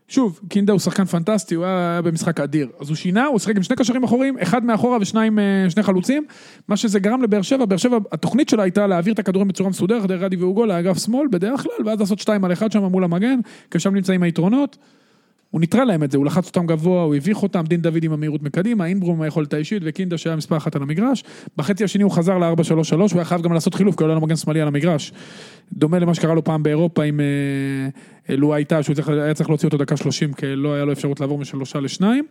אה, 0.10 0.13
שוב, 0.13 0.39
קינדה 0.50 0.74
הוא 0.74 0.80
שחקן 0.80 1.06
פנטסטי, 1.06 1.56
הוא 1.56 1.66
היה 1.66 2.02
במשחק 2.04 2.39
אדיר. 2.39 2.68
אז 2.80 2.89
הוא 2.89 2.96
שינה, 2.96 3.26
הוא 3.26 3.39
שיחק 3.39 3.56
עם 3.56 3.63
שני 3.63 3.76
קשרים 3.76 4.04
אחוריים, 4.04 4.38
אחד 4.39 4.66
מאחורה 4.66 4.98
ושניים, 5.02 5.39
אה, 5.39 5.70
שני 5.70 5.84
חלוצים, 5.84 6.26
מה 6.68 6.78
שזה 6.78 7.00
גרם 7.00 7.24
לבאר 7.24 7.42
שבע, 7.42 7.66
באר 7.66 7.78
שבע, 7.78 7.98
התוכנית 8.12 8.50
שלה 8.50 8.63
הייתה 8.63 8.88
להעביר 8.88 9.13
את 9.13 9.20
הכדורים 9.20 9.48
בצורה 9.48 9.70
מסודרת, 9.70 10.06
דרך 10.06 10.22
רדי 10.22 10.36
ואוגו 10.36 10.66
לאגף 10.66 10.98
שמאל 10.98 11.28
בדרך 11.32 11.63
כלל, 11.63 11.88
ואז 11.88 12.00
לעשות 12.00 12.20
שתיים 12.20 12.46
על 12.46 12.54
אחד 12.54 12.72
שם 12.72 12.84
מול 12.84 13.04
המגן, 13.04 13.39
כי 13.72 13.78
נמצאים 13.94 14.24
היתרונות. 14.24 14.78
הוא 15.54 15.62
ניטרל 15.62 15.84
להם 15.84 16.04
את 16.04 16.12
זה, 16.12 16.18
הוא 16.18 16.26
לחץ 16.26 16.48
אותם 16.48 16.66
גבוה, 16.66 17.04
הוא 17.04 17.16
הביך 17.16 17.44
אותם, 17.44 17.63
דין 17.68 17.82
דוד 17.82 18.04
עם 18.04 18.13
המהירות 18.13 18.44
מקדימה, 18.44 18.86
אינברום 18.86 19.16
עם 19.16 19.22
היכולת 19.22 19.54
האישית 19.54 19.84
וקינדה 19.86 20.18
שהיה 20.18 20.36
מספר 20.36 20.58
אחת 20.58 20.76
על 20.76 20.82
המגרש. 20.82 21.24
בחצי 21.58 21.84
השני 21.84 22.04
הוא 22.04 22.12
חזר 22.12 22.38
ל-4-3-3, 22.38 22.96
הוא 22.96 23.08
היה 23.13 23.26
חייב 23.26 23.42
גם 23.42 23.54
לעשות 23.54 23.74
חילוף, 23.74 23.96
כי 23.96 24.04
הוא 24.04 24.06
עולה 24.06 24.16
לו 24.16 24.22
מגן 24.22 24.36
שמאלי 24.36 24.62
על 24.62 24.68
המגרש. 24.68 25.13
דומה 25.74 26.00
למה 26.00 26.13
שקרה 26.13 26.34
לו 26.34 26.44
פעם 26.44 26.63
באירופה 26.63 27.04
עם 27.04 27.20
אה, 27.20 28.36
לואי 28.36 28.60
הייתה, 28.60 28.84
שהוא 28.84 28.96
צריך, 28.96 29.10
היה 29.10 29.34
צריך 29.34 29.50
להוציא 29.50 29.68
אותו 29.68 29.78
דקה 29.78 29.98
30, 29.98 30.34
כי 30.34 30.56
לא 30.56 30.74
היה 30.74 30.86
לו 30.86 30.92
אפשרות 30.92 31.20
לעבור 31.20 31.38
משלושה 31.38 31.80
לשניים. 31.80 32.26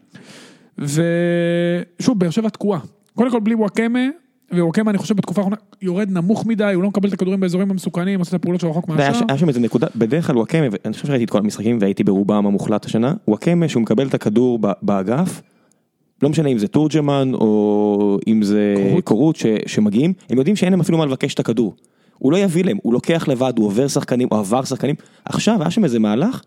ושוב, 0.78 2.18
באר 2.18 2.30
שבע 2.30 2.48
תקועה. 2.48 2.80
קודם 3.14 3.30
כל 3.30 3.40
בלי 3.40 3.54
וואקמה, 3.54 4.08
ווואקמה 4.54 4.90
אני 4.90 4.98
חושב 4.98 5.16
בתקופה 5.16 5.40
האחרונה 5.40 5.56
יורד 5.82 6.10
נמוך 6.10 6.46
מדי, 6.46 6.72
הוא 6.74 6.82
לא 6.82 6.88
מקבל 6.88 7.08
את 7.08 7.12
הכדורים 7.14 7.40
באזורים 7.40 7.70
המסוכנים, 7.70 8.18
עושה 8.18 8.30
את 8.36 8.40
הפעולות 8.40 8.60
שלו 8.60 8.70
רחוק 8.70 8.88
מהשאר. 8.88 9.24
היה 9.28 9.38
שם 9.38 9.48
איזה 9.48 9.60
נקודה, 9.60 9.86
בדרך 9.96 10.26
כלל 10.26 10.36
וואקמה, 10.36 10.66
ואני 10.70 10.94
חושב 10.94 11.06
שראיתי 11.06 11.24
את 11.24 11.30
כל 11.30 11.38
המשחקים 11.38 11.78
והייתי 11.80 12.04
ברובם 12.04 12.46
המוחלט 12.46 12.84
השנה, 12.86 13.14
וואקמה 13.28 13.68
שהוא 13.68 13.82
מקבל 13.82 14.06
את 14.06 14.14
הכדור 14.14 14.58
באגף, 14.82 15.42
לא 16.22 16.28
משנה 16.28 16.48
אם 16.48 16.58
זה 16.58 16.68
תורג'מן 16.68 17.30
או 17.34 18.18
אם 18.28 18.42
זה 18.42 18.74
קורות. 18.76 19.04
קורות 19.04 19.36
ש- 19.36 19.46
שמגיעים, 19.66 20.12
הם 20.30 20.38
יודעים 20.38 20.56
שאין 20.56 20.72
להם 20.72 20.80
אפילו 20.80 20.98
מה 20.98 21.06
לבקש 21.06 21.34
את 21.34 21.40
הכדור. 21.40 21.74
הוא 22.18 22.32
לא 22.32 22.36
יביא 22.36 22.64
להם, 22.64 22.76
הוא 22.82 22.92
לוקח 22.92 23.28
לבד, 23.28 23.52
הוא 23.58 23.66
עובר 23.66 23.88
שחקנים, 23.88 24.28
הוא 24.30 24.38
עבר 24.38 24.64
שחקנים. 24.64 24.94
עכשיו 25.24 25.56
היה 25.60 25.70
שם 25.70 25.84
איזה 25.84 25.98
מהלך, 25.98 26.42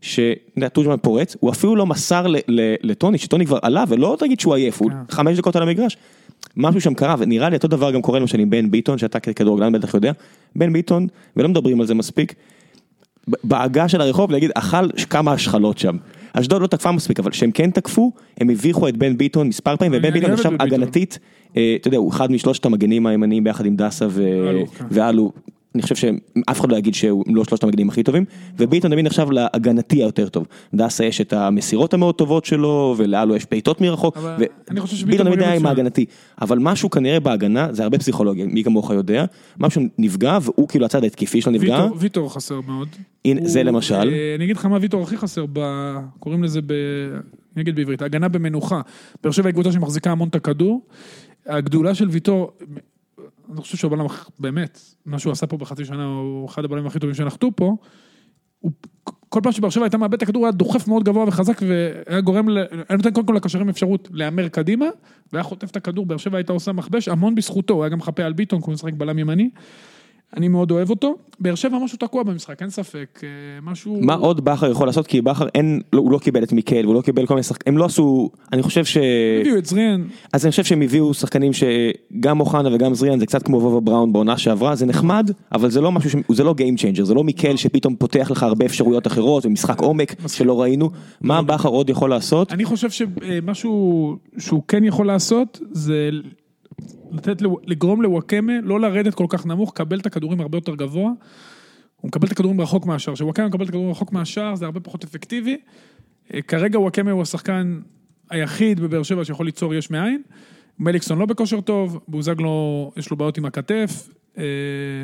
שטורג'מן 0.00 0.96
פורץ, 1.02 1.36
הוא 1.40 1.50
אפילו 1.50 1.76
לא 1.76 1.86
מסר 1.86 2.26
לטוני, 2.82 3.18
שטוני 3.18 3.46
כבר 3.46 3.58
עלה, 3.62 3.84
ולא 3.88 4.16
תגיד 4.18 4.40
שהוא 4.40 4.54
עייף, 4.54 4.80
הוא 4.82 4.90
כן. 4.90 4.96
חמש 5.10 5.38
דקות 5.38 5.56
על 5.56 5.62
המגרש. 5.62 5.96
משהו 6.56 6.80
שם 6.80 6.94
קרה, 6.94 7.14
ונראה 7.18 7.48
לי 7.48 7.56
אותו 7.56 7.68
דבר 7.68 7.90
גם 7.90 8.02
קורה 8.02 8.18
למשל 8.18 8.40
עם 8.40 8.50
בן 8.50 8.70
ביטון, 8.70 8.98
שאתה 8.98 9.20
ככדורגלן 9.20 9.72
בטח 9.72 9.94
יודע, 9.94 10.12
בן 10.56 10.72
ביטון, 10.72 11.06
ולא 11.36 11.48
מדברים 11.48 11.80
על 11.80 11.86
זה 11.86 11.94
מספיק, 11.94 12.34
בעגה 13.44 13.88
של 13.88 14.00
הרחוב 14.00 14.30
להגיד, 14.30 14.50
אכל 14.54 14.90
כמה 15.10 15.32
השחלות 15.32 15.78
שם. 15.78 15.96
אשדוד 16.32 16.62
לא 16.62 16.66
תקפה 16.66 16.92
מספיק, 16.92 17.20
אבל 17.20 17.30
כשהם 17.30 17.50
כן 17.50 17.70
תקפו, 17.70 18.12
הם 18.40 18.50
הביכו 18.50 18.88
את 18.88 18.96
בן 18.96 19.16
ביטון 19.16 19.48
מספר 19.48 19.76
פעמים, 19.76 19.92
ובן 19.98 20.10
ביטון 20.10 20.30
עכשיו. 20.30 20.52
הגנתית, 20.60 21.18
אה, 21.56 21.76
אתה 21.80 21.88
יודע, 21.88 21.98
הוא 21.98 22.10
אחד 22.10 22.32
משלושת 22.32 22.66
המגנים 22.66 23.06
הימניים 23.06 23.44
ביחד 23.44 23.66
עם 23.66 23.76
דסה 23.76 24.06
כן. 24.78 24.84
ואלו. 24.90 25.32
אני 25.76 25.82
חושב 25.82 25.94
שאף 25.94 26.60
אחד 26.60 26.72
לא 26.72 26.76
יגיד 26.76 26.94
שהוא 26.94 27.24
לא 27.26 27.44
שלושת 27.44 27.64
המגנים 27.64 27.88
הכי 27.88 28.02
טובים, 28.02 28.24
וביטון 28.58 28.90
תמיד 28.90 29.06
נחשב 29.06 29.30
להגנתי 29.30 29.96
היותר 29.96 30.28
טוב. 30.28 30.46
דסה 30.74 31.04
יש 31.04 31.20
את 31.20 31.32
המסירות 31.32 31.94
המאוד 31.94 32.14
טובות 32.14 32.44
שלו, 32.44 32.94
ולאלו 32.98 33.36
יש 33.36 33.46
בעיטות 33.50 33.80
מרחוק, 33.80 34.18
וביטון 34.18 35.26
תמיד 35.26 35.40
היה 35.40 35.54
עם. 35.54 35.66
ההגנתי. 35.66 36.04
אבל 36.40 36.58
משהו 36.58 36.90
כנראה 36.90 37.20
בהגנה, 37.20 37.72
זה 37.72 37.82
הרבה 37.82 37.98
פסיכולוגיה, 37.98 38.46
מי 38.46 38.64
כמוך 38.64 38.90
יודע, 38.90 39.24
משהו 39.58 39.82
נפגע, 39.98 40.38
והוא 40.42 40.68
כאילו 40.68 40.84
הצד 40.86 41.04
ההתקפי 41.04 41.40
שלו 41.40 41.52
נפגע, 41.52 41.86
ויטור, 41.98 42.34
חסר 42.34 42.60
מאוד. 42.60 42.88
הנה, 43.24 43.40
זה 43.44 43.62
למשל. 43.62 43.94
אה, 43.94 44.34
אני 44.36 44.44
אגיד 44.44 44.56
לך 44.56 44.66
מה 44.66 44.78
ויטור 44.80 45.02
הכי 45.02 45.16
חסר. 45.16 45.44
קוראים 46.18 46.44
לזה 46.44 46.60
ב... 46.62 46.72
אני 47.56 47.62
אגיד 47.62 47.76
בעברית, 47.76 48.02
הגנה 48.02 48.28
במנוחה. 48.28 48.80
באר 49.22 49.32
שבע 49.32 49.48
היא 49.48 49.52
קבוצה 49.52 49.72
שמחזיקה 49.72 50.10
המון 50.10 50.28
את 50.28 50.34
הכדור. 50.34 50.80
הגדולה 51.46 51.94
של 51.94 52.08
ויטור, 52.08 52.52
אני 53.52 53.60
חושב 53.60 53.76
שהוא 53.76 53.92
הבלם, 53.92 54.06
הכ- 54.06 54.30
באמת, 54.38 54.80
מה 55.06 55.18
שהוא 55.18 55.32
עשה 55.32 55.46
פה 55.46 55.56
בחצי 55.56 55.84
שנה, 55.84 56.04
הוא 56.04 56.46
אחד 56.48 56.64
הבלמים 56.64 56.86
הכי 56.86 56.98
טובים 56.98 57.14
שנחתו 57.14 57.50
פה. 57.56 57.76
הוא, 58.58 58.72
כל 59.28 59.40
פעם 59.42 59.52
שבאר 59.52 59.70
שבע 59.70 59.84
הייתה 59.84 59.98
מאבד 59.98 60.14
את 60.14 60.22
הכדור, 60.22 60.40
הוא 60.40 60.46
היה 60.46 60.52
דוחף 60.52 60.88
מאוד 60.88 61.04
גבוה 61.04 61.24
וחזק, 61.28 61.60
והיה 61.62 62.20
גורם, 62.20 62.48
ל... 62.48 62.58
היה 62.58 62.96
נותן 62.96 63.12
קודם 63.12 63.26
כל 63.26 63.34
לקשרים 63.34 63.68
אפשרות 63.68 64.08
להמר 64.12 64.48
קדימה, 64.48 64.86
והיה 65.32 65.42
חוטף 65.42 65.70
את 65.70 65.76
הכדור, 65.76 66.06
באר 66.06 66.16
שבע 66.16 66.38
הייתה 66.38 66.52
עושה 66.52 66.72
מכבש, 66.72 67.08
המון 67.08 67.34
בזכותו, 67.34 67.74
הוא 67.74 67.82
היה 67.84 67.90
גם 67.90 67.98
מחפה 67.98 68.22
על 68.22 68.32
ביטון, 68.32 68.60
כי 68.60 68.66
הוא 68.66 68.74
משחק 68.74 68.92
בלם 68.92 69.18
ימני. 69.18 69.50
אני 70.36 70.48
מאוד 70.48 70.70
אוהב 70.70 70.90
אותו. 70.90 71.14
באר 71.40 71.54
שבע 71.54 71.78
משהו 71.84 71.98
תקוע 71.98 72.22
במשחק, 72.22 72.62
אין 72.62 72.70
ספק. 72.70 73.20
אה, 73.22 73.28
משהו... 73.62 73.98
מה 74.00 74.14
עוד 74.14 74.44
בכר 74.44 74.70
יכול 74.70 74.86
לעשות? 74.86 75.06
כי 75.06 75.20
בכר 75.20 75.46
אין, 75.54 75.80
לא- 75.92 76.00
הוא 76.00 76.12
לא 76.12 76.18
קיבל 76.18 76.42
את 76.42 76.52
מיקל, 76.52 76.84
הוא 76.84 76.94
לא 76.94 77.00
קיבל 77.00 77.26
כל 77.26 77.34
מיני 77.34 77.42
שחקנים, 77.42 77.74
הם 77.74 77.78
לא 77.78 77.84
עשו, 77.84 78.30
אני 78.52 78.62
חושב 78.62 78.84
ש... 78.84 78.96
הביאו 79.40 79.58
את 79.58 79.66
זריאן. 79.66 80.04
אז 80.32 80.44
אני 80.44 80.50
חושב 80.50 80.64
שהם 80.64 80.82
הביאו 80.82 81.14
שחקנים 81.14 81.52
שגם 81.52 82.40
אוחנה 82.40 82.74
וגם 82.74 82.94
זריאן 82.94 83.18
זה 83.18 83.26
קצת 83.26 83.42
כמו 83.42 83.56
וובה 83.56 83.80
בראון 83.80 84.12
בעונה 84.12 84.38
שעברה, 84.38 84.74
זה 84.74 84.86
נחמד, 84.86 85.30
אבל 85.52 85.70
זה 85.70 85.80
לא 85.80 85.92
משהו, 85.92 86.10
ש... 86.10 86.16
זה 86.32 86.44
לא 86.44 86.54
Game 86.58 86.78
Changer, 86.80 87.04
זה 87.04 87.14
לא 87.14 87.24
מיקל 87.24 87.56
שפתאום 87.56 87.96
פותח 87.96 88.30
לך 88.30 88.42
הרבה 88.42 88.66
אפשרויות 88.66 89.06
אחרות 89.06 89.46
ומשחק 89.46 89.80
עומק 89.80 90.14
שלא 90.28 90.60
ראינו. 90.60 90.90
מה 91.20 91.42
בכר 91.42 91.68
עוד 91.68 91.90
יכול 91.90 92.10
לעשות? 92.10 92.52
אני 92.52 92.64
חושב 92.64 92.90
שמשהו 92.90 94.16
שהוא 94.38 94.62
כן 94.68 94.84
יכול 94.84 95.06
לעשות, 95.06 95.60
זה 95.72 96.10
לתת, 97.12 97.42
לגרום 97.66 98.02
לוואקמה 98.02 98.52
לא 98.62 98.80
לרדת 98.80 99.14
כל 99.14 99.26
כך 99.28 99.46
נמוך, 99.46 99.72
קבל 99.74 99.98
את 100.00 100.06
הכדורים 100.06 100.40
הרבה 100.40 100.56
יותר 100.58 100.74
גבוה. 100.74 101.10
הוא 102.00 102.08
מקבל 102.08 102.26
את 102.26 102.32
הכדורים 102.32 102.60
רחוק 102.60 102.86
מהשער. 102.86 103.14
כשוואקמה 103.14 103.48
מקבל 103.48 103.64
את 103.64 103.68
הכדורים 103.68 103.90
רחוק 103.90 104.12
מהשער, 104.12 104.54
זה 104.54 104.64
הרבה 104.64 104.80
פחות 104.80 105.04
אפקטיבי. 105.04 105.56
אה, 106.34 106.42
כרגע 106.42 106.80
וואקמה 106.80 107.10
הוא 107.10 107.22
השחקן 107.22 107.80
היחיד 108.30 108.80
בבאר 108.80 109.02
שבע 109.02 109.24
שיכול 109.24 109.46
ליצור 109.46 109.74
יש 109.74 109.90
מאין. 109.90 110.22
מליקסון 110.78 111.18
לא 111.18 111.26
בכושר 111.26 111.60
טוב, 111.60 112.00
בוזגלו 112.08 112.92
יש 112.96 113.10
לו 113.10 113.16
בעיות 113.16 113.38
עם 113.38 113.44
הכתף. 113.44 114.08
אה, 114.38 114.44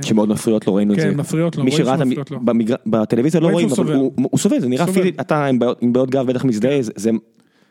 שמאוד 0.03 0.29
מפריעות 0.29 0.67
לו, 0.67 0.75
ראינו 0.75 0.95
את 0.95 1.01
זה. 1.01 1.07
כן, 1.11 1.17
מפריעות 1.17 1.57
לו, 1.57 1.65
מי 1.65 1.73
שראה 1.73 1.95
את. 1.95 2.33
במגר- 2.45 2.77
בטלוויזיה 2.87 3.41
לא 3.41 3.49
רואים 3.49 3.69
אבל. 3.79 3.95
הוא 4.31 4.39
סובל, 4.39 4.61
זה 4.61 4.69
נראה. 4.69 4.87
פיזית, 4.87 5.21
אתה 5.21 5.47
עם 5.47 5.59
בעיות- 5.59 6.11
גב 6.11 6.27
בטח 6.27 6.45
מזדהה, 6.45 6.83
זה- 6.83 6.93
זה... 6.97 7.11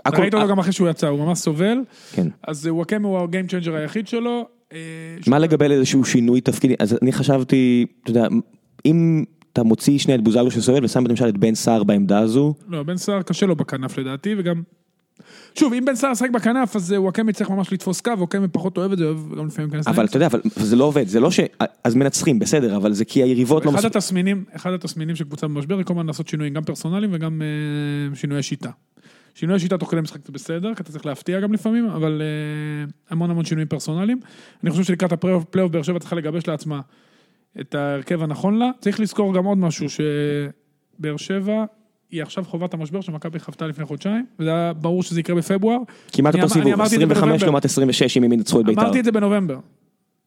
ראית 0.07 0.33
אותו 0.33 0.47
גם 0.47 0.59
אחרי 0.59 0.71
שהוא 0.71 0.89
יצא, 0.89 1.07
הוא 1.07 1.19
ממש 1.19 1.39
סובל. 1.39 1.77
כן. 2.11 2.27
אז 2.47 2.67
אה, 2.67 2.73
וואקמה 2.73 3.07
הוא 3.07 3.19
ה 3.19 3.25
game 3.25 3.47
changer 3.47 3.75
היחיד 3.75 4.07
שלו. 4.07 4.47
אה, 4.73 4.77
מה 5.27 5.39
לגבי 5.39 5.65
איזשהו 5.65 6.05
שינוי 6.05 6.41
תפקידי? 6.41 6.75
אז 6.79 6.97
אני 7.01 7.11
חשבתי, 7.11 7.85
אתה 8.03 8.11
יודע, 8.11 8.27
אם 8.85 9.23
אתה 9.53 9.63
מוציא 9.63 9.99
שנייה 9.99 10.19
את 10.19 10.23
בוזגלו 10.23 10.51
שסובל 10.51 10.85
ושם 10.85 11.07
למשל 11.07 11.29
את 11.29 11.37
בן 11.37 11.55
סער 11.55 11.83
בעמדה 11.83 12.19
הזו, 12.19 12.53
לא, 12.67 12.83
בן 12.83 12.97
סער 12.97 13.21
קשה 13.21 13.45
לו 13.45 13.55
בכנף 13.55 13.97
לדעתי, 13.97 14.35
וגם... 14.37 14.61
שוב, 15.55 15.73
אם 15.73 15.85
בן 15.85 15.95
סער 15.95 16.11
ישחק 16.11 16.29
בכנף, 16.29 16.75
אז 16.75 16.93
אה, 16.93 17.01
וואקמה 17.01 17.33
צריך 17.33 17.49
ממש 17.49 17.73
לתפוס 17.73 18.01
קו, 18.01 18.11
וואקמה 18.17 18.47
פחות 18.47 18.77
אוהב 18.77 18.91
את 18.91 18.97
זה, 18.97 19.05
אוהב 19.05 19.17
גם 19.37 19.47
לפעמים 19.47 19.71
להיכנס 19.71 19.87
אבל. 19.87 20.05
אתה 20.05 20.17
יודע, 20.17 20.27
אבל 20.27 20.41
זה 20.55 20.75
לא 20.75 20.83
עובד, 20.83 21.07
זה 21.07 21.19
לא 21.19 21.31
ש... 21.31 21.39
אז 21.83 21.95
מנצחים, 21.95 22.39
בסדר, 22.39 22.77
אבל 22.77 22.93
זה 22.93 23.05
כי 23.05 23.23
היריבות 23.23 23.65
לא 23.65 23.71
אחד. 23.71 23.85
התסמינים, 23.85 24.43
אחד 24.55 24.73
התסמינים 24.73 25.15
של 25.15 25.23
קבוצה 25.23 25.47
במשבר, 25.47 25.77
היא 25.77 25.85
כל 25.85 25.93
הזמן 25.93 26.07
לעשות 26.07 26.27
שינויים, 26.27 26.53
גם 26.53 26.63
פרסונליים 26.63 27.11
וגם 27.13 27.41
שינויי 28.13 28.43
שיטה. 28.43 28.69
שינויי 29.35 29.59
שיטה 29.59 29.77
תוך 29.77 29.91
כדי 29.91 30.01
משחק 30.01 30.25
זה 30.25 30.31
בסדר, 30.31 30.75
כי 30.75 30.83
אתה 30.83 30.91
צריך 30.91 31.05
להפתיע 31.05 31.39
גם 31.39 31.53
לפעמים, 31.53 31.89
אבל 31.89 32.21
אה, 32.21 32.91
המון 33.09 33.31
המון 33.31 33.45
שינויים 33.45 33.67
פרסונליים. 33.67 34.19
אני 34.63 34.71
חושב 34.71 34.83
שלקראת 34.83 35.11
הפלייאוף, 35.11 35.43
פלייאוף 35.45 35.71
באר 35.71 35.81
שבע 35.83 35.99
צריכה 35.99 36.15
לגבש 36.15 36.47
לעצמה 36.47 36.81
את 37.59 37.75
ההרכב 37.75 38.23
הנכון 38.23 38.57
לה. 38.57 38.71
צריך 38.79 38.99
לזכור 38.99 39.33
גם 39.33 39.45
עוד 39.45 39.57
משהו, 39.57 39.87
שבאר 39.89 41.17
שבע 41.17 41.65
היא 42.11 42.21
עכשיו 42.21 42.43
חווה 42.43 42.63
את 42.63 42.73
המשבר 42.73 43.01
שמכבי 43.01 43.39
חוותה 43.39 43.67
לפני 43.67 43.85
חודשיים, 43.85 44.25
וזה 44.39 44.49
היה 44.49 44.73
ברור 44.73 45.03
שזה 45.03 45.19
יקרה 45.19 45.35
בפברואר. 45.35 45.77
כמעט 46.11 46.35
אותו 46.35 46.49
סיבוב, 46.49 46.73
אמרתי 46.73 46.95
את 46.95 46.99
זה 46.99 47.05
25 47.05 47.21
בנובמבר. 47.21 47.45
לעומת 47.45 47.65
26 47.65 48.17
אם 48.17 48.23
הם 48.23 48.31
ינצחו 48.31 48.59
את 48.59 48.65
בית"ר. 48.65 48.81
אמרתי 48.81 48.99
את 48.99 49.05
זה 49.05 49.11
בנובמבר, 49.11 49.59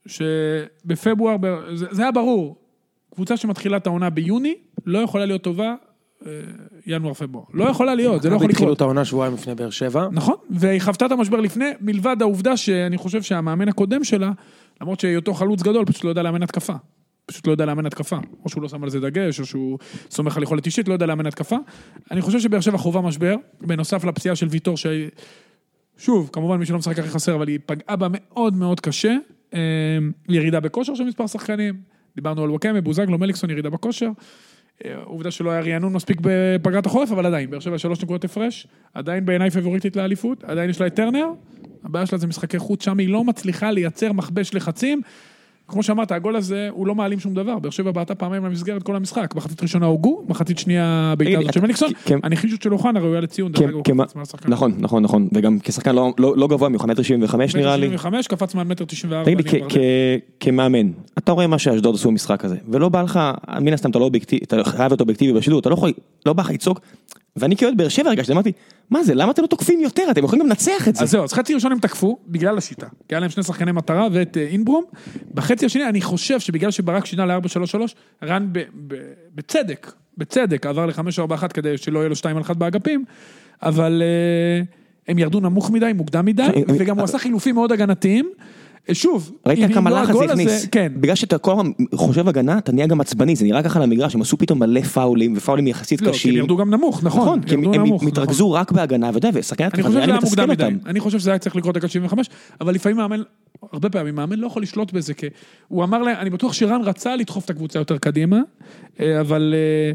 שבפברואר, 0.07 1.37
זה, 1.75 1.87
זה 1.91 2.03
היה 2.03 2.13
ברור, 2.13 2.57
קבוצה 3.15 3.37
שמתחילה 3.37 3.77
את 3.77 3.87
העונה 3.87 4.11
ביוני, 4.11 4.55
לא 4.87 4.99
יכולה 4.99 5.27
להיות 5.27 5.43
טובה 5.43 5.75
ינואר-פברואר. 6.87 7.45
לא 7.55 7.65
יכולה 7.65 7.95
להיות, 7.95 8.23
זה 8.23 8.31
לא 8.31 8.37
יכול 8.37 8.51
התחילו 8.51 8.67
לקרות. 8.67 8.77
את 8.77 8.81
העונה 8.81 9.05
שבועיים 9.05 9.35
לפני 9.35 9.55
באר 9.55 9.71
שבע. 9.71 10.09
נכון, 10.13 10.35
והיא 10.51 10.81
חוותה 10.81 11.07
את 11.07 11.13
המשבר 11.13 11.41
לפני, 11.41 11.71
מלבד 11.81 12.17
העובדה 12.21 12.57
שאני 12.57 12.99
חושב 12.99 13.23
שהמאמן 13.23 13.69
הקודם 13.69 14.05
שלה, 14.05 14.33
למרות 14.81 15.01
שהיותו 15.01 15.35
חלוץ 15.35 15.63
גדול, 15.63 15.85
פשוט 15.85 16.05
לא 16.05 16.09
יודע 16.09 16.23
לאמן 16.23 16.43
התקפה. 16.43 16.73
פשוט 17.27 17.47
לא 17.47 17.53
יודע 17.53 17.67
לאמן 17.67 17.87
התקפה. 17.87 18.17
או 18.45 18.49
שהוא 18.49 18.63
לא 18.63 18.69
שם 18.69 18.85
על 18.85 18.91
זה 18.91 19.01
דגש, 19.01 19.41
או 19.41 19.47
שהוא 19.47 19.79
סומך 20.11 20.37
על 20.37 20.43
יכולת 20.43 20.67
אישית, 20.67 20.89
לא 20.89 20.93
יודע 20.93 21.07
לאמן 21.07 21.27
התקפה. 21.27 21.57
אני 22.11 22.23
חושב 22.23 22.41
שבאר 22.41 22.61
שבע 22.61 22.79
חווה 22.79 23.01
משבר, 23.01 23.35
בנוסף 23.61 24.05
לפציעה 24.05 24.37
של 24.37 24.47
ויטור, 24.51 24.77
ש... 24.77 24.87
שוב, 25.97 26.31
כמובן 26.33 26.57
מי 26.57 26.67
שלא 26.67 26.79
משחק 26.79 26.99
הכי 26.99 27.09
חסר, 27.09 27.35
אבל 27.35 27.49
היא 27.49 27.59
פגעה 27.67 27.97
בה 27.97 28.07
מאוד 28.11 28.57
מאוד 28.57 28.81
קשה. 28.81 29.17
אה, 29.55 29.61
ירידה 30.29 30.61
בכושר 30.61 30.95
של 30.95 31.05
מספר 31.05 31.27
שחקנים, 31.27 31.75
דיברנו 32.15 32.43
על 32.43 32.51
וואקמה, 32.51 32.81
בוזגלו, 32.81 33.19
מליקסון, 33.19 33.51
ירידה 33.51 33.71
בכושר. 33.71 34.11
אה, 34.85 34.95
עובדה 35.05 35.31
שלא 35.31 35.51
היה 35.51 35.61
רענון 35.61 35.93
מספיק 35.93 36.19
בפגרת 36.21 36.87
החורף, 36.87 37.13
אבל 37.13 37.27
עדיין, 37.27 37.51
באר 37.51 37.61
שבע 37.61 37.79
שלוש 37.79 38.03
נקודות 38.03 38.25
הפרש, 38.25 38.67
עדיין 38.95 39.25
בעיניי 39.27 39.51
פבוריטית 39.51 39.97
לאליפות, 39.97 40.45
עדיין 40.45 40.71
יש 40.71 40.81
לה 40.81 40.87
את 40.87 40.95
טרנר, 40.95 41.27
הבעיה 41.85 42.07
שלה 42.07 42.19
זה 42.19 42.27
משחקי 42.27 42.59
חוץ, 42.59 42.85
שם 42.85 42.99
היא 42.99 43.09
לא 43.09 43.25
מצליחה 43.25 43.71
לייצר 43.71 44.13
מכבש 44.13 44.55
לחצים, 44.55 45.03
כמו 45.69 45.83
שאמרת, 45.83 46.13
הגול 46.13 46.37
הזה, 46.37 46.69
הוא 46.73 46.87
לא 46.87 46.95
מעלים 46.95 47.21
שום 47.21 47.35
דבר. 47.35 47.59
באר 47.59 47.71
שבע 47.71 47.91
בעטה 47.91 48.15
פעמיים 48.15 48.45
למסגרת 48.45 48.83
כל 48.83 48.97
המשחק. 48.97 49.35
מחצית 49.35 49.63
ראשונה 49.63 49.87
הוגו, 49.87 50.25
מחצית 50.29 50.59
שנייה 50.59 51.15
בעיטה 51.19 51.39
הזאת 51.41 51.53
של 51.53 51.61
מליקסון. 51.61 51.91
הנחישות 52.23 52.63
של 52.63 52.73
אוחנה 52.73 53.01
ראויה 53.01 53.21
לציון. 53.21 53.53
נכון, 54.49 54.73
נכון, 54.79 55.03
נכון, 55.03 55.29
וגם 55.35 55.59
כשחקן 55.63 55.95
לא- 55.95 56.13
לא 56.19 56.37
לא 56.37 56.49
גבוה 56.49 56.69
ממך, 56.69 56.85
מטר 56.85 57.03
שבעים 57.03 57.23
וחמש 57.23 57.55
נראה 57.57 57.77
לי. 57.77 57.87
75, 57.87 58.27
קפץ 58.29 58.55
מעל 58.55 58.67
מטר 58.67 58.85
94. 58.85 59.25
תגיד 59.25 59.51
לי, 59.53 59.61
כמאמן, 60.41 60.91
אתה 61.19 61.33
רואה 61.33 61.47
מה 61.47 61.59
שאשדוד 61.59 61.95
עשו 61.95 62.09
במשחק 62.09 62.45
הזה, 62.45 62.57
ולא 62.69 62.89
בא 62.89 63.03
לך, 63.03 63.21
מן 63.61 63.73
הסתם 63.73 63.91
אתה 63.91 63.99
לא 63.99 64.05
אובייקטיבי, 64.05 64.45
אתה 64.45 64.65
חייב 64.65 64.91
להיות 64.93 65.01
אובייקטיבי 65.01 65.33
בשידור, 65.33 65.61
אתה 65.61 65.69
לא 65.69 65.75
יכול, 65.75 65.93
לא 66.27 66.33
בא 66.33 66.43
לך 66.43 66.51
לצעוק, 66.51 66.81
ואני 67.37 67.57
כאוהד 67.57 67.77
באר 67.77 67.89
שבע 67.89 68.09
הרגשתי, 68.09 68.33
אמרתי, 68.33 68.53
מה 68.91 69.05
זה, 69.05 69.15
למה 69.15 69.31
אתם 69.31 69.43
לא 69.43 69.47
תוקפים 69.47 69.81
יותר, 69.81 70.03
אתם 70.11 70.25
יכולים 70.25 70.45
גם 70.45 70.49
לנצח 70.49 70.89
את 70.89 70.97
זה. 70.97 71.03
אז 71.05 71.11
זהו, 71.11 71.25
אז 71.25 71.33
חצי 71.33 71.55
ראשון 71.55 71.73
הם 71.73 71.79
תקפו, 71.79 72.19
בגלל 72.29 72.59
השיטה. 72.59 72.87
כי 73.09 73.15
היה 73.15 73.21
להם 73.21 73.31
שני 73.31 73.43
שחקני 73.43 73.73
מטרה 73.73 74.09
ואת 74.13 74.37
אה, 74.37 74.43
אינברום. 74.43 74.85
בחצי 75.35 75.67
השני, 75.67 75.89
אני 75.89 76.01
חושב 76.01 76.41
שבגלל 76.41 76.71
שברק 76.71 77.07
שינה 77.07 77.27
ל-4-3-3, 77.27 77.79
רן 78.25 78.49
ב- 78.53 78.59
ב- 78.87 78.95
בצדק, 79.35 79.93
בצדק, 80.19 80.67
עבר 80.67 80.87
ל-5-4-1 80.87 81.49
כדי 81.49 81.79
שלא 81.79 81.99
יהיה 81.99 82.09
לו 82.09 82.17
2 82.17 82.37
על 82.37 82.43
1 82.43 82.57
באגפים, 82.57 83.05
אבל 83.63 84.03
אה, 84.03 84.63
הם 85.09 85.19
ירדו 85.19 85.41
נמוך 85.41 85.71
מדי, 85.71 85.93
מוקדם 85.95 86.25
מדי, 86.25 86.43
אה, 86.43 86.63
וגם 86.79 86.97
הוא 86.97 87.05
עשה 87.05 87.19
חילופים 87.19 87.55
מאוד 87.55 87.73
הגנתיים. 87.73 88.31
שוב, 88.93 89.33
ראית 89.47 89.75
כמה 89.75 89.91
לא 89.91 90.03
לחץ 90.03 90.15
זה 90.15 90.25
הכניס, 90.25 90.67
כן. 90.67 90.93
בגלל 90.97 91.15
שאתה 91.15 91.39
כל 91.39 91.53
הזמן 91.53 91.71
חושב 91.95 92.29
הגנה, 92.29 92.59
אתה 92.59 92.73
נהיה 92.73 92.87
גם 92.87 93.01
עצבני, 93.01 93.37
זה 93.37 93.45
נראה 93.45 93.63
ככה 93.63 93.79
על 93.79 93.83
המגרש, 93.83 94.15
הם 94.15 94.21
עשו 94.21 94.39
פתאום 94.39 94.59
מלא 94.59 94.81
פאולים, 94.81 95.35
ופאולים 95.37 95.67
יחסית 95.67 96.01
לא, 96.01 96.07
כי 96.07 96.11
הם 96.11 96.15
קשים. 96.15 96.35
ירדו 96.35 96.57
גם 96.57 96.71
נמוך, 96.71 97.05
נכון. 97.05 97.21
נכון, 97.23 97.43
כי 97.43 97.55
הם 97.55 97.63
ירדו 97.63 97.75
הם 97.75 97.87
נמוך, 97.87 98.03
נכון. 98.03 98.53
רק 98.57 98.73
בהגנה, 98.73 99.11
ואתה 99.15 99.29
יודע, 99.29 99.41
אני 99.59 99.67
התקפה, 99.67 99.83
זה 99.83 99.89
שזה 99.89 100.05
היה 100.05 100.17
מתסכל 100.17 100.51
אותם. 100.51 100.77
אני 100.87 101.01
חושב 101.01 101.19
שזה 101.19 101.31
היה 101.31 101.39
צריך 101.39 101.57
לקרות 101.57 101.75
דקה 101.75 101.89
75, 101.89 102.31
אבל 102.61 102.75
לפעמים 102.75 102.97
מאמן, 102.97 103.23
הרבה 103.73 103.91
פעמים 103.91 104.15
מאמן 104.15 104.39
לא 104.39 104.47
יכול 104.47 104.63
לשלוט 104.63 104.93
בזה, 104.93 105.15
כי 105.15 105.27
הוא 105.69 105.85
אמר 105.85 106.03
להם, 106.03 106.17
אני 106.19 106.31
בטוח 106.31 106.53
שרן 106.53 106.83
רצה 106.83 107.17
לדחוף 107.17 107.45
את 107.45 107.51
הקבוצה 107.51 107.79
יותר 107.79 107.99
קדימה, 107.99 108.41
אה, 109.01 109.21
אבל 109.21 109.55
אה, 109.57 109.93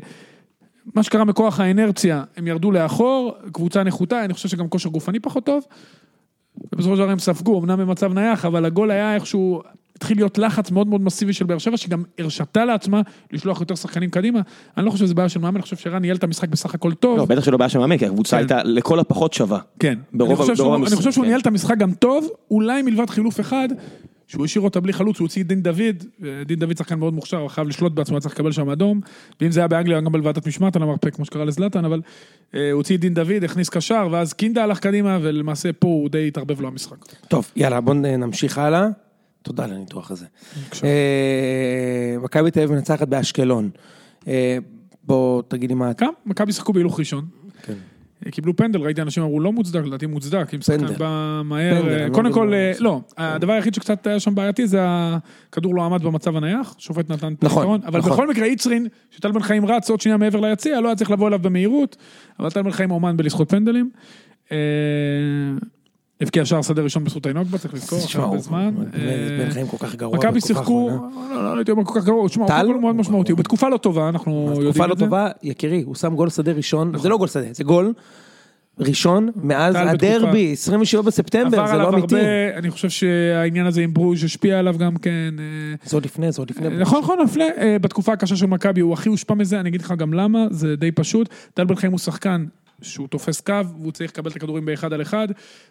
מה 0.96 1.04
שקרה 1.04 1.24
מכוח 1.24 1.60
האנרציה, 1.60 2.24
הם 2.38 2.48
ירדו 2.48 2.72
לאחור, 2.72 3.34
קבוצה 3.52 3.84
נחותה, 3.84 4.26
אני 4.26 4.34
חושב 4.34 4.50
שגם 4.50 4.68
כושר 4.68 4.90
גופני 4.90 5.20
פחות 5.20 5.46
טוב, 5.46 5.64
ובסופו 6.74 6.95
של 6.95 7.01
דבר 7.01 7.12
הם 7.12 7.20
ספגו, 7.20 7.60
אמנם 7.60 7.78
במצב 7.80 8.14
נייח, 8.14 8.45
אבל 8.45 8.66
הגול 8.66 8.91
היה 8.91 9.16
איכשהו... 9.16 9.62
התחיל 9.95 10.18
להיות 10.18 10.38
לחץ 10.38 10.72
מאוד 10.72 10.88
מאוד 10.88 11.01
מסיבי 11.01 11.34
של 11.34 11.45
באר 11.45 11.57
שבע, 11.57 11.78
שגם 11.78 12.03
הרשתה 12.20 12.66
לעצמה 12.66 13.01
לשלוח 13.32 13.60
יותר 13.62 13.76
שחקנים 13.76 14.10
קדימה. 14.10 14.39
אני 14.78 14.86
לא 14.86 14.91
חושב 14.91 15.05
שזה 15.05 15.14
בעיה 15.14 15.30
של 15.30 15.39
מאמן, 15.39 15.55
אני 15.55 15.62
חושב 15.62 15.76
שרן 15.76 16.01
ניהל 16.01 16.16
את 16.18 16.24
המשחק 16.24 16.49
בסך 16.49 16.76
הכל 16.76 16.93
טוב. 16.93 17.18
לא, 17.18 17.26
בטח 17.26 17.43
שלא 17.43 17.57
בעיה 17.57 17.70
של 17.70 17.80
מאמן, 17.80 17.97
כי 17.97 18.05
הקבוצה 18.05 18.32
כן. 18.32 18.38
הייתה 18.38 18.64
לכל 18.64 18.99
הפחות 18.99 19.34
שווה. 19.34 19.60
כן. 19.80 19.97
ברוב- 20.14 20.30
אני 20.30 20.36
חושב 20.38 20.47
ברוב 20.47 20.57
שהוא- 20.57 20.76
המשחק, 20.76 20.91
אני 20.93 20.97
חושב 20.97 21.12
שהוא 21.12 21.24
כן. 21.24 21.28
ניהל 21.28 21.41
את 21.41 21.47
המשחק 21.47 21.78
גם 21.78 21.91
טוב, 21.91 22.28
אולי 22.51 22.82
מלבד 22.82 23.10
חילוף 23.10 23.39
אחד, 23.39 23.70
שהוא 24.30 24.45
השאיר 24.45 24.63
אותה 24.63 24.80
בלי 24.80 24.93
חלוץ, 24.93 25.19
הוא 25.19 25.25
הוציא 25.25 25.43
את 25.43 25.47
דין 25.47 25.63
דוד, 25.63 26.03
דין 26.45 26.59
דוד 26.59 26.77
שחקן 26.77 26.99
מאוד 26.99 27.13
מוכשר, 27.13 27.47
חייב 27.47 27.67
לשלוט 27.67 27.93
בעצמו, 27.93 28.15
היה 28.15 28.21
צריך 28.21 28.34
לקבל 28.34 28.51
שם 28.51 28.69
אדום, 28.69 29.01
ואם 29.41 29.51
זה 29.51 29.59
היה 29.59 29.67
באנגליה, 29.67 30.01
גם 30.01 30.11
בלוועדת 30.11 30.47
משמעת 30.47 30.75
על 30.75 30.84
המרפק, 30.84 31.15
כמו 31.15 31.25
שקרה 31.25 31.45
לזלטן, 31.45 31.86
אבל 31.86 32.01
אה, 32.55 32.71
הוא 32.71 32.77
הוציא 32.77 32.95
את 32.95 33.01
דין 33.01 33.13
דוד, 33.13 33.43
הכניס 33.43 33.69
קשר, 33.69 34.07
ואז 34.11 34.34
קינדה 34.34 34.63
הלך 34.63 34.80
קדימה, 34.80 35.19
ולמעשה 35.21 35.73
פה 35.73 35.88
הוא 35.88 36.09
די 36.09 36.27
התערבב 36.27 36.61
לו 36.61 36.67
המשחק. 36.67 36.97
טוב, 37.27 37.51
יאללה, 37.55 37.82
בוא 37.82 37.93
נמשיך 37.93 38.57
הלאה. 38.57 38.88
תודה 39.41 39.63
על 39.63 39.73
הניתוח 39.73 40.11
הזה. 40.11 40.25
אה, 40.84 42.15
מכבי 42.23 42.51
תל 42.51 42.59
אביב 42.59 42.75
מנצחת 42.75 43.07
באשקלון. 43.07 43.69
אה, 44.27 44.57
בוא 45.03 45.41
תגיד 45.47 45.69
לי 45.69 45.75
מה... 45.75 45.91
גם, 45.97 46.13
מכבי 46.25 46.53
שיחקו 46.53 46.73
בהילוך 46.73 46.99
ראשון. 46.99 47.25
כן. 47.63 47.73
אה, 48.26 48.32
קיבלו 48.32 48.55
פנדל, 48.55 48.82
ראיתי 48.82 49.01
אנשים 49.01 49.24
אמרו 49.24 49.39
לא 49.39 49.51
מוצדק, 49.51 49.86
לדעתי 49.86 50.05
מוצדק, 50.05 50.53
אם 50.53 50.61
שחקן. 50.61 50.86
בא 50.86 51.41
מהר, 51.45 51.89
אה, 51.89 52.07
לא 52.07 52.13
קודם 52.13 52.34
כל, 52.34 52.53
אה. 52.53 52.72
לא, 52.80 53.01
הדבר 53.17 53.53
היחיד 53.53 53.74
שקצת 53.74 54.07
היה 54.07 54.20
שם 54.20 54.36
בעייתי 54.36 54.67
זה 54.67 54.80
הכדור 54.82 55.76
לא 55.76 55.86
עמד 55.86 56.03
במצב 56.03 56.36
הנייח, 56.36 56.76
שופט 56.78 57.11
נתן 57.11 57.34
נכון, 57.41 57.57
הפתרון, 57.61 57.82
אבל 57.86 57.99
נכון. 57.99 58.11
בכל 58.11 58.28
מקרה 58.28 58.45
איצרין, 58.45 58.88
שטל 59.11 59.32
בן 59.32 59.41
חיים 59.41 59.65
רץ 59.65 59.89
עוד 59.89 60.01
שנייה 60.01 60.17
מעבר 60.17 60.39
ליציע, 60.39 60.82
לא 60.82 60.88
היה 60.88 60.95
צריך 60.95 61.11
לבוא 61.11 61.28
אליו 61.28 61.39
במהירות, 61.39 61.97
אבל 62.39 62.49
טל 62.49 62.61
בן 62.61 62.72
חיים 62.72 62.91
אומן 62.91 63.17
בלסחוט 63.17 63.49
פנדלים. 63.49 63.89
אה, 66.22 66.26
הבקיע 66.26 66.45
שער 66.45 66.61
שדה 66.61 66.82
ראשון 66.82 67.03
בזכות 67.03 67.26
האינוגבה, 67.26 67.57
צריך 67.57 67.74
לזכור, 67.74 67.99
אחרי 68.05 68.22
הרבה 68.24 68.38
זמן. 68.38 68.72
בן- 68.76 68.99
אה, 68.99 69.38
בן 69.45 69.51
חיים 69.51 69.67
כל 69.67 69.78
כך 69.80 69.95
גרוע 69.95 70.17
מכבי 70.17 70.28
בתקופה 70.32 70.47
שיחקו. 70.47 70.89
לא, 70.89 71.36
לא, 71.36 71.53
לא 71.53 71.57
הייתי 71.57 71.72
אומר 71.72 71.86
כל 71.86 71.99
כך 71.99 72.05
גרוע, 72.05 72.28
תשמע, 72.28 72.45
הוא 72.61 72.82
מאוד 72.82 72.95
משמעותי, 72.95 73.32
הוא 73.32 73.39
בתקופה 73.39 73.70
לא 73.70 73.78
טובה, 73.78 74.09
אנחנו 74.09 74.32
יודעים 74.47 74.59
את 74.59 74.65
זה. 74.65 74.72
תקופה 74.72 74.88
לא 74.88 74.95
טובה, 74.95 75.28
יקירי, 75.43 75.82
הוא 75.82 75.95
שם 75.95 76.15
גול 76.15 76.30
שדה 76.30 76.51
ראשון, 76.51 76.91
זה 76.97 77.09
לא 77.09 77.17
גול 77.17 77.28
שדה, 77.28 77.43
זה 77.51 77.63
גול 77.63 77.93
ראשון 78.80 79.30
מאז 79.43 79.76
בתקופה- 79.76 79.91
הדרבי, 79.91 80.51
27 80.51 81.01
בספטמבר, 81.01 81.67
זה 81.67 81.74
לא 81.78 81.89
אמיתי. 81.89 82.15
הרבה, 82.15 82.57
אני 82.57 82.72
חושב 82.72 82.89
שהעניין 82.89 83.65
הזה 83.65 83.82
עם 83.82 83.93
ברוז' 83.93 84.24
השפיע 84.24 84.59
עליו 84.59 84.76
גם 84.78 84.95
כן. 84.97 85.11
אה, 85.39 85.43
זה 85.84 85.95
עוד 85.95 86.05
לפני, 86.05 86.32
זה 86.32 86.41
עוד 86.41 86.49
לפני. 86.49 86.70
נכון, 86.78 86.99
נכון, 87.01 87.17
נפלה. 87.24 87.45
אה, 87.57 87.78
בתקופה 87.82 88.13
הקשה 88.13 88.36
של 88.36 88.45
מכבי 88.45 88.82
הוא 88.82 88.93
הכי 88.93 89.09
הושפע 89.09 89.34
מזה, 89.34 89.59
אני 89.59 89.70
אגיד 89.70 89.82
לך 89.82 89.93
גם 89.97 90.13
למה, 90.13 90.39
זה 90.51 90.76
די 90.76 90.91
פשוט. 90.91 91.30
טל 91.53 91.63
בן 91.65 91.76
חיים 91.76 91.91
הוא 91.91 91.99
שחקן 91.99 92.45
שהוא 92.82 93.07
תופס 93.07 93.41
קו, 93.41 93.53
והוא 93.80 93.91
צריך 93.91 94.11
לקבל 94.11 94.32
את 94.32 94.36
הכדורים 94.36 94.65
באחד 94.65 94.93
על 94.93 95.01
אחד, 95.01 95.27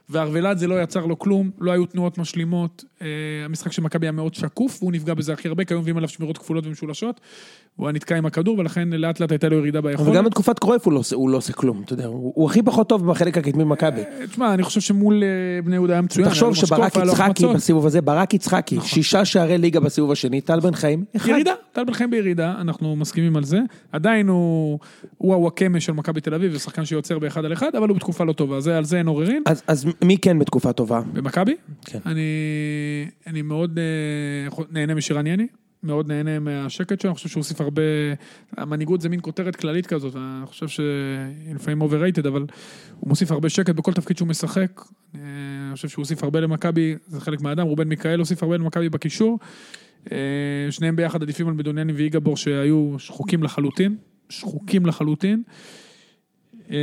והרבלת 0.08 0.58
זה 0.58 0.66
לא 0.66 0.82
יצר 0.82 1.06
לו 1.06 1.18
כלום, 1.18 1.50
לא 1.60 1.72
היו 1.72 1.86
תנועות 1.86 2.18
משלימות. 2.18 2.84
אה, 3.02 3.06
המשחק 3.44 3.72
של 3.72 3.82
מכבי 3.82 4.06
היה 4.06 4.12
מאוד 4.12 4.34
שקוף, 4.34 4.78
והוא 4.82 4.92
נפגע 4.92 5.14
בזה 5.14 5.32
הכי 5.32 5.48
הרבה, 5.48 5.64
כי 5.64 5.74
היו 5.74 5.80
מביאים 5.80 5.96
עליו 5.96 6.08
שמירות 6.08 6.38
כפולות 6.38 6.66
ומשולשות. 6.66 7.20
הוא 7.76 7.86
היה 7.86 7.92
נתקע 7.92 8.16
עם 8.16 8.26
הכדור, 8.26 8.58
ולכן 8.58 8.88
לאט 8.88 9.20
לאט 9.20 9.30
הייתה 9.32 9.48
לו 9.48 9.56
ירידה 9.56 9.80
ביכולת. 9.80 10.08
וגם 10.08 10.24
בתקופת 10.24 10.58
קרויף 10.58 10.84
הוא 10.86 10.92
לא 10.92 10.98
עושה- 10.98 11.16
הוא 11.16 11.30
לא 11.30 11.36
עושה 11.36 11.52
כלום, 11.52 11.82
אתה 11.84 11.92
יודע, 11.92 12.06
הוא 12.06 12.32
הוא 12.36 12.50
הכי 12.50 12.62
פחות 12.62 12.88
טוב 12.88 13.06
בחלק 13.10 13.38
הקדמי 13.38 13.64
במכבי. 13.64 14.00
אה, 14.00 14.26
תשמע, 14.26 14.54
אני 14.54 14.62
חושב 14.62 14.80
שמול 14.80 15.22
אה, 15.22 15.28
בני 15.64 15.74
יהודה 15.74 15.92
היה 15.92 16.02
מצוין. 16.02 16.28
תחשוב 16.28 16.54
שברק 16.54 16.96
יצחקי. 16.96 17.46
בסיבוב 17.54 17.86
הזה, 17.86 18.00
ברק 18.00 18.34
יצחקי, 18.34 18.78
שישה 18.82 19.24
שערי 19.24 19.58
ליגה 19.58 19.80
בסיבוב 19.80 20.12
השני, 20.12 20.40
טל 20.40 20.60
בן 20.60 20.74
חיים, 20.74 21.04
אחד. 21.16 21.28
ירידה, 21.28 21.52
טל 21.72 21.84
בן 21.84 21.92
חיים 21.92 22.10
בירידה, 22.10 22.54
אנחנו 22.60 22.96
מסכימים 22.96 23.36
על 23.36 23.44
זה. 23.44 23.58
עדיין 23.92 24.28
הוא, 24.28 24.78
הוא 25.18 25.34
הוואקמה 25.34 25.80
של 25.80 25.92
מכבי 25.92 26.20
תל 26.20 26.34
אביב, 26.34 26.52
זה 26.52 26.58
שחקן 26.58 26.84
שיוצר 26.98 27.18
באחד 27.18 27.44
על 27.44 27.52
אחד, 27.52 27.74
אבל 27.76 27.88
הוא 27.88 27.96
בתקופה 27.96 28.24
לא 28.24 28.32
טובה, 28.32 28.60
זה, 28.60 28.78
על 28.78 28.84
זה 28.84 28.98
אין 28.98 29.06
עוררין. 29.06 29.42
אז- 29.46 29.62
אז 29.66 29.86
מי 30.04 30.18
כן 30.18 30.38
בתקופה 30.38 30.72
טובה? 30.72 31.00
במכבי, 31.12 31.56
כן. 31.84 31.98
אני, 32.06 32.20
אני 33.26 33.42
מאוד 33.42 33.78
אה, 33.78 34.64
נהנה 34.70 34.94
משירן 34.94 35.26
יני, 35.26 35.46
מאוד 35.82 36.08
נהנה 36.08 36.38
מהשקט 36.38 37.00
שלו, 37.00 37.10
אני 37.10 37.14
חושב 37.14 37.28
שהוא 37.28 37.40
הוסיף 37.40 37.60
הרבה, 37.60 37.82
המנהיגות 38.56 39.00
זה 39.00 39.08
מין 39.08 39.20
כותרת 39.22 39.56
כללית 39.56 39.86
כזאת, 39.86 40.16
אני 40.16 40.46
חושב 40.46 40.68
שהיא 40.68 40.84
לפעמים 41.54 41.82
overrated, 41.82 42.28
אבל 42.28 42.44
הוא 43.00 43.08
מוסיף 43.08 43.32
הרבה 43.32 43.48
שקט 43.48 43.74
בכל 43.74 43.92
תפקיד 43.92 44.16
שהוא 44.16 44.28
משחק. 44.28 44.80
אה, 45.14 45.20
אני 45.68 45.74
חושב 45.74 45.88
שהוא 45.88 46.02
הוסיף 46.02 46.22
הרבה 46.24 46.40
למכבי, 46.40 46.94
זה 47.06 47.20
חלק 47.20 47.40
מהאדם, 47.40 47.66
רובן 47.66 47.88
מיכאל 47.88 48.18
הוסיף 48.18 48.42
הרבה 48.42 48.56
למכבי 48.56 48.88
בקישור. 48.88 49.38
אה, 50.12 50.16
שניהם 50.70 50.96
ביחד 50.96 51.22
עדיפים 51.22 51.48
על 51.48 51.54
מדוניאני 51.54 51.92
ואיגבור 51.92 52.36
שהיו 52.36 52.94
שחוקים 52.98 53.42
לחלוטין, 53.42 53.96
שחוקים 54.28 54.86
לחלוטין. 54.86 55.42
אה, 56.70 56.76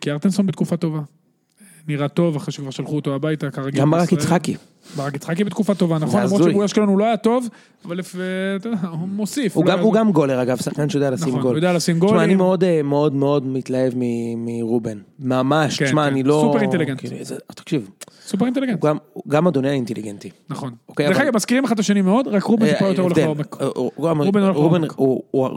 כי 0.00 0.10
ארטנסון 0.10 0.46
בתקופה 0.46 0.76
טובה. 0.76 1.00
נראה 1.88 2.08
טוב 2.08 2.36
אחרי 2.36 2.52
שכבר 2.52 2.70
שלחו 2.70 2.96
אותו 2.96 3.14
הביתה, 3.14 3.50
כרגיל. 3.50 3.80
גם 3.80 3.90
ברק. 3.90 4.12
יצחקי. 4.12 4.56
ברק 4.96 5.14
יצחקי 5.14 5.44
בתקופה 5.44 5.74
טובה, 5.74 5.98
נכון? 5.98 6.22
למרות. 6.22 6.42
שמול 6.50 6.64
אשקלון 6.64 6.88
הוא 6.88 6.98
לא 6.98 7.04
היה 7.04 7.16
טוב, 7.16 7.48
אבל 7.84 7.96
לפ- 7.98 8.16
אתה 8.56 8.68
יודע, 8.68 8.78
הוא 8.88 9.08
מוסיף. 9.08 9.56
הוא 9.56 9.64
גם- 9.94 10.12
גולר 10.12 10.42
אגב, 10.42 10.56
שחקן 10.56 10.88
שיודע 10.88 11.10
לשים 11.10 11.28
נכון, 11.28 11.40
גול. 11.40 11.50
הוא 11.50 11.58
יודע 11.58 11.72
לשים 11.72 11.98
תשמע, 12.06 12.24
אני. 12.24 12.34
מאוד 12.34 12.64
אה, 12.64 12.82
מאוד 12.82 13.14
מאוד 13.14 13.46
מתלהב 13.46 13.92
מרובן. 14.36 14.98
ממש, 15.18 15.78
כן, 15.78 15.84
תשמע, 15.84 16.02
כן. 16.06 16.12
אני 16.12 16.22
לא... 16.22 16.42
סופר 16.46 16.60
אינטליגנט. 16.62 16.98
כאילו, 17.00 17.16
תקשיב, 17.54 17.88
סופר 18.26 18.44
אינטליגנט, 18.44 18.84
גם- 19.28 19.46
אדוני 19.46 19.68
האינטליגנטי. 19.68 20.30
נכון. 20.50 20.70
אוקיי, 20.88 21.08
דרך 21.08 21.18
אגב, 21.18 21.36
מזכירים 21.36 21.64
אחד 21.64 21.72
את 21.74 21.80
השני 21.80 22.02
מאוד, 22.02 22.28
רק 22.28 22.42
רובן 22.42 22.66
טיפה 22.72 22.84
אה, 22.84 22.90
יותר 22.90 23.02
הולך. 23.02 23.18
לעומק. 23.18 23.56
אה, 23.60 23.66
רובן 23.96 24.42
הולך 24.42 24.56
לעומק. 24.56 24.92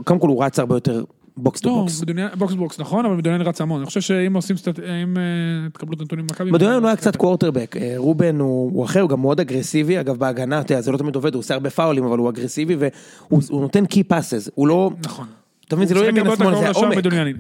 קודם 0.06 0.20
כל 0.20 0.28
הוא 0.28 0.44
רץ 0.44 0.60
הרבה 0.60 0.76
יותר 0.76 1.04
box 1.38 1.62
to 1.62 1.70
לא, 1.70 1.76
box. 1.76 2.04
box 2.38 2.54
box, 2.54 2.80
נכון, 2.80 3.06
אבל 3.06 3.16
מדוניאנין 3.16 3.42
רץ 3.42 3.62
המון. 3.62 3.80
אני 3.80 3.86
חושב 3.86 4.02
שאם 4.02 4.36
עושים 4.36 4.58
סטט... 4.58 4.80
אם 4.80 5.18
אה, 5.18 5.70
תקבלו 5.74 5.94
את 5.94 6.00
הנתונים 6.00 6.28
במכבי... 6.28 6.52
מדוניאנין 6.52 6.80
הוא 6.80 6.88
היה 6.88 6.96
קצת 6.96 7.16
קוורטרבק, 7.16 7.76
אה, 7.78 7.94
רובן 7.98 8.40
הוא 8.40 8.86
אחר, 8.86 9.02
הוא 9.02 9.10
גם 9.10 9.22
מאוד 9.22 9.40
אגרסיבי, 9.40 10.00
אגב 10.00 10.18
בהגנה, 10.18 10.62
אתה 10.62 10.82
זה 10.82 10.92
לא 10.92 10.98
תמיד 10.98 11.16
עובד, 11.16 11.34
הוא 11.34 11.40
עושה 11.40 11.54
הרבה 11.54 11.70
פאולים, 11.70 12.04
אבל 12.04 12.18
הוא 12.18 12.30
אגרסיבי 12.30 12.76
והוא 12.76 13.42
הוא 13.50 13.62
נותן 13.62 13.86
key 13.86 14.04
passes, 14.04 14.50
הוא 14.56 14.68
לא, 14.68 14.92
נכון. 15.06 15.28
אתה 15.68 15.76
מבין, 15.76 15.88
זה 15.88 15.96
לא 15.96 16.10
ימין 16.10 16.28
השמאל, 16.28 16.56
זה 16.56 16.68
העומק. 16.68 16.98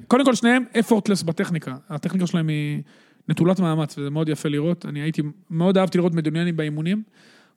קודם 0.07 0.25
כל 0.25 0.35
שניהם 0.35 0.63
effortless 0.79 1.23
בטכניקה. 1.23 1.75
הטכניקה 1.89 2.27
שלהם 2.27 2.47
היא 2.47 2.81
נטולת 3.29 3.59
מאמץ, 3.59 3.97
וזה 3.97 4.09
מאוד 4.09 4.29
יפה 4.29 4.49
לראות. 4.49 4.85
אני 4.85 4.99
הייתי, 4.99 5.21
מאוד 5.49 5.77
אהבתי 5.77 5.97
לראות 5.97 6.13
מדוניאנין 6.13 6.51
באימונים. 6.51 7.03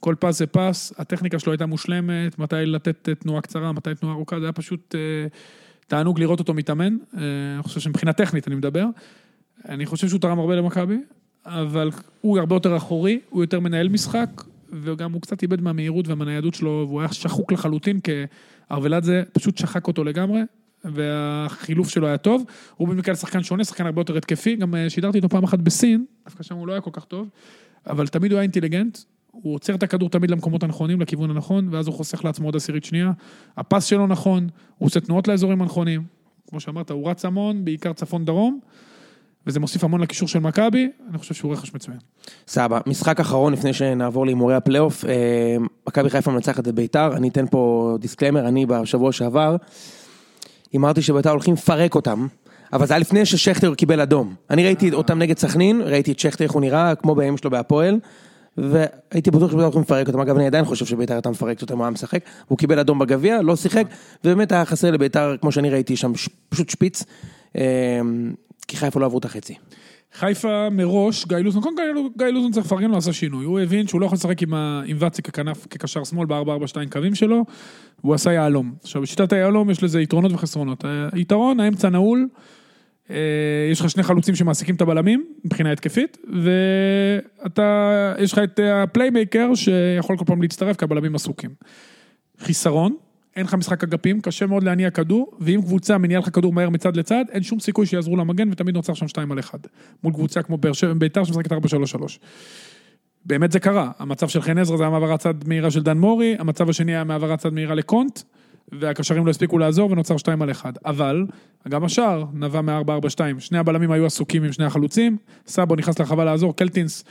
כל 0.00 0.14
פס 0.18 0.38
זה 0.38 0.46
פס, 0.46 0.92
הטכניקה 0.98 1.38
שלו 1.38 1.52
הייתה 1.52 1.66
מושלמת, 1.66 2.38
מתי 2.38 2.56
לתת 2.66 3.08
אה, 3.08 3.14
תנועה 3.14 3.40
קצרה, 3.40 3.72
מתי 3.72 3.94
תנועה 3.94 4.14
ארוכה, 4.14 4.40
זה 4.40 4.46
היה 4.46 4.52
פשוט 4.52 4.94
אה, 4.94 5.26
תענוג 5.92 6.20
לראות 6.20 6.38
אותו 6.38 6.54
מתאמן. 6.54 6.96
אה, 7.16 7.20
אני 7.54 7.62
חושב 7.62 7.80
שמבחינה 7.80 8.12
טכנית 8.12 8.48
אני 8.48 8.56
מדבר. 8.56 8.86
אני 9.68 9.86
חושב 9.86 10.08
שהוא 10.08 10.20
תרם 10.20 10.38
הרבה 10.38 10.56
למכבי, 10.56 10.96
אבל 11.46 11.90
הוא 12.20 12.38
הרבה 12.38 12.56
יותר 12.56 12.76
אחורי, 12.76 13.20
הוא 13.30 13.42
יותר 13.42 13.60
מנהל 13.60 13.88
משחק, 13.88 14.28
וגם 14.72 15.12
הוא 15.12 15.22
קצת 15.22 15.42
איבד 15.42 15.60
מהמהירות 15.60 16.08
והמניידות 16.08 16.54
שלו, 16.54 16.84
והוא 16.88 17.00
היה 17.00 17.12
שחוק 17.12 17.52
לחלוטין, 17.52 18.00
כי 18.00 18.12
ארוולדזה 18.70 19.22
פשוט 19.32 19.58
שחק 19.58 19.86
אותו 19.86 20.04
לגמרי, 20.04 20.40
והחילוף 20.84 21.88
שלו 21.88 22.06
היה 22.06 22.16
טוב. 22.16 22.44
הוא 22.76 22.88
במקרה 22.88 23.14
שחקן 23.14 23.42
שונה, 23.42 23.64
שחקן 23.64 23.86
הרבה 23.86 24.00
יותר 24.00 24.16
התקפי, 24.16 24.56
גם 24.56 24.74
אה, 24.74 24.90
שידרתי 24.90 25.18
אותו 25.18 25.28
פעם 25.28 25.44
אחת 25.44 25.58
בסין, 25.58 26.04
דווקא 26.24 26.42
שם 26.42 26.54
הוא 26.54 26.66
לא 26.66 26.72
היה 26.72 26.80
כל 26.80 26.90
כך 26.92 27.04
טוב, 27.04 27.28
אבל 27.86 28.06
תמיד 28.06 28.32
הוא 28.32 28.36
היה 28.38 28.42
אינטליגנט, 28.42 28.98
הוא 29.32 29.54
עוצר 29.54 29.74
את 29.74 29.82
הכדור 29.82 30.10
תמיד 30.10 30.30
למקומות 30.30 30.62
הנכונים, 30.62 31.00
לכיוון 31.00 31.30
הנכון, 31.30 31.68
ואז 31.70 31.86
הוא 31.86 31.94
חוסך 31.94 32.24
לעצמו 32.24 32.48
עוד 32.48 32.56
עשירית 32.56 32.84
שנייה. 32.84 33.12
הפס 33.56 33.84
שלו 33.84 34.06
נכון, 34.06 34.48
הוא 34.78 34.86
עושה 34.86 35.00
תנועות 35.00 35.28
לאזורים 35.28 35.62
הנכונים. 35.62 36.02
כמו 36.48 36.60
שאמרת, 36.60 36.90
הוא 36.90 37.10
רץ 37.10 37.24
המון, 37.24 37.64
בעיקר 37.64 37.92
צפון-דרום, 37.92 38.60
וזה 39.46 39.60
מוסיף 39.60 39.84
המון 39.84 40.00
לקישור 40.00 40.28
של 40.28 40.38
מכבי, 40.38 40.90
אני 41.10 41.18
חושב 41.18 41.34
שהוא 41.34 41.52
רכש 41.52 41.74
מצוין. 41.74 41.98
סבבה, 42.48 42.80
משחק 42.86 43.20
אחרון 43.20 43.52
לפני 43.52 43.72
שנעבור 43.72 44.26
להימורי 44.26 44.54
הפלייאוף, 44.54 45.04
אה, 45.04 45.56
מכבי 45.88 46.10
חיפה 46.10 46.30
מנצחת 46.30 46.68
את 46.68 46.74
ביתר, 46.74 47.16
אני 47.16 47.28
אתן 47.28 47.46
פה 47.46 47.96
disclaimer, 48.00 48.48
אני 48.48 48.66
בשבוע 48.66 49.12
שעבר, 49.12 49.56
הימרתי 50.72 51.02
שביתר 51.02 51.30
הולכים 51.30 51.54
לפרק 51.54 51.94
אותם, 51.94 52.26
אבל 52.72 52.86
זה 52.86 52.94
היה 52.94 52.98
לפני 52.98 53.26
ששכטר 53.26 53.74
קיבל 53.74 54.00
אדום. 54.00 54.34
אני 54.50 54.64
ראיתי 54.64 54.92
אותם 54.92 55.18
נגד 55.18 55.38
סכנין, 55.38 55.80
ראיתי 55.80 56.12
את 56.12 56.18
שכטר 56.18 56.44
איך 56.44 56.52
הוא 56.52 56.60
נראה, 56.60 56.94
כמו 56.94 57.14
בימים 57.14 57.36
שלו 57.36 57.50
בהפועל, 57.50 57.98
והייתי 58.56 59.30
בטוח 59.30 59.50
שביתר 59.50 59.64
הולכים 59.64 59.82
לפרק 59.82 60.06
אותם, 60.08 60.20
אגב 60.20 60.36
אני 60.36 60.46
עדיין 60.46 60.64
חושב 60.64 60.86
שביתר 60.86 61.14
הייתה 61.14 61.30
מפרקת 61.30 61.62
אותם, 61.62 61.76
הוא 61.76 61.84
היה 61.84 61.90
משחק, 61.90 62.24
הוא 62.48 62.58
קיבל 62.58 62.78
אדום 62.78 62.98
בגביע, 62.98 63.42
לא 63.42 63.56
שיחק, 63.56 63.84
ובאמת 64.24 64.52
היה 64.52 64.64
חסר 64.64 64.90
לביתר, 64.90 65.36
כמו 65.40 65.52
שאני 65.52 65.70
ראיתי 65.70 65.96
שם, 65.96 66.12
פשוט 66.48 66.70
שפיץ, 66.70 67.04
אה, 67.56 68.00
כי 68.68 68.76
חיפה 68.76 69.00
לא 69.00 69.06
עברו 69.06 69.18
את 69.18 69.24
החצי. 69.24 69.54
חיפה 70.14 70.68
מראש, 70.70 71.26
גיא 71.26 71.36
לוזון, 71.36 71.62
קודם 71.62 71.76
כל 71.76 71.82
גיא 72.18 72.26
לוזון 72.26 72.52
צריך 72.52 72.66
לפרגן 72.66 72.90
לו, 72.90 72.96
עשה 72.96 73.12
שינוי. 73.12 73.44
הוא 73.44 73.60
הבין 73.60 73.86
שהוא 73.86 74.00
לא 74.00 74.06
יכול 74.06 74.16
לשחק 74.16 74.42
עם, 74.42 74.54
עם 74.86 74.96
ואצק 75.00 75.22
ככנף, 75.22 75.66
כקשר 75.70 76.04
שמאל 76.04 76.26
ב-442 76.26 76.90
קווים 76.90 77.14
שלו, 77.14 77.44
והוא 78.04 78.14
עשה 78.14 78.32
יהלום. 78.32 78.72
עכשיו, 78.82 79.02
בשיטת 79.02 79.32
היהלום 79.32 79.70
יש 79.70 79.82
לזה 79.82 80.00
יתרונות 80.00 80.32
וחסרונות. 80.32 80.84
היתרון, 81.12 81.60
האמצע 81.60 81.88
נעול, 81.88 82.28
אה, 82.32 82.36
יש 83.70 83.80
לך 83.80 83.90
שני 83.90 84.02
חלוצים 84.02 84.34
שמעסיקים 84.34 84.74
את 84.74 84.80
הבלמים, 84.80 85.26
מבחינה 85.44 85.72
התקפית, 85.72 86.18
ואתה, 86.42 88.14
יש 88.18 88.32
לך 88.32 88.38
את 88.38 88.60
אה, 88.60 88.82
ה 88.82 88.89
playmaker 88.89 89.54
שיכול 89.54 90.16
כל 90.16 90.24
פעם 90.24 90.42
להצטרף, 90.42 90.76
כי 90.76 90.84
הבלמים 90.84 91.14
עסוקים. 91.14 91.50
חיסרון, 92.38 92.96
אין 93.36 93.46
לך 93.46 93.54
משחק 93.54 93.82
אגפים, 93.82 94.20
קשה 94.20 94.46
מאוד 94.46 94.62
להניע 94.62 94.90
כדור, 94.90 95.32
ואם 95.40 95.60
קבוצה 95.62 95.98
מניעה 95.98 96.20
לך 96.20 96.30
כדור 96.34 96.52
מהר 96.52 96.70
מצד 96.70 96.96
לצד, 96.96 97.24
אין 97.30 97.42
שום 97.42 97.60
סיכוי 97.60 97.86
שיעזרו 97.86 98.16
למגן, 98.16 98.50
ותמיד 98.52 98.74
נוצר 98.74 98.94
שם 98.94 99.08
2 99.08 99.32
על 99.32 99.38
1. 99.38 99.66
מול 100.04 100.12
קבוצה 100.12 100.42
כמו 100.42 100.56
באר 100.56 100.72
שבע, 100.72 100.92
ביתר 100.94 101.24
שמשחקת 101.24 101.52
4-3-3. 101.52 101.56
באמת 103.24 103.52
זה 103.52 103.60
קרה, 103.60 103.90
המצב 103.98 104.28
של 104.28 104.42
חן 104.42 104.58
עזרא 104.58 104.76
זה 104.76 104.82
היה 104.82 104.90
מעברת 104.90 105.20
צד 105.20 105.34
מהירה 105.48 105.70
של 105.70 105.82
דן 105.82 105.98
מורי, 105.98 106.36
המצב 106.38 106.70
השני 106.70 106.92
היה 106.92 107.04
מעברת 107.04 107.38
צד 107.38 107.52
מהירה 107.52 107.74
לקונט, 107.74 108.20
והקשרים 108.72 109.26
לא 109.26 109.30
הספיקו 109.30 109.58
לעזור 109.58 109.90
ונוצר 109.90 110.16
2 110.16 110.42
על 110.42 110.50
1. 110.50 110.78
אבל, 110.86 111.26
גם 111.68 111.84
השער 111.84 112.24
נבע 112.34 112.60
מ-4-4-2, 112.60 113.20
שני 113.38 113.58
הבלמים 113.58 113.90
היו 113.90 114.06
עסוקים 114.06 114.44
עם 114.44 114.52
שני 114.52 114.64
החלוצים, 114.64 115.16
סאבו 115.46 115.76
נכנס 115.76 115.98
לרחבה 115.98 116.24
לעזור, 116.24 116.56
קלטינס, 116.56 117.04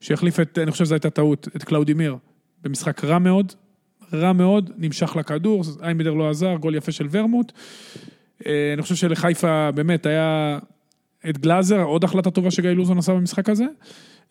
שהחליף 0.00 0.40
את, 0.40 0.58
אני 0.62 0.70
חושב 0.70 0.84
שזו 0.84 0.94
הייתה 0.94 1.10
טעות, 1.10 1.48
את 1.56 1.64
קלאודימיר, 1.64 2.16
במשחק 2.64 3.04
רע 3.04 3.18
מאוד, 3.18 3.52
רע 4.12 4.32
מאוד, 4.32 4.70
נמשך 4.76 5.16
לכדור, 5.16 5.62
איינבינדר 5.82 6.14
לא 6.14 6.30
עזר, 6.30 6.56
גול 6.56 6.74
יפה 6.74 6.92
של 6.92 7.06
ורמוט. 7.10 7.52
אה, 8.46 8.72
אני 8.74 8.82
חושב 8.82 8.94
שלחיפה 8.94 9.70
באמת 9.70 10.06
היה 10.06 10.58
את 11.28 11.38
גלאזר, 11.38 11.82
עוד 11.82 12.04
החלטה 12.04 12.30
טובה 12.30 12.50
שגיא 12.50 12.70
לוזון 12.70 12.98
עשה 12.98 13.14
במשחק 13.14 13.48
הזה. 13.48 13.64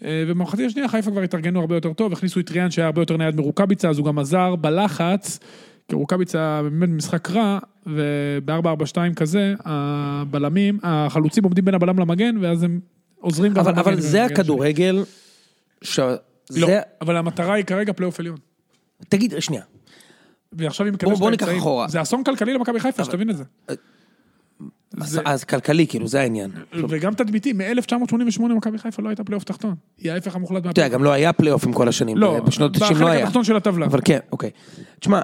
אה, 0.03 0.23
ובמחצית 0.27 0.65
השנייה 0.65 0.87
חיפה 0.87 1.11
כבר 1.11 1.21
התארגנו 1.21 1.59
הרבה 1.59 1.75
יותר 1.75 1.93
טוב, 1.93 2.13
הכניסו 2.13 2.39
את 2.39 2.51
ריאן 2.51 2.71
שהיה 2.71 2.85
הרבה 2.85 3.01
יותר 3.01 3.17
נייד 3.17 3.35
מרוקאביצה, 3.35 3.89
אז 3.89 3.97
הוא 3.97 4.05
גם 4.05 4.19
עזר 4.19 4.55
בלחץ, 4.55 5.39
רוקאביצה 5.91 6.61
באמת 6.63 6.89
במשחק 6.89 7.29
רע, 7.31 7.59
וב-4-4-2 7.85 9.13
כזה, 9.15 9.53
הבלמים, 9.65 10.79
החלוצים 10.83 11.43
עומדים 11.43 11.65
בין 11.65 11.73
הבלם 11.75 11.99
למגן, 11.99 12.35
ואז 12.41 12.63
הם 12.63 12.79
עוזרים 13.19 13.53
גם 13.53 13.59
אבל, 13.59 13.71
למגן. 13.71 13.81
אבל 13.81 13.99
זה 13.99 14.25
הכדורגל, 14.25 15.03
ש... 15.81 15.99
לא, 15.99 16.15
זה... 16.49 16.79
אבל 17.01 17.17
המטרה 17.17 17.53
היא 17.53 17.65
כרגע 17.65 17.93
פלייאוף 17.93 18.19
עליון. 18.19 18.37
תגיד, 19.09 19.33
שנייה, 19.39 19.63
ועכשיו 20.53 20.85
ניקח 20.85 21.07
האמצעים. 21.07 21.57
אחורה. 21.57 21.87
זה 21.87 22.01
אסון 22.01 22.23
כלכלי 22.23 22.53
למכבי 22.53 22.79
חיפה, 22.79 23.03
שתבין 23.03 23.29
את 23.29 23.37
זה. 23.37 23.43
אז, 25.01 25.09
זה- 25.09 25.21
אז 25.25 25.43
כלכלי, 25.43 25.87
כאילו, 25.87 26.07
זה 26.07 26.21
העניין. 26.21 26.51
וגם 26.89 27.13
תדמיתי, 27.13 27.53
מ-1988 27.53 28.41
מכבי 28.57 28.77
חיפה 28.77 29.01
לא 29.01 29.09
הייתה 29.09 29.23
פלייאוף 29.23 29.43
תחתון. 29.43 29.75
היא 29.97 30.11
ההפך 30.11 30.35
המוחלט 30.35 30.57
אתה 30.61 30.69
יודע, 30.69 30.81
מהפלייאוף. 30.81 30.93
גם 30.99 31.03
לא 31.03 31.11
היה 31.11 31.33
פלייאופים 31.33 31.73
כל 31.73 31.87
השנים. 31.87 32.17
לא, 32.17 32.39
בשנות 32.39 32.75
ה-90 32.75 32.83
לא 32.83 32.89
בחלק 32.95 33.07
היה. 33.07 33.23
התחתון 33.23 33.43
של 33.43 33.55
הטבלה. 33.55 33.85
אבל 33.85 33.99
כן, 34.05 34.19
אוקיי. 34.31 34.49
תשמע, 34.99 35.21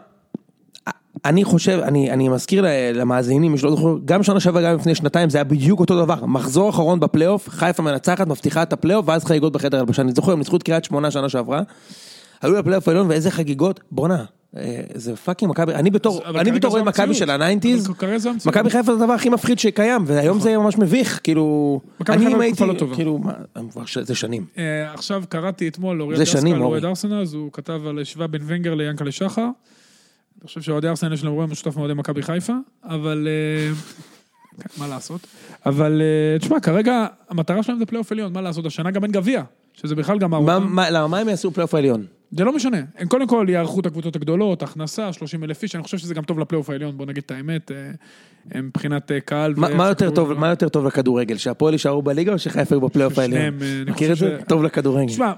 אני 1.25 1.43
חושב, 1.43 1.79
אני, 1.83 2.11
אני 2.11 2.29
מזכיר 2.29 2.65
למאזינים, 2.93 3.57
שלא 3.57 3.71
זוכר, 3.71 3.95
גם 4.05 4.23
שנה 4.23 4.39
שעברה, 4.39 4.61
גם 4.61 4.75
לפני 4.75 4.95
שנתיים, 4.95 5.29
זה 5.29 5.37
היה 5.37 5.43
בדיוק 5.43 5.79
אותו 5.79 6.05
דבר. 6.05 6.25
מחזור 6.25 6.69
אחרון 6.69 6.99
בפלייאוף, 6.99 7.49
חיפה 7.49 7.83
מנצחת, 7.83 8.27
מבטיחה 8.27 8.63
את 8.63 8.73
הפלייאוף, 8.73 9.07
ואז 9.07 9.25
חגיגות 9.25 9.53
בחדר 9.53 9.79
הלבשה. 9.79 10.01
אני 10.01 10.11
זוכר, 10.11 10.31
הם 10.31 10.39
ניצחו 10.39 10.57
את 10.57 10.63
קריית 10.63 10.85
שמונה 10.85 11.11
שנה 11.11 11.29
שעברה, 11.29 11.61
היו 12.41 12.53
לפלייאוף 12.53 12.87
העליון, 12.87 13.07
ואיזה 13.09 13.31
חגיגות, 13.31 13.79
בואנה, 13.91 14.25
אה, 14.57 14.81
זה 14.95 15.15
fucking 15.15 15.51
מכבי, 15.51 15.73
אני 15.73 15.89
בתור, 15.89 16.21
אני 16.25 16.51
בתור 16.51 16.71
זו 16.71 16.77
אוהד 16.77 16.87
מכבי. 16.87 17.13
של 17.13 17.29
ה 17.29 17.35
nineties. 17.35 17.89
מכבי 18.45 18.69
חיפה 18.69 18.95
זה 18.95 19.03
הדבר 19.03 19.13
הכי 19.13 19.29
מפחיד 19.29 19.59
שקיים, 19.59 20.03
והיום 20.05 20.39
זה 20.39 20.57
ממש 20.57 20.77
מביך, 20.77 21.19
כאילו, 21.23 21.79
אני 22.09 22.27
אם 22.27 22.41
הייתי, 22.41 22.65
לא. 22.65 22.73
כאילו, 22.95 23.19
זה 24.01 24.15
שנים. 24.15 24.45
אה, 24.57 24.93
עכשיו 24.93 25.23
קראתי 25.29 25.67
אתמול, 25.67 26.01
אוריאל 26.01 26.21
דסקל, 26.21 26.47
אורי. 26.47 26.61
אוהד 26.61 26.85
ארסנל, 26.85 27.21
אז 27.21 27.33
הוא 27.33 27.49
כתב 27.53 27.81
על 27.87 27.99
השוואה 27.99 28.27
בין 28.27 28.41
ונגר 28.45 28.73
ליאנקלה 28.73 29.11
שחר. 29.11 29.49
אני 30.41 30.47
חושב 30.47 30.61
שאוהדי 30.61 30.87
ארסנל 30.87 31.13
יש 31.13 31.23
להם 31.23 31.33
רואה 31.33 31.45
משותף 31.45 31.77
מאוהדי 31.77 31.93
מכבי 31.93 32.21
חיפה, 32.21 32.53
אבל... 32.83 33.27
אה, 33.27 33.73
כן, 34.61 34.69
מה 34.81 34.87
לעשות? 34.87 35.27
אבל 35.65 36.01
אה, 36.01 36.39
תשמע, 36.39 36.59
כרגע 36.59 37.05
המטרה 37.29 37.63
שלהם 37.63 37.79
זה 37.79 37.85
פלייאוף 37.85 38.11
עליון, 38.11 38.33
מה 38.33 38.41
לעשות? 38.41 38.65
השנה 38.65 38.91
גם 38.91 39.03
אין 39.03 39.11
גביע, 39.11 39.43
שזה 39.73 39.95
בכלל 39.95 40.17
גם 40.19 40.33
למה, 40.33 41.07
מה 41.07 41.17
הם 41.19 41.29
יעשו 41.29 41.49
בפלייאוף 41.51 41.73
העליון? 41.75 42.05
זה 42.37 42.43
לא 42.43 42.55
משנה, 42.55 42.77
הם 42.97 43.07
קודם 43.07 43.27
כל 43.27 43.45
יערכו 43.49 43.79
את 43.79 43.85
הקבוצות 43.85 44.15
הגדולות, 44.15 44.63
הכנסה, 44.63 45.13
30 45.13 45.43
אלף 45.43 45.63
איש, 45.63 45.75
אני 45.75 45.83
חושב 45.83 45.97
שזה 45.97 46.13
גם 46.13 46.23
טוב 46.23 46.39
לפלייאוף 46.39 46.69
העליון, 46.69 46.97
בוא 46.97 47.05
נגיד 47.05 47.23
את 47.25 47.31
האמת, 47.31 47.71
אה, 48.55 48.61
מבחינת 48.61 49.11
קהל. 49.25 49.53
מה- 49.57 49.87
יותר 49.87 50.09
טוב, 50.11 50.33
מה 50.33 50.47
יותר 50.49 50.69
טוב 50.69 50.85
לכדורגל, 50.85 51.37
שהפועל 51.37 51.73
יישארו 51.73 52.01
בליגה 52.01 52.33
או 52.33 52.39
שחיפה 52.39 52.75
יהיו 52.75 52.81
בפלייאוף 52.81 53.19
העליון? 53.19 53.59
מכיר 53.87 54.11
את 54.11 54.17
זה? 54.17 54.37
טוב 54.47 54.63
לכדורגל. 54.63 55.07
תשמע, 55.07 55.33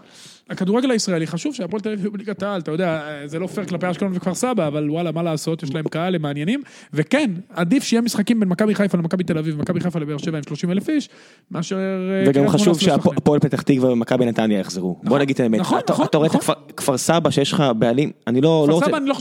הכדורגל 0.50 0.92
הישראלי 0.92 1.28
חשוב 1.28 1.56
שהפועל 1.56 1.82
תל 1.82 1.90
אביב 1.90 2.00
יהיו 2.00 2.12
בליגת 2.12 2.44
העל, 2.44 2.62
אתה 2.62 2.72
יודע, 2.72 3.02
זה 3.26 3.40
לא 3.40 3.48
פייר 3.48 3.66
כלפי 3.68 3.92
אשקלון 3.92 4.12
וכפר 4.16 4.34
סבא, 4.34 4.68
אבל 4.68 4.90
וואלה, 4.90 5.12
מה 5.12 5.24
לעשות, 5.24 5.64
יש 5.64 5.74
להם 5.74 5.88
קהל, 5.88 6.16
הם 6.16 6.22
מעניינים, 6.22 6.62
וכן, 6.94 7.32
עדיף 7.50 7.84
שיהיה 7.84 8.02
משחקים 8.02 8.40
בין 8.40 8.50
מכבי 8.50 8.76
חיפה 8.76 8.98
למכבי 8.98 9.24
תל 9.24 9.38
אביב, 9.38 9.56
ומכבי 9.58 9.80
חיפה 9.80 10.00
לבאר 10.00 10.18
שבע 10.18 10.38
עם 10.38 10.44
30 10.44 10.72
אלף 10.72 10.90
איש, 10.90 11.10
מאשר... 11.52 11.76
אה, 11.78 12.24
וגם 12.28 12.48
חשוב. 12.50 12.80
שהפועל 12.80 13.40
פתח 13.40 13.62
תקווה 13.62 13.92
ומכבי 13.92 14.26
נתניה 14.26 14.60
יחזרו. 14.60 15.00
בוא 15.04 15.20
נגיד 15.20 15.34
את 15.34 15.40
האמת. 15.40 15.60
נכון, 15.60 15.80
אתה- 15.80 15.94
נכון, 15.94 16.06
אתה 16.06 16.18
רואה 16.18 16.30
את 16.30 16.36
נכון. 16.36 16.56
כפר 16.78 16.98
סבא 16.98 17.30
שיש 17.30 17.52
לך 17.52 17.64
בעלים, 17.78 18.12
אני 18.28 18.42
לא 18.42 18.66
לא 18.70 18.74
רוצה... 18.74 18.92
לא 19.00 19.14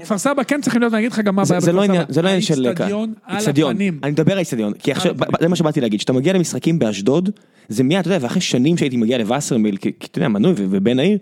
כפר 0.00 0.18
סבא 0.18 0.42
כן 0.42 0.60
צריכים 0.60 0.80
להיות, 0.80 0.94
אני 0.94 1.00
אגיד 1.00 1.12
לך 1.12 1.18
גם 1.20 1.34
מה 1.34 1.42
הבעיה 1.42 1.60
לא 1.60 1.82
בכפר 1.82 1.94
סבא. 1.94 2.12
זה 2.12 2.22
לא 2.22 2.28
עניין 2.28 2.42
של... 2.42 2.66
האיצטדיון. 3.26 3.76
אני 4.02 4.10
מדבר 4.10 4.32
על 4.32 4.38
האיצטדיון, 4.38 4.72
כי 4.72 4.92
עכשיו. 4.92 5.14
זה 5.40 5.48
מה 5.48 5.56
שבאתי 5.56 5.80
להגיד, 5.80 5.98
כשאתה 5.98 6.12
מגיע 6.12 6.32
למשחקים 6.32 6.78
באשדוד, 6.78 7.30
זה 7.68 7.82
מיד, 7.82 7.98
אתה 8.00 8.08
יודע, 8.08 8.18
ואחרי 8.24 8.40
שנים 8.40 8.76
שהייתי 8.76 8.96
מגיע 8.96 9.18
לווסרמיל, 9.18 9.76
כי 9.76 9.90
כי 10.00 10.06
אתה 10.10 10.18
יודע, 10.18 10.28
מנוי 10.40 10.54
ובן 10.56 10.98
העיר, 10.98 11.18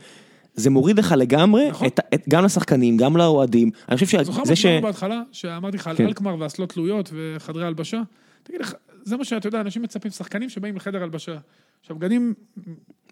זה 0.55 0.71
מוריד 0.71 0.99
לך 0.99 1.15
לגמרי, 1.19 1.69
נכון. 1.71 1.87
את 1.87 2.01
את- 2.15 2.29
גם 2.29 2.45
לשחקנים, 2.45 2.97
גם 2.97 3.17
לאוהדים, 3.17 3.71
אני 3.89 3.97
חושב 3.99 4.23
זוכר 4.23 4.39
מה 4.39 4.45
שזה 4.45 4.57
ש... 4.57 4.63
שדיברנו 4.63 4.87
בהתחלה, 4.87 5.23
שאמרתי 5.33 5.77
לך 5.77 5.87
על 5.87 5.97
כן. 5.97 6.07
אלקמר 6.07 6.37
ואסלות 6.39 6.73
תלויות 6.73 7.11
וחדרי 7.15 7.67
הלבשה? 7.67 8.01
תגיד 8.43 8.61
לך, 8.61 8.75
זה 9.03 9.17
מה 9.17 9.25
שאתה 9.25 9.49
יודע, 9.49 9.61
אנשים 9.61 9.83
מצפים, 9.83 10.11
שחקנים 10.11 10.49
שבאים 10.49 10.77
לחדר 10.77 11.03
הלבשה. 11.03 11.37
עכשיו, 11.81 11.97
בגדים 11.97 12.35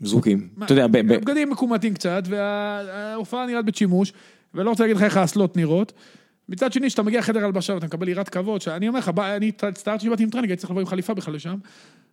זרוקים, 0.01 0.49
אתה 0.65 0.73
יודע, 0.73 0.87
ב- 0.87 0.93
ב- 0.99 1.13
בגדים 1.15 1.51
מקומטים 1.51 1.95
קצת, 1.95 2.23
וההופעה 2.27 3.47
נראית 3.47 3.65
בשימוש, 3.65 4.13
ולא 4.55 4.71
רוצה 4.71 4.83
להגיד 4.83 4.97
לך 4.97 5.03
איך 5.03 5.17
האסלות 5.17 5.57
נראות. 5.57 5.93
מצד 6.49 6.73
שני, 6.73 6.87
כשאתה 6.87 7.03
מגיע 7.03 7.19
לחדר 7.21 7.45
הלבשה 7.45 7.75
ואתה 7.75 7.87
מקבל 7.87 8.09
יראת 8.09 8.29
כבוד, 8.29 8.61
שאני 8.61 8.89
אומר 8.89 8.99
לך, 8.99 9.11
אני 9.19 9.53
הצטערתי 9.63 10.05
שבאתי 10.07 10.23
עם 10.23 10.31
טרנינג, 10.31 10.51
הייתי 10.51 10.61
צריך 10.61 10.71
לבוא 10.71 10.81
עם 10.81 10.87
חליפה 10.87 11.15
בכלל 11.15 11.35
לשם, 11.35 11.57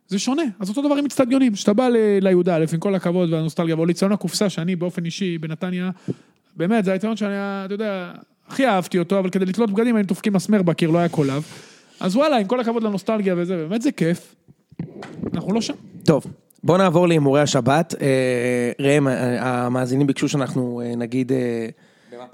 זה 0.08 0.18
שונה. 0.18 0.42
אז 0.60 0.68
אותו 0.68 0.82
דבר 0.82 0.94
עם 0.94 1.04
אצטדיונים, 1.04 1.52
כשאתה 1.52 1.72
בא 1.72 1.88
ל- 1.88 2.18
ליהודה 2.20 2.56
א', 2.56 2.64
עם 2.72 2.80
כל 2.80 2.94
הכבוד 2.94 3.32
והנוסטלגיה, 3.32 3.74
או 3.74 3.86
לאצטדיון 3.86 4.12
הקופסה, 4.12 4.50
שאני 4.50 4.76
באופן 4.76 5.04
אישי 5.04 5.38
בנתניה, 5.38 5.90
באמת, 6.56 6.84
זה 6.84 6.92
האצטדיון 6.92 7.16
שאני, 7.16 7.34
אתה 7.64 7.74
יודע, 7.74 8.12
הכי 8.48 8.66
אהבתי 8.66 8.98
אותו, 8.98 9.18
אבל 9.18 9.30
כדי 9.30 9.44
לתלות 9.44 9.70
בגדים 9.70 9.96
היינו 9.96 10.08
דופקים 10.08 10.32
מסמר 10.32 10.62
בקיר, 10.62 10.90
לא 10.90 10.98
היה 10.98 11.08
קולב. 11.08 11.42
אז 12.00 12.16
וואלה, 12.16 12.36
עם 12.36 12.46
כל 12.46 12.60
הכבוד 12.60 12.82
לנוסטלגיה 12.82 13.34
וזה, 13.38 13.56
באמת 13.56 13.82
זה 13.82 13.92
כיף. 13.92 14.34
אנחנו 15.34 15.52
לא 15.52 15.60
שם. 15.60 15.74
טוב, 16.04 16.24
בוא 16.64 16.78
נעבור 16.78 17.08
להימורי 17.08 17.40
השבת. 17.40 17.94
אה, 18.00 18.72
ראם, 18.80 19.08
אה, 19.08 19.66
המאזינים 19.66 20.06
ביקשו 20.06 20.28
שאנחנו 20.28 20.82
אה, 20.84 20.96
נגיד... 20.96 21.32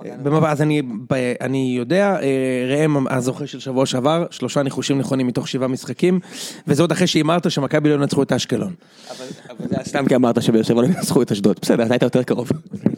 אה, 0.06 0.16
במפה, 0.22 0.50
אז 0.50 0.62
אני, 0.62 0.82
ב- 0.82 1.32
אני 1.40 1.74
יודע, 1.76 2.16
אה, 2.22 2.76
ראם 2.76 3.06
הזוכה 3.06 3.46
של 3.46 3.60
שבוע 3.60 3.86
שעבר, 3.86 4.26
שלושה 4.30 4.62
ניחושים 4.62 4.98
נכונים 4.98 5.26
מתוך 5.26 5.48
שבעה 5.48 5.68
משחקים, 5.68 6.20
וזה 6.66 6.82
עוד 6.82 6.92
אחרי 6.92 7.06
שהימרת 7.06 7.50
שמכבי 7.50 7.88
לא 7.88 7.94
ינצחו 7.94 8.22
את 8.22 8.32
אשקלון. 8.32 8.74
אבל 9.10 9.26
זה 9.68 9.76
היה 9.76 9.84
סתם 9.84 10.08
כי 10.08 10.14
אמרת 10.14 10.42
שבאר 10.42 10.62
שבע 10.62 10.82
לא 10.82 10.86
ינצחו 10.86 11.22
את 11.22 11.32
אשדוד, 11.32 11.58
בסדר, 11.62 11.84
אתה 11.86 11.94
היית 11.94 12.02
יותר 12.02 12.22
קרוב. 12.22 12.50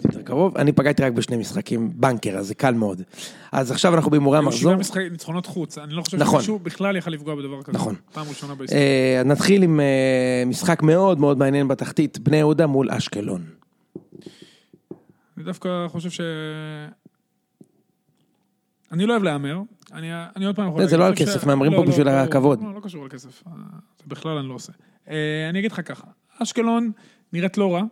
יותר 0.05 0.23
קרוב, 0.23 0.57
אני 0.59 0.73
פגעתי 0.73 1.03
רק 1.03 1.13
בשני 1.13 1.37
משחקים, 1.37 1.91
בנקר, 1.95 2.37
אז 2.39 2.47
זה 2.47 2.55
קל 2.55 2.75
מאוד. 2.75 3.03
אז 3.53 3.71
עכשיו 3.71 3.95
אנחנו 3.95 4.11
בהימורי 4.11 4.39
המחזור. 4.39 4.61
שבעה 4.61 4.77
משחקי 4.77 5.11
ניצחונות 5.11 5.47
חוץ, 5.47 5.79
אני 5.79 5.95
לא 5.95 6.03
חושב 6.03 6.17
נכון. 6.17 6.41
שמישהו 6.41 6.59
בכלל 6.59 6.97
יכל 6.97 7.11
לפגוע 7.11 7.35
בדבר 7.35 7.63
כזה. 7.63 7.73
נכון. 7.73 7.95
פעם 8.13 8.27
ראשונה 8.29 8.55
בהיסטוריה. 8.55 8.85
אה, 9.19 9.23
נתחיל 9.25 9.63
עם 9.63 9.81
אה, 9.81 10.45
משחק 10.47 10.83
מאוד 10.83 11.21
מאוד 11.21 11.39
מעניין 11.39 11.69
בתחתית, 11.69 12.19
בני 12.19 12.37
יהודה 12.37 12.67
מול 12.67 12.91
אשקלון. 12.91 13.62
אני 15.43 15.47
דווקא 15.47 15.89
חושב 15.89 16.11
ש... 16.11 16.21
אני 18.93 19.07
לא 19.07 19.13
אוהב 19.13 19.23
להמר, 19.23 19.61
אני, 19.93 20.11
אני 20.37 20.45
עוד 20.45 20.57
פעם 20.57 20.69
יכול 20.69 20.87
זה 20.87 20.97
לא 20.97 21.07
על 21.07 21.13
כסף, 21.17 21.47
מהמרים 21.47 21.73
לא, 21.73 21.77
פה 21.77 21.85
לא, 21.85 21.91
בשביל 21.91 22.07
לא, 22.07 22.11
הכבוד. 22.11 22.63
לא, 22.63 22.75
לא 22.75 22.81
קשור 22.81 23.07
לכסף, 23.07 23.43
זה 23.99 24.05
בכלל 24.07 24.39
אני 24.39 24.49
לא 24.49 24.55
עושה. 24.55 24.73
אה, 25.09 25.49
אני 25.51 25.59
אגיד 25.59 25.73
לך 25.73 25.81
ככה, 25.85 26.07
אשקלון 26.43 26.93
נראית 27.33 27.59
לא 27.59 27.75
רע, 27.75 27.83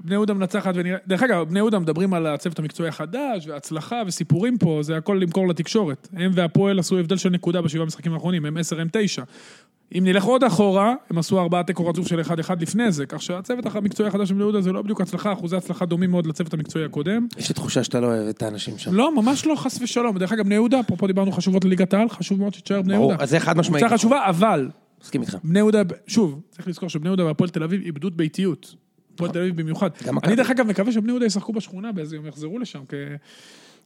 בני 0.00 0.14
יהודה 0.14 0.34
מנצחת 0.34 0.72
ונראה... 0.76 0.98
דרך 1.06 1.22
אגב, 1.22 1.48
בני 1.48 1.58
יהודה 1.58 1.78
מדברים 1.78 2.14
על 2.14 2.26
הצוות 2.26 2.58
המקצועי 2.58 2.88
החדש, 2.88 3.46
והצלחה 3.46 4.02
וסיפורים 4.06 4.58
פה, 4.58 4.78
זה 4.82 4.96
הכל 4.96 5.18
למכור 5.22 5.48
לתקשורת. 5.48 6.08
הם 6.12 6.30
והפועל 6.34 6.78
עשו 6.78 6.98
הבדל 6.98 7.16
של 7.16 7.30
נקודה 7.30 7.62
בשבעה 7.62 7.82
המשחקים 7.82 8.14
האחרונים, 8.14 8.44
הם 8.44 8.56
10, 8.56 8.80
הם 8.80 8.88
9. 8.92 9.22
אם 9.94 10.04
נלך 10.04 10.24
עוד 10.24 10.44
אחורה, 10.44 10.94
הם 11.10 11.18
עשו 11.18 11.40
ארבעה 11.40 11.62
תיקו 11.62 11.86
רצוף 11.86 12.08
של 12.08 12.20
1-1 12.20 12.30
לפני 12.60 12.92
זה, 12.92 13.06
כך 13.06 13.22
שהצוות 13.22 13.66
המקצועי 13.76 14.08
החדש 14.08 14.28
של 14.28 14.34
בני 14.34 14.42
יהודה 14.42 14.60
זה 14.60 14.72
לא 14.72 14.82
בדיוק 14.82 15.00
הצלחה, 15.00 15.32
אחוזי 15.32 15.56
הצלחה 15.56 15.86
דומים 15.86 16.10
מאוד 16.10 16.26
לצוות 16.26 16.54
המקצועי 16.54 16.84
הקודם. 16.84 17.26
יש 17.38 17.48
לי 17.48 17.54
תחושה 17.54 17.84
שאתה 17.84 18.00
לא 18.00 18.06
אוהב 18.06 18.28
את 18.28 18.42
האנשים 18.42 18.78
שם. 18.78 18.94
לא, 18.94 19.22
ממש 19.22 19.46
לא, 19.46 19.54
חס 19.54 19.78
ושלום. 19.82 20.18
דרך 20.18 20.32
אגב, 20.32 20.44
בני 20.44 20.54
יהודה, 20.54 20.80
אפרופו 20.80 21.06
דיברנו 21.06 21.32
חשובות 21.32 21.64
לליגת 21.64 21.94
העל, 21.94 22.08
חשוב 22.08 22.38
מאוד 22.40 22.54
שתישאר 22.54 22.82
בני 22.82 22.94
יהודה. 22.94 23.16
אז 23.18 23.30
זה 23.30 23.40
חד 23.40 23.56
משמעית. 23.56 23.84
קבוצה 23.84 23.96
חשובה, 23.98 24.28
אבל 24.28 24.68
מסכים 25.02 25.20
איתך. 25.20 25.36
בני 25.44 25.58
יהודה, 25.58 25.82
שוב, 26.06 26.40
צריך 26.50 26.68
לזכור 26.68 26.88
שבני 26.88 27.08
יהודה 27.08 27.24
והפועל 27.24 27.50
תל 27.50 27.62
אביב 27.62 27.82
איבדו 27.82 28.10
ביתיות. 28.10 28.74
הפועל 29.14 29.30
תל 29.30 29.38
אביב 29.38 29.56
במיוחד. 29.56 29.90
אני 30.24 30.36
דרך 30.36 30.50
אגב 30.50 30.66
מקווה 30.66 30.92
שבני 30.92 31.12
יהודה 31.12 31.26
ישחקו 31.26 31.52
בשכונה 31.52 31.92
באיזה 31.92 32.16
יום, 32.16 32.26
יחזרו 32.26 32.58
לשם. 32.58 32.80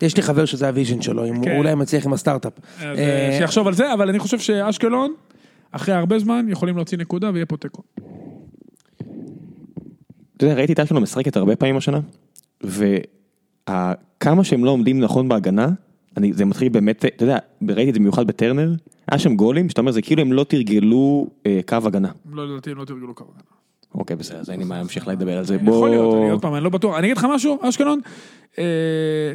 יש 0.02 0.16
לי 0.16 0.22
חבר 0.22 0.44
שזה 0.44 0.68
ה 0.68 0.73
vision 0.73 1.02
שלו, 1.02 1.26
אם 1.26 1.34
הוא 1.34 1.44
כן. 1.44 1.56
אולי 1.56 1.74
מצליח 1.74 2.06
עם 2.06 2.12
הסטארט-אפ. 2.12 2.52
אה, 2.82 3.36
שיחשוב 3.38 3.66
על 3.66 3.74
זה, 3.74 3.94
אבל 3.94 4.08
אני 4.08 4.18
חושב 4.18 4.38
שאשקלון, 4.38 5.14
אחרי 5.72 5.94
הרבה 5.94 6.18
זמן, 6.18 6.46
יכולים 6.48 6.76
להוציא 6.76 6.98
נקודה 6.98 7.30
ויהיה 7.32 7.46
פה 7.46 7.56
תיקו. 7.56 7.82
אתה 10.36 10.44
יודע, 10.44 10.54
ראיתי 10.54 10.72
את 10.72 10.80
אשקלון 10.80 11.02
משחקת 11.02 11.36
הרבה 11.36 11.56
פעמים 11.56 11.76
השנה, 11.76 12.00
וכמה 12.62 14.44
שהם 14.44 14.64
לא 14.64 14.70
עומדים 14.70 15.00
נכון 15.00 15.28
בהגנה, 15.28 15.68
אני, 16.16 16.32
זה 16.32 16.44
מתחיל 16.44 16.68
באמת, 16.68 17.04
אתה 17.04 17.24
יודע, 17.24 17.38
ראיתי 17.68 17.88
את 17.88 17.94
זה 17.94 18.00
במיוחד 18.00 18.26
בטרנר, 18.26 18.74
היה 19.10 19.18
שם 19.18 19.36
גולים, 19.36 19.68
שאתה 19.68 19.80
אומר, 19.80 19.92
זה 19.92 20.02
כאילו 20.02 20.22
הם 20.22 20.32
לא 20.32 20.44
תרגלו 20.44 21.26
אה, 21.46 21.60
קו 21.66 21.76
הגנה. 21.84 22.10
לא 22.32 22.48
לדעתי 22.48 22.70
הם 22.70 22.78
לא 22.78 22.84
תרגלו 22.84 23.14
כמה. 23.14 23.28
אוקיי, 23.94 24.16
בסדר, 24.16 24.38
אז 24.38 24.50
אין 24.50 24.58
לי 24.58 24.64
מה 24.64 24.76
להמשיך 24.76 25.08
לדבר 25.08 25.38
על 25.38 25.44
זה. 25.44 25.54
יכול 25.54 25.90
להיות, 25.90 26.14
אני 26.14 26.22
בוא... 26.22 26.32
עוד 26.32 26.42
פעם, 26.42 26.54
אני 26.54 26.64
לא 26.64 26.70
בטוח. 26.70 26.98
אני 26.98 27.06
אגיד 27.06 27.16
לך 27.16 27.26
משהו, 27.34 27.58
אשקלון, 27.62 28.00
אה, 28.58 29.32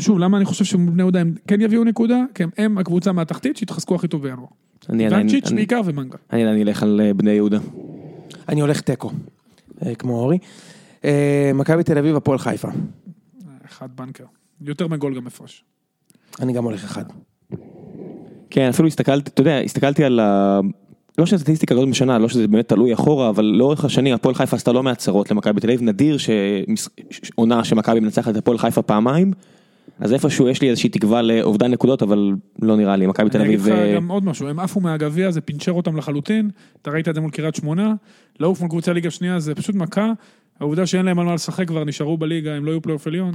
שוב, 0.00 0.18
למה 0.18 0.36
אני 0.36 0.44
חושב 0.44 0.64
שבני 0.64 1.02
יהודה 1.02 1.20
הם 1.20 1.34
כן 1.46 1.60
יביאו 1.60 1.84
נקודה? 1.84 2.24
כי 2.34 2.42
הם 2.56 2.78
הקבוצה 2.78 3.12
מהתחתית 3.12 3.56
שהתחזקו 3.56 3.94
הכי 3.94 4.08
טוב 4.08 4.22
בינואר. 4.22 4.46
אני 4.90 5.06
עדיין- 5.06 5.26
בעיקר 5.54 5.80
ומנגה. 5.84 6.18
אני 6.32 6.50
אני 6.50 6.62
אלך 6.62 6.82
על 6.82 7.00
אה, 7.04 7.14
בני 7.14 7.30
יהודה. 7.30 7.58
אני 8.48 8.60
הולך 8.60 8.80
תיקו, 8.80 9.10
אה, 9.86 9.94
כמו 9.94 10.12
אורי. 10.20 10.38
אה, 11.04 11.50
מכבי 11.54 11.82
תל 11.82 11.98
אביב, 11.98 12.16
הפועל 12.16 12.38
חיפה. 12.38 12.68
אחד 13.66 13.88
בנקר. 13.96 14.24
יותר 14.60 14.88
מגול 14.88 15.14
גם 15.16 15.26
הפרש. 15.26 15.64
אני 16.40 16.52
גם 16.52 16.64
הולך 16.64 16.84
אחד. 16.84 17.04
כן, 18.50 18.68
אפילו 18.68 18.88
הסתכלתי, 18.88 19.30
אתה 19.30 19.40
יודע, 19.40 19.58
הסתכלתי 19.58 20.04
על 20.04 20.20
ה... 20.20 20.60
לא 21.18 21.26
שהסטטיסטיקה 21.26 21.74
כזאת 21.74 21.88
משנה, 21.88 22.18
לא 22.18 22.28
שזה 22.28 22.48
באמת 22.48 22.68
תלוי 22.68 22.94
אחורה, 22.94 23.28
אבל 23.28 23.44
לאורך 23.44 23.84
השנים 23.84 24.14
הפועל 24.14 24.34
חיפה 24.34 24.56
עשתה 24.56 24.72
לא 24.72 24.82
מעט 24.82 24.98
צרות 24.98 25.30
למכבי 25.30 25.60
תל 25.60 25.66
אביב, 25.70 25.82
נדיר 25.82 26.16
שעונה 26.18 27.64
שמכבי 27.64 28.00
מנצחת 28.00 28.32
את 28.32 28.36
הפועל 28.36 28.58
חיפה 28.58 28.82
פעמיים, 28.82 29.32
אז 30.00 30.12
איפשהו 30.12 30.48
יש 30.48 30.62
לי 30.62 30.70
איזושהי 30.70 30.90
תקווה 30.90 31.22
לאובדן 31.22 31.70
נקודות, 31.70 32.02
אבל 32.02 32.32
לא 32.62 32.76
נראה 32.76 32.96
לי, 32.96 33.06
מכבי 33.06 33.30
תל 33.30 33.38
אני 33.38 33.46
אגיד 33.46 33.60
אביב... 33.60 33.74
לך 33.74 33.80
אה, 33.80 33.94
גם 33.94 34.08
עוד 34.08 34.24
משהו, 34.24 34.48
הם 34.48 34.58
עפו 34.60 34.80
מהגביע, 34.80 35.30
זה 35.30 35.40
פינצ'ר 35.40 35.72
אותם 35.72 35.96
לחלוטין. 35.96 36.50
אתה 36.82 36.90
ראית 36.90 37.08
את 37.08 37.14
זה 37.14 37.20
מול 37.20 37.30
קריית 37.30 37.54
שמונה, 37.54 37.94
לעוף 38.40 38.60
מול 38.60 38.70
קבוצה 38.70 38.92
ליגה 38.92 39.10
שנייה 39.10 39.40
זה 39.40 39.54
פשוט 39.54 39.74
מכה. 39.74 40.12
העובדה 40.60 40.86
שאין 40.86 41.06
להם 41.06 41.18
על 41.18 41.26
מה 41.26 41.34
לשחק 41.34 41.68
כבר 41.68 41.84
נשארו 41.84 42.18
בליגה, 42.18 42.54
הם 42.54 42.64
לא 42.64 42.70
יהיו 42.70 42.82
פלייאוף 42.82 43.06
עליון. 43.06 43.34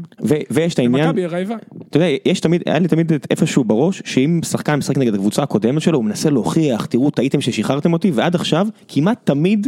ויש 0.52 0.74
את 0.74 0.80
העניין, 0.80 1.08
מכבי 1.10 1.26
רעיבה. 1.26 1.56
אתה 1.90 1.98
יודע, 1.98 2.08
יש 2.26 2.40
תמיד, 2.40 2.64
היה 2.66 2.80
לי 2.80 2.88
תמיד 2.88 3.12
איפשהו 3.32 3.64
בראש, 3.64 4.02
שאם 4.06 4.40
שחקן 4.44 4.76
משחק 4.76 4.98
נגד 4.98 5.14
הקבוצה 5.14 5.44
הקודמת 5.44 5.82
שלו, 5.82 5.98
הוא 5.98 6.06
מנסה 6.06 6.30
להוכיח, 6.30 6.86
תראו, 6.86 7.10
טעיתם 7.10 7.42
ששחררתם 7.42 7.94
אותי, 7.94 8.12
ועד 8.12 8.36
עכשיו, 8.36 8.68
כמעט 8.88 9.20
תמיד, 9.24 9.68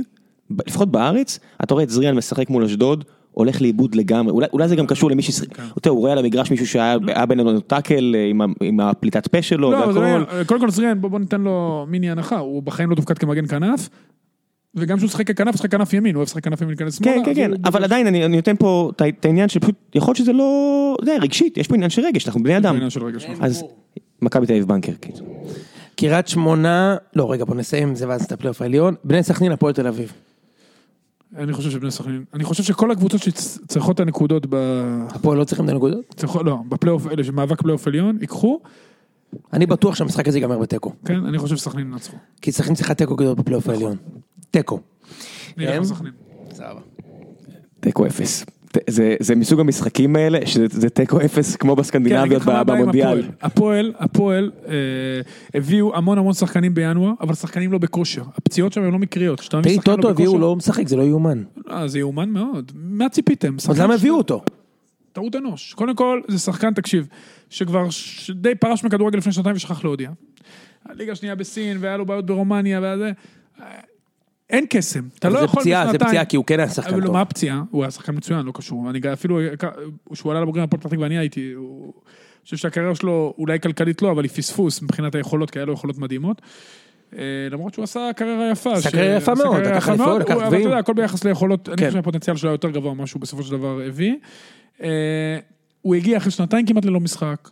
לפחות 0.68 0.92
בארץ, 0.92 1.40
אתה 1.64 1.74
רואה 1.74 1.84
את 1.84 1.90
זריאן 1.90 2.16
משחק 2.16 2.50
מול 2.50 2.64
אשדוד, 2.64 3.04
הולך 3.32 3.62
לאיבוד 3.62 3.96
לגמרי, 3.96 4.32
אולי, 4.32 4.48
אולי 4.54 4.68
זה 4.68 4.76
גם 4.76 4.88
קשור 4.88 5.12
למי 5.12 5.22
ששיחק, 5.22 5.52
אתה 5.52 5.62
יודע, 5.62 5.90
הוא 5.90 6.00
רואה 6.00 6.12
על 6.12 6.18
המגרש 6.18 6.52
מישהו 6.52 6.68
שהיה 6.68 6.98
היה 7.08 7.26
בינינו 7.26 7.60
tackle 7.60 8.16
אה, 8.16 8.26
עם, 8.30 8.42
עם 8.62 8.80
הפליטת 8.80 9.28
פה 9.28 9.42
שלו, 9.42 9.72
לא, 9.72 9.94
זה 9.94 10.00
לא 10.00 10.06
והכל, 10.06 10.44
קודם 10.44 10.62
כל 10.62 10.70
זריאן, 10.70 11.02
בוא 11.02 11.10
בוא 11.10 11.20
ניתן 11.20 11.42
לו 11.42 11.86
מיני 11.90 12.12
הנחה, 12.12 12.38
הוא 12.38 12.64
בחיים 12.64 12.90
לא 12.90 12.96
תפקד 12.96 13.18
כמגן 13.18 13.48
כנף. 13.48 13.90
וגם 14.76 14.98
כשהוא 14.98 15.10
שיחק 15.10 15.28
ככנף, 15.28 15.54
הוא 15.54 15.58
שיחק 15.58 15.72
כנף 15.72 15.94
ימין, 15.94 16.16
הוא 16.16 16.20
אוהב 16.20 16.28
לשחק 16.28 16.44
כנף 16.44 16.62
ימין, 16.62 16.70
להיכנס 16.70 16.98
שמאלה. 16.98 17.16
כן, 17.16 17.22
כן, 17.26 17.34
כן, 17.36 17.52
אבל 17.66 17.84
עדיין 17.84 18.08
אני, 18.08 18.26
אני 18.26 18.36
נותן 18.36 18.56
פה 18.56 18.92
את 19.08 19.26
העניין 19.26 19.50
שפשוט, 19.50 19.76
יכול 19.96 20.08
להיות 20.08 20.18
שזה 20.18 20.34
לא, 20.34 20.96
אתה 20.96 21.04
יודע, 21.04 21.22
רגשית, 21.22 21.58
יש 21.58 21.68
פה 21.68 21.76
עניין 21.76 21.90
של 21.90 22.02
רגש, 22.06 22.28
אנחנו 22.28 22.44
בני 22.44 22.58
אדם, 22.58 22.90
של 22.90 23.20
שלך. 23.20 23.38
אז 23.42 23.64
מכבי 24.22 24.46
תל 24.46 24.54
אביב 24.54 24.68
banker, 24.68 24.92
כאילו. 25.02 25.18
קריית 25.96 26.28
שמונה, 26.28 26.96
לא 27.16 27.32
רגע 27.32 27.46
בוא 27.46 27.56
נסיים 27.56 27.88
עם 27.88 27.96
זה 27.96 28.08
ואז 28.08 28.24
את 28.24 28.32
הפלייאוף 28.32 28.62
העליון. 28.62 28.96
בני 29.04 29.24
סכנין, 29.24 29.52
הפועל 29.52 29.74
תל 29.74 29.88
אביב. 29.88 30.14
אני 31.38 31.54
חושב 31.54 31.70
שבני 31.70 31.92
סכנין, 31.92 32.24
אני 32.34 32.44
חושב 32.44 32.64
שכל 32.64 32.92
הקבוצות 32.92 33.22
שצריכות 33.22 33.96
את 33.96 34.00
הנקודות 34.00 34.46
ב... 34.50 34.56
הפועל 35.10 35.38
לא 35.38 35.44
צריכים 35.44 35.66
את 35.66 35.70
הנקודות? 35.70 36.14
צריכות, 36.16 36.46
לא, 36.46 36.58
בפלייאוף, 36.70 37.08
אלה 37.08 37.24
שמאבק 37.24 37.62
פלייאוף 37.62 37.88
עליון, 37.88 38.18
ייקחו, 38.22 38.60
אני 39.54 39.66
בטוח 39.66 39.96
שהמשחק 39.96 40.28
הזה 40.28 40.38
ייגמר 40.38 40.60
בתיקו. 40.60 40.94
כן, 41.06 41.26
אני 41.26 41.38
חושב 41.38 41.56
שסכנין 41.58 41.92
ינצחו. 41.92 42.18
כי 42.42 42.52
סכנין 42.52 42.76
צריכה 42.76 42.94
תיקו 42.94 43.16
גדול 43.16 43.36
בפלייאוף 43.36 43.70
העליון. 43.70 43.98
תיקו. 44.52 44.80
אני 45.58 45.68
אלך 45.68 45.76
הם? 45.76 45.82
לסכנין. 45.82 46.14
סבבה. 46.54 46.80
תיקו 47.80 48.06
אפס. 48.06 48.46
זה, 48.90 49.16
זה 49.20 49.36
מסוג 49.36 49.60
המשחקים 49.60 50.16
האלה, 50.16 50.40
שזה 50.46 50.66
זה 50.70 50.90
תיקו 50.90 51.22
אפס 51.22 51.56
כמו 51.56 51.76
כן, 51.76 51.82
בסקנדינביות 51.82 52.48
עם 52.48 52.66
במונדיאל. 52.66 53.08
הפועל. 53.08 53.32
הפועל, 53.42 53.94
הפועל, 54.00 54.52
אה, 54.68 54.74
הביאו 55.54 55.96
המון 55.96 56.18
המון 56.18 56.34
שחקנים 56.34 56.74
בינואר, 56.74 57.12
אבל 57.22 57.34
שחקנים 57.34 57.72
לא 57.72 57.78
בכושר. 57.78 58.24
הפציעות 58.38 58.74
שם 58.74 58.84
הן 58.84 58.92
לא 58.92 59.00
מקריות. 59.00 59.40
טוטו 59.84 59.98
לא 60.08 60.10
הביאו, 60.10 60.38
לא 60.40 60.56
משחק, 60.56 60.88
זה 60.88 60.96
לא 60.96 61.04
יאומן. 61.04 61.44
אה, 61.72 61.88
זה 61.88 62.00
יאומן 62.00 62.30
מאוד. 62.30 62.72
מה 62.76 63.10
ציפיתם? 63.10 63.56
אז 63.70 63.80
למה 63.80 63.94
הביאו 63.94 64.18
אותו? 64.18 64.44
טעות 65.14 65.36
אנוש. 65.36 65.74
קודם 65.74 65.96
כל, 65.96 66.22
זה 66.28 66.40
שחקן, 66.40 66.74
תקשיב, 66.74 67.08
שכבר 67.50 67.90
ש- 67.90 68.32
די 68.32 68.56
פרש 68.56 68.84
מכדורגל 68.84 69.18
לפני 69.18 69.32
שנתיים 69.32 69.56
ושכח 69.56 69.84
להודיע. 69.84 70.10
הליגה 70.86 71.12
השנייה 71.12 71.36
בסין, 71.36 71.78
והיה 71.80 71.98
לו 71.98 72.06
בעיות 72.06 72.26
ברומניה, 72.26 72.80
וזה... 72.84 73.12
אין 74.52 74.66
קסם. 74.70 75.02
אתה 75.20 75.30
לא 75.30 75.40
זה 75.40 75.46
יכול 75.46 75.60
פציעה, 75.62 75.86
זה 75.86 75.90
בשנתיים- 75.92 76.10
פציעה, 76.10 76.26
כי 76.26 76.36
הוא 76.38 76.46
כן 76.46 76.60
היה 76.60 76.70
שחקן 76.70 77.02
טוב. 77.02 77.12
מה 77.14 77.22
הפציעה? 77.22 77.62
הוא 77.72 77.84
היה 77.84 77.92
שחקן 77.92 78.16
מצוין, 78.16 78.46
לא 78.46 78.52
קשור. 78.56 78.90
אני 78.90 79.00
אפילו, 79.14 79.40
כשהוא 80.14 80.32
עלה 80.32 80.42
לבוגרים 80.42 80.64
הפועל 80.64 80.80
פתח 80.82 80.90
תקווה, 80.90 81.06
אני 81.08 81.18
הייתי, 81.18 81.52
הוא- 81.52 81.94
אני 81.96 82.44
חושב 82.46 82.58
שהקריירה 82.58 82.96
שלו, 82.96 83.34
אולי 83.38 83.60
כלכלית 83.60 84.02
לא, 84.02 84.12
אבל 84.12 84.24
היא 84.24 84.32
פספוס 84.32 84.82
מבחינת 84.82 85.16
היכולות, 85.16 85.50
כי 85.52 85.60
היה 85.60 85.66
לו 85.66 85.74
יכולות 85.74 85.98
מדהימות. 85.98 86.42
אה, 87.18 87.22
למרות 87.52 87.74
שהוא 87.74 87.84
עשה 87.84 88.10
קריירה 88.16 88.50
יפה. 88.52 88.74
עשה 88.74 88.92
קריירה 88.92 89.16
יפה 89.18 89.34
מאוד, 89.36 89.58
לקח 89.62 89.90
מאוד, 89.90 90.22
לקח 90.22 90.34
הוא- 90.34 90.42
אבל 90.42 90.48
גביעים. 90.48 90.64
אתה 90.68 90.70
יודע, 90.70 90.80
הכל 90.80 90.94
ביחס 90.94 91.24
ליכולות, 91.24 91.70
אני 91.70 91.78
כן. 91.78 91.86
חושב 91.86 91.98
שהפוטנציאל 91.98 92.36
שלו 92.38 92.50
היה 92.50 92.54
יותר 92.54 92.70
גבוה 92.70 92.94
ממה 92.94 93.08
שהוא 93.08 93.22
בסופו 93.22 93.44
של 93.44 93.52
דבר 93.52 93.80
הביא. 93.88 94.16
אה, 94.84 94.90
הוא 95.82 95.96
הגיע 95.96 96.18
אחרי 96.18 96.32
שנתיים 96.32 96.66
כמעט 96.66 96.86
ללא 96.86 97.00
משחק. 97.00 97.50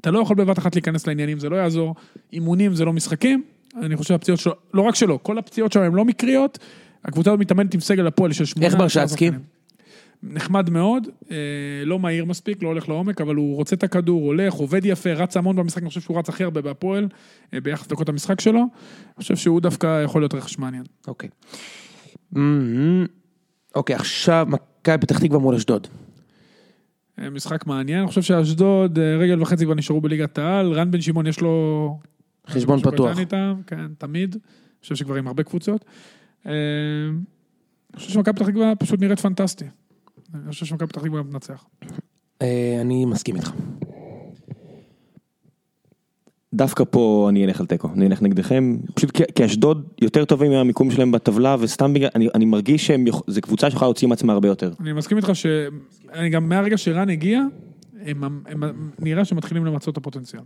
אתה 0.00 0.10
לא 0.10 0.18
יכול 0.18 0.36
בבת 0.36 0.58
אחת 0.58 0.74
להיכנס 0.74 1.06
לעניינים, 1.06 1.38
זה 1.38 1.48
לא 1.48 1.56
יעזור. 1.56 1.94
אימונים 2.32 2.74
זה 2.74 2.84
לא 2.84 2.92
משחקים. 2.92 3.42
אני 3.76 3.96
חושב 3.96 4.08
שהפציעות 4.08 4.40
שלו, 4.40 4.52
לא 4.74 4.82
רק 4.82 4.94
שלו, 4.94 5.22
כל 5.22 5.38
הפציעות 5.38 5.72
שלו 5.72 5.82
הן 5.82 5.94
לא 5.94 6.04
מקריות. 6.04 6.58
הקבוצה 7.04 7.30
הזאת 7.30 7.40
מתאמנת 7.40 7.74
עם 7.74 7.80
סגל 7.80 8.06
הפועל 8.06 8.32
של 8.32 8.44
שמונה. 8.44 8.66
איך 8.66 8.76
ברשצקי? 8.76 9.30
נחמד 10.22 10.70
מאוד, 10.70 11.08
אה, 11.30 11.36
לא 11.84 11.98
מהיר 11.98 12.24
מספיק, 12.24 12.62
לא 12.62 12.68
הולך 12.68 12.88
לעומק, 12.88 13.20
אבל 13.20 13.34
הוא 13.34 13.56
רוצה 13.56 13.76
את 13.76 13.82
הכדור, 13.82 14.22
הולך, 14.22 14.54
עובד 14.54 14.84
יפה, 14.84 15.12
רץ 15.12 15.36
המון 15.36 15.56
במשחק, 15.56 15.82
אני 15.82 15.88
חושב 15.88 16.00
שהוא 16.00 16.18
רץ 16.18 16.28
הכי 16.28 16.44
הרבה 16.44 16.62
בהפועל, 16.62 17.08
אה, 17.54 17.60
ביחס 17.60 17.86
לדקות 17.86 18.08
המשחק 18.08 18.40
שלו. 18.40 18.58
אני 18.60 18.68
חושב 19.16 19.36
שהוא 19.36 19.60
דווקא 19.60 20.02
יכול 20.04 20.22
להיות 20.22 20.34
רכש 20.34 20.58
מעניין. 20.58 20.82
אוקיי. 21.06 21.28
אמ, 22.36 23.06
אוקיי, 23.74 23.96
עכשיו 23.96 24.46
מכבי 24.48 24.98
פתח 24.98 25.18
תקווה 25.18 25.38
מול 25.38 25.54
אשדוד. 25.54 25.86
אה, 27.18 27.30
משחק 27.30 27.66
מעניין, 27.66 27.98
אני 27.98 28.08
חושב 28.08 28.22
שאשדוד, 28.22 28.98
רגל 28.98 29.42
וחצי 29.42 29.64
כבר 29.64 29.74
נשארו 29.74 30.00
בליגת 30.00 30.38
העל, 30.38 30.72
רן 30.72 30.90
בן 30.90 31.00
שמעון 31.00 31.26
יש 31.26 31.40
לו... 31.40 31.98
חשבון 32.48 32.80
פתוח. 32.82 33.18
איתם, 33.18 33.60
כן, 33.66 33.94
תמיד. 33.98 34.34
אני 34.34 34.40
חושב 34.82 34.94
שכבר 34.94 35.14
עם 35.14 35.26
הרבה 35.26 35.42
קבוצות. 35.42 35.84
אה, 36.46 36.52
אני 37.94 38.00
חושב 38.00 38.10
שמכבי 38.12 38.32
פתח 38.36 38.46
תקווה 38.48 38.72
פשוט 38.76 39.00
נראית 39.00 39.20
פנטסטי. 39.20 39.64
אני 40.34 40.50
חושב 40.50 40.66
שמכבי 40.66 40.86
פתח 40.88 41.00
תקווה 41.02 41.22
מנצח. 41.22 41.64
אה, 42.42 42.78
אני 42.80 43.04
מסכים 43.04 43.36
איתך. 43.36 43.52
דווקא 46.54 46.84
פה 46.90 47.26
אני 47.30 47.44
אלך 47.44 47.60
על 47.60 47.66
תיקו, 47.66 47.88
אני 47.94 48.06
אלך 48.06 48.22
נגדכם, 48.22 48.76
פשוט 48.94 49.10
כי- 49.34 49.44
אשדוד 49.44 49.88
יותר 50.00 50.24
טובים 50.24 50.50
מהמיקום 50.52 50.90
שלהם 50.90 51.12
בטבלה, 51.12 51.56
וסתם 51.60 51.94
בגלל, 51.94 52.08
אני, 52.14 52.28
אני 52.34 52.44
מרגיש 52.44 52.86
שהם, 52.86 53.06
יכ- 53.06 53.22
זו 53.26 53.40
קבוצה 53.40 53.70
שיכולה 53.70 53.86
להוציא 53.88 54.08
מעצמה 54.08 54.32
הרבה 54.32 54.48
יותר. 54.48 54.72
אני 54.80 54.92
מסכים 54.92 55.16
איתך 55.16 55.30
שאני 55.34 56.30
גם 56.30 56.48
מהרגע 56.48 56.78
שרן 56.78 57.10
הגיע, 57.10 57.42
הם, 58.00 58.24
הם, 58.24 58.42
הם, 58.46 58.90
נראה 58.98 59.24
שמתחילים 59.24 59.66
למצות 59.66 59.92
את 59.92 59.98
הפוטנציאל. 59.98 60.42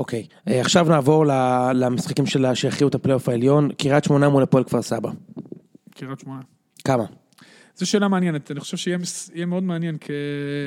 אוקיי, 0.00 0.26
אה, 0.48 0.60
עכשיו 0.60 0.86
נעבור 0.88 1.24
למשחקים 1.74 2.26
של 2.26 2.54
שהכריעו 2.54 2.88
את 2.88 2.94
הפלייאוף 2.94 3.28
העליון. 3.28 3.70
קריית 3.78 4.04
שמונה 4.04 4.28
מול 4.28 4.42
הפועל 4.42 4.64
כפר 4.64 4.82
סבא. 4.82 5.10
קריית 5.94 6.20
שמונה. 6.20 6.40
כמה? 6.84 7.04
זו 7.76 7.86
שאלה 7.86 8.08
מעניינת, 8.08 8.50
אני 8.50 8.60
חושב 8.60 8.76
שיהיה 8.76 8.98
יהיה 9.34 9.46
מאוד 9.46 9.62
מעניין, 9.62 9.96
כי 9.96 10.12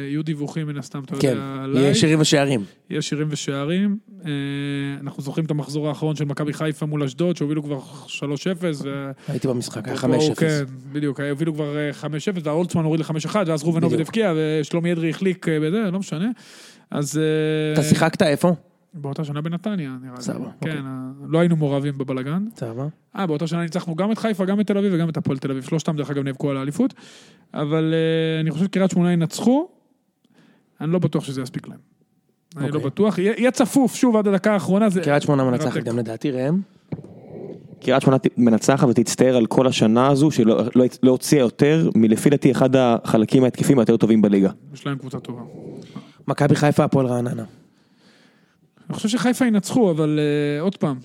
יהיו 0.09 0.23
דיווחים 0.23 0.67
מן 0.67 0.77
הסתם, 0.77 1.03
אתה 1.03 1.15
כן, 1.19 1.27
יודע, 1.27 1.39
יהיה 1.39 1.63
עליי. 1.63 1.95
שירים 1.95 2.21
ושערים. 2.21 2.63
יהיה 2.89 3.01
שירים 3.01 3.27
ושערים. 3.29 3.97
אה, 4.25 4.31
אנחנו 5.01 5.23
זוכרים 5.23 5.45
את 5.45 5.51
המחזור 5.51 5.89
האחרון 5.89 6.15
של 6.15 6.25
מכבי 6.25 6.53
חיפה 6.53 6.85
מול 6.85 7.03
אשדוד, 7.03 7.37
שהובילו 7.37 7.63
כבר 7.63 7.79
3-0. 8.07 8.81
ו- 8.83 9.11
הייתי 9.27 9.47
במשחק, 9.47 9.87
היה 9.87 9.97
פה, 9.97 10.07
5-0. 10.07 10.35
כן, 10.35 10.63
בדיוק, 10.91 11.19
הובילו 11.19 11.53
כבר 11.53 11.77
אה, 11.77 11.91
5-0, 12.01 12.05
והאולצמן 12.43 12.83
הוריד 12.83 13.01
ל-5-1, 13.01 13.35
ואז 13.47 13.63
ראובן 13.63 13.83
עובד. 13.83 13.99
הבקיע, 13.99 14.33
ושלומי 14.35 14.93
אדרי 14.93 15.09
החליק 15.09 15.49
אה, 15.49 15.59
בזה, 15.59 15.91
לא 15.91 15.99
משנה. 15.99 16.27
אז... 16.91 17.17
אה, 17.17 17.73
אתה 17.73 17.83
שיחקת 17.83 18.21
איפה? 18.21 18.55
באותה 18.93 19.23
שנה 19.23 19.41
בנתניה, 19.41 19.95
נראה 20.01 20.15
לי. 20.17 20.21
סבבה, 20.21 20.45
אוקיי. 20.45 20.71
כן, 20.71 20.85
אה, 20.85 20.91
לא 21.27 21.39
היינו 21.39 21.55
מעורבים 21.55 21.97
בבלגן. 21.97 22.45
סבבה. 22.55 22.87
אה, 23.17 23.27
באותה 23.27 23.47
שנה 23.47 23.61
ניצחנו 23.61 23.95
גם 23.95 24.11
את 24.11 24.17
חיפה, 24.17 24.45
גם 24.45 24.59
את 24.59 24.67
תל 24.67 24.77
אביב 24.77 24.91
וגם 24.95 25.09
את 25.09 25.17
הפועל 25.17 25.37
תל 25.37 25.51
אביב. 25.51 25.63
שלושתם, 25.63 25.95
דרך 25.97 26.09
אגב, 26.09 26.23
נאבקו 26.23 26.49
על 26.51 26.57
האליפות. 26.57 26.93
אבל 27.53 27.93
אה, 27.93 28.41
אני 28.41 28.51
חושב 28.51 28.65
שקריית 28.65 28.91
שמונה 28.91 29.13
ינצחו, 29.13 29.67
אני 30.81 30.91
לא 30.93 30.99
בטוח 30.99 31.23
שזה 31.23 31.41
יספיק 31.41 31.67
להם. 31.67 31.77
אני 32.57 32.69
לא 32.71 32.75
אוקיי. 32.75 32.89
בטוח. 32.89 33.17
יהיה 33.19 33.51
צפוף 33.51 33.95
שוב 33.95 34.15
עד 34.15 34.27
הדקה 34.27 34.53
האחרונה. 34.53 34.89
זה- 34.89 35.01
קריית 35.01 35.23
שמונה 35.23 35.43
מנצחת. 35.43 35.83
גם 35.83 35.97
לדעתי, 35.99 36.31
ראם. 36.31 36.59
קריית 37.81 38.01
שמונה 38.01 38.17
מנצחת 38.37 38.87
ותצטער 38.87 39.35
על 39.37 39.45
כל 39.45 39.67
השנה 39.67 40.07
הזו 40.07 40.31
שלא 40.31 40.61
לא, 40.75 40.85
לא 41.03 41.11
הוציאה 41.11 41.41
יותר 41.41 41.89
מלפי 41.95 42.29
דעתי 42.29 42.51
אחד 42.51 42.75
החלקים 42.75 43.43
ההתקפים 43.43 43.79
היותר 43.79 43.97
טובים 43.97 44.21
בליגה. 44.21 44.49
יש 44.73 44.85
להם 44.87 44.97
קבוצה 44.97 45.19
טובה. 45.19 45.41
מכבי 46.27 46.55
חיפה, 46.55 46.83
הפועל 46.83 47.05
רעננה. 47.05 47.43
אני 48.89 48.95
חושב 48.95 49.09
שחיפה 49.09 49.45
ינצחו, 49.45 49.91
אבל 49.91 50.19
uh, 50.19 50.61
עוד 50.61 50.77
פעם, 50.77 50.95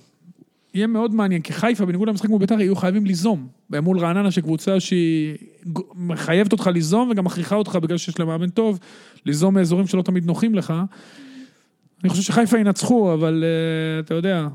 יהיה 0.73 0.87
מאוד 0.87 1.13
מעניין, 1.13 1.41
כי 1.41 1.53
חיפה, 1.53 1.85
בניגוד 1.85 2.09
למשחק 2.09 2.29
מול 2.29 2.39
בית"ר, 2.39 2.61
יהיו 2.61 2.75
חייבים 2.75 3.05
ליזום. 3.05 3.47
מול 3.81 3.99
רעננה, 3.99 4.31
שקבוצה 4.31 4.79
שהיא 4.79 5.35
מחייבת 5.95 6.51
אותך 6.51 6.67
ליזום, 6.67 7.09
וגם 7.09 7.25
מכריחה 7.25 7.55
אותך, 7.55 7.75
בגלל 7.75 7.97
שיש 7.97 8.19
לה 8.19 8.25
מאמן 8.25 8.49
טוב, 8.49 8.79
ליזום 9.25 9.53
מאזורים 9.53 9.87
שלא 9.87 10.01
תמיד 10.01 10.25
נוחים 10.25 10.55
לך. 10.55 10.73
אני 12.03 12.09
חושב 12.09 12.23
שחיפה 12.23 12.59
ינצחו, 12.59 13.13
אבל 13.13 13.43
uh, 13.43 14.05
אתה 14.05 14.13
יודע, 14.13 14.47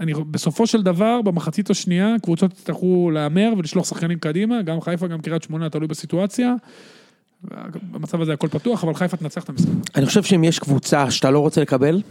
אני, 0.00 0.12
בסופו 0.30 0.66
של 0.66 0.82
דבר, 0.82 1.22
במחצית 1.22 1.70
השנייה, 1.70 2.14
קבוצות 2.22 2.52
יצטרכו 2.52 3.10
להמר 3.14 3.52
ולשלוח 3.58 3.88
שחקנים 3.88 4.18
קדימה, 4.18 4.62
גם 4.62 4.80
חיפה, 4.80 5.06
גם 5.06 5.20
קריית 5.20 5.42
שמונה, 5.42 5.70
תלוי 5.70 5.86
בסיטואציה. 5.88 6.54
במצב 7.92 8.20
הזה 8.20 8.32
הכל 8.32 8.48
פתוח, 8.48 8.84
אבל 8.84 8.94
חיפה 8.94 9.16
תנצח 9.16 9.44
את 9.44 9.48
המשחק. 9.48 9.68
אני 9.94 10.06
חושב 10.06 10.22
שאם 10.22 10.44
יש 10.44 10.58
קבוצה 10.58 11.10
שאתה 11.10 11.30
לא 11.30 11.38
רוצה 11.38 11.60
לקבל, 11.60 12.02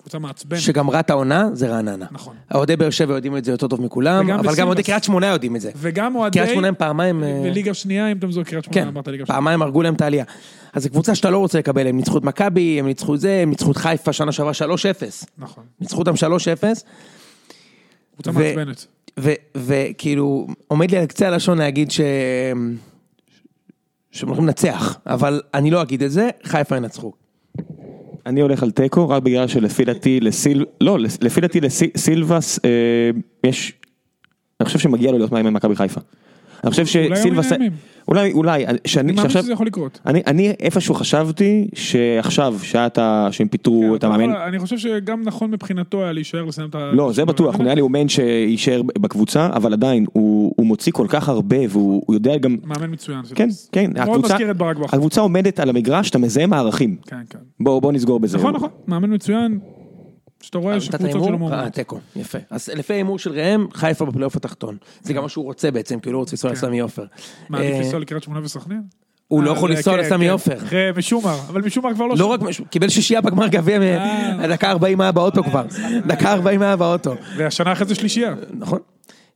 קבוצה 0.00 0.18
מעצבנת. 0.18 0.60
שגמרה 0.60 1.00
את 1.00 1.10
העונה, 1.10 1.48
זה 1.52 1.68
רעננה. 1.68 2.06
נכון. 2.10 2.36
אוהדי 2.54 2.76
באר 2.76 2.90
שבע 2.90 3.14
יודעים 3.14 3.36
את 3.36 3.44
זה 3.44 3.50
יותר 3.50 3.66
טוב 3.66 3.82
מכולם, 3.82 4.30
אבל 4.30 4.54
גם. 4.56 4.66
אוהדי 4.66 4.82
קריית 4.82 5.04
שמונה 5.04 5.26
יודעים 5.26 5.56
את 5.56 5.60
זה. 5.60 5.70
וגם 5.76 6.16
אוהדי... 6.16 6.38
קריית 6.38 6.50
שמונה 6.50 6.68
הם 6.68 6.74
פעמיים... 6.78 7.24
אה, 7.24 7.42
וליגה 7.44 7.74
שנייה, 7.74 8.12
אם 8.12 8.18
אתם 8.18 8.30
זוכרים, 8.30 8.44
קריית 8.44 8.64
שמונה, 8.64 8.80
כן, 8.80 8.88
אמרת 8.88 9.08
ליגה 9.08 9.26
שנייה. 9.26 9.36
פעמיים 9.36 9.62
הרגו 9.62 9.82
להם 9.82 9.94
את 9.94 10.00
העלייה. 10.00 10.24
אז 10.72 10.82
זו 10.82 10.90
קבוצה 10.90 11.14
שאתה 11.14 11.30
לא 11.30 11.38
רוצה 11.38 11.58
לקבל, 11.58 11.86
הם 11.86 11.96
ניצחו 11.96 12.18
את 12.18 12.22
מכבי, 12.22 12.80
הם 12.80 12.86
ניצחו 12.86 13.14
את 13.14 13.20
זה, 13.20 13.40
הם 13.42 13.50
ניצחו 13.50 13.70
את 13.70 13.76
חיפה 13.76 14.12
שנה 14.12 14.32
שעברה 14.32 14.52
3-0. 14.52 14.54
נכון. 15.38 15.64
ניצחו 15.80 15.98
אותם 15.98 16.12
3-0, 16.14 16.16
קבוצה 18.14 18.32
מעצבנת. 18.32 18.86
וכאילו, 19.56 20.46
עומד 20.68 20.90
לי 20.90 20.98
על 20.98 21.06
קצה 21.06 21.28
הלשון 21.28 21.58
להגיד 21.58 21.90
ש... 21.90 22.00
שהם 24.10 24.28
הולכים 24.28 24.46
לנצח, 24.46 24.98
אבל 25.06 25.42
אני 25.54 25.70
לא 25.70 25.82
אגיד 25.82 26.02
את 26.02 26.10
זה, 26.10 26.30
חיפה 26.44 26.76
ינצחו. 26.76 27.12
אני 28.28 28.40
הולך 28.40 28.62
על 28.62 28.70
תיקו 28.70 29.08
רק 29.08 29.22
בגלל 29.22 29.48
שלפי 29.48 29.84
דעתי 29.84 30.20
לסיל... 30.20 30.64
לא, 30.80 30.98
לפי 30.98 31.40
דעתי 31.40 31.60
לסילבס 31.60 32.58
אה, 32.64 33.10
יש... 33.44 33.72
אני 34.60 34.66
חושב 34.66 34.78
שמגיע 34.78 35.12
לו 35.12 35.18
להיות 35.18 35.32
מאמן 35.32 35.52
מכבי 35.52 35.76
חיפה. 35.76 36.00
אני 36.64 36.70
חושב 36.70 36.86
שסילבס... 36.86 37.52
הוא. 37.52 37.70
אולי, 38.08 38.32
אולי, 38.32 38.64
שאני, 38.84 39.12
אני 39.12 39.22
שעכשיו, 39.22 39.42
שזה 39.42 39.52
יכול 39.52 39.66
לקרות. 39.66 40.00
אני, 40.06 40.22
אני 40.26 40.52
איפשהו 40.60 40.94
חשבתי 40.94 41.68
שעכשיו, 41.74 42.54
שעת 42.62 42.98
ה... 42.98 43.28
שהם 43.30 43.48
פיטרו 43.48 43.96
את 43.96 44.00
כן, 44.00 44.06
אבל 44.06 44.22
המאמן, 44.22 44.34
אני 44.48 44.58
חושב 44.58 44.78
שגם 44.78 45.22
נכון 45.22 45.50
מבחינתו 45.50 46.02
היה 46.02 46.12
להישאר 46.12 46.44
לסיים 46.44 46.68
את 46.68 46.74
ה... 46.74 46.90
לא, 46.92 47.12
זה 47.12 47.24
בטוח, 47.24 47.54
הוא 47.54 47.62
נראה 47.62 47.74
לי 47.74 47.80
אומן 47.80 48.08
שיישאר 48.08 48.82
בקבוצה, 48.82 49.48
אבל 49.52 49.72
עדיין, 49.72 50.06
הוא, 50.12 50.52
הוא 50.56 50.66
מוציא 50.66 50.92
כל 50.92 51.06
כך 51.08 51.28
הרבה, 51.28 51.56
והוא 51.68 52.02
הוא 52.06 52.14
יודע 52.14 52.36
גם, 52.36 52.56
מאמן 52.64 52.92
מצוין. 52.92 53.20
כן. 53.34 53.48
כן, 53.72 53.90
הקבוצה, 53.96 54.36
את. 54.36 54.94
הקבוצה 54.94 55.20
עומדת 55.20 55.60
על 55.60 55.68
המגרש, 55.68 56.10
אתה 56.10 56.18
מזהה 56.18 56.46
מערכים. 56.46 56.96
כן, 57.06 57.16
כן. 57.30 57.38
בוא, 57.60 57.82
בוא 57.82 57.92
נסגור 57.92 58.20
בזה. 58.20 58.38
נכון, 58.38 58.54
נכון. 58.54 58.68
מאמן 58.86 59.14
מצוין. 59.14 59.58
שאתה 60.42 60.58
רואה 60.58 60.80
שקבוצות? 60.80 61.10
שלו 61.10 61.24
אה, 61.32 61.36
מעוניינות. 61.36 61.72
תיקו, 61.72 61.98
יפה. 62.16 62.38
אז 62.50 62.68
לפי 62.68 62.92
ההימור 62.92 63.18
של 63.18 63.32
ראם, 63.32 63.66
חיפה 63.72 64.04
בפלייאוף 64.04 64.36
התחתון. 64.36 64.76
זה 65.02 65.12
גם 65.12 65.22
מה 65.22 65.28
שהוא 65.28 65.44
רוצה 65.44 65.70
בעצם, 65.70 66.00
כי 66.00 66.08
הוא 66.08 66.12
לא 66.12 66.18
רוצה 66.18 66.32
לנסוע 66.36 66.52
לסמי 66.52 66.80
עופר. 66.80 67.04
מה, 67.48 67.58
עדיף 67.58 67.72
אה, 67.74 67.78
לנסוע 67.80 68.00
לקריית 68.00 68.22
שמונה 68.22 68.40
וסכנין? 68.44 68.82
הוא 69.28 69.42
לא 69.42 69.50
אה, 69.50 69.56
יכול 69.56 69.70
זה- 69.70 69.76
לנסוע 69.76 69.94
כן, 69.94 70.00
לסמי 70.00 70.24
כן. 70.26 70.30
עופר. 70.32 70.56
אחרי 70.56 70.90
משומר, 70.96 71.38
אבל 71.48 71.62
משומר 71.62 71.94
כבר 71.94 72.06
לא 72.06 72.14
לא. 72.18 72.26
רק, 72.26 72.40
הוא 72.40 72.66
קיבל 72.70 72.88
שישייה 72.88 73.20
בגמר 73.20 73.48
גביע, 73.48 73.80
אה. 73.80 74.48
דקה 74.48 74.70
40 74.70 75.00
היה 75.00 75.12
באוטו 75.12 75.44
כבר. 75.44 75.64
דקה 76.06 76.32
40 76.32 76.62
היה 76.62 76.76
באוטו. 76.76 77.14
והשנה 77.36 77.72
אחרי 77.72 77.86
זה 77.86 77.94
שלישייה. 77.94 78.34
נכון? 78.58 78.78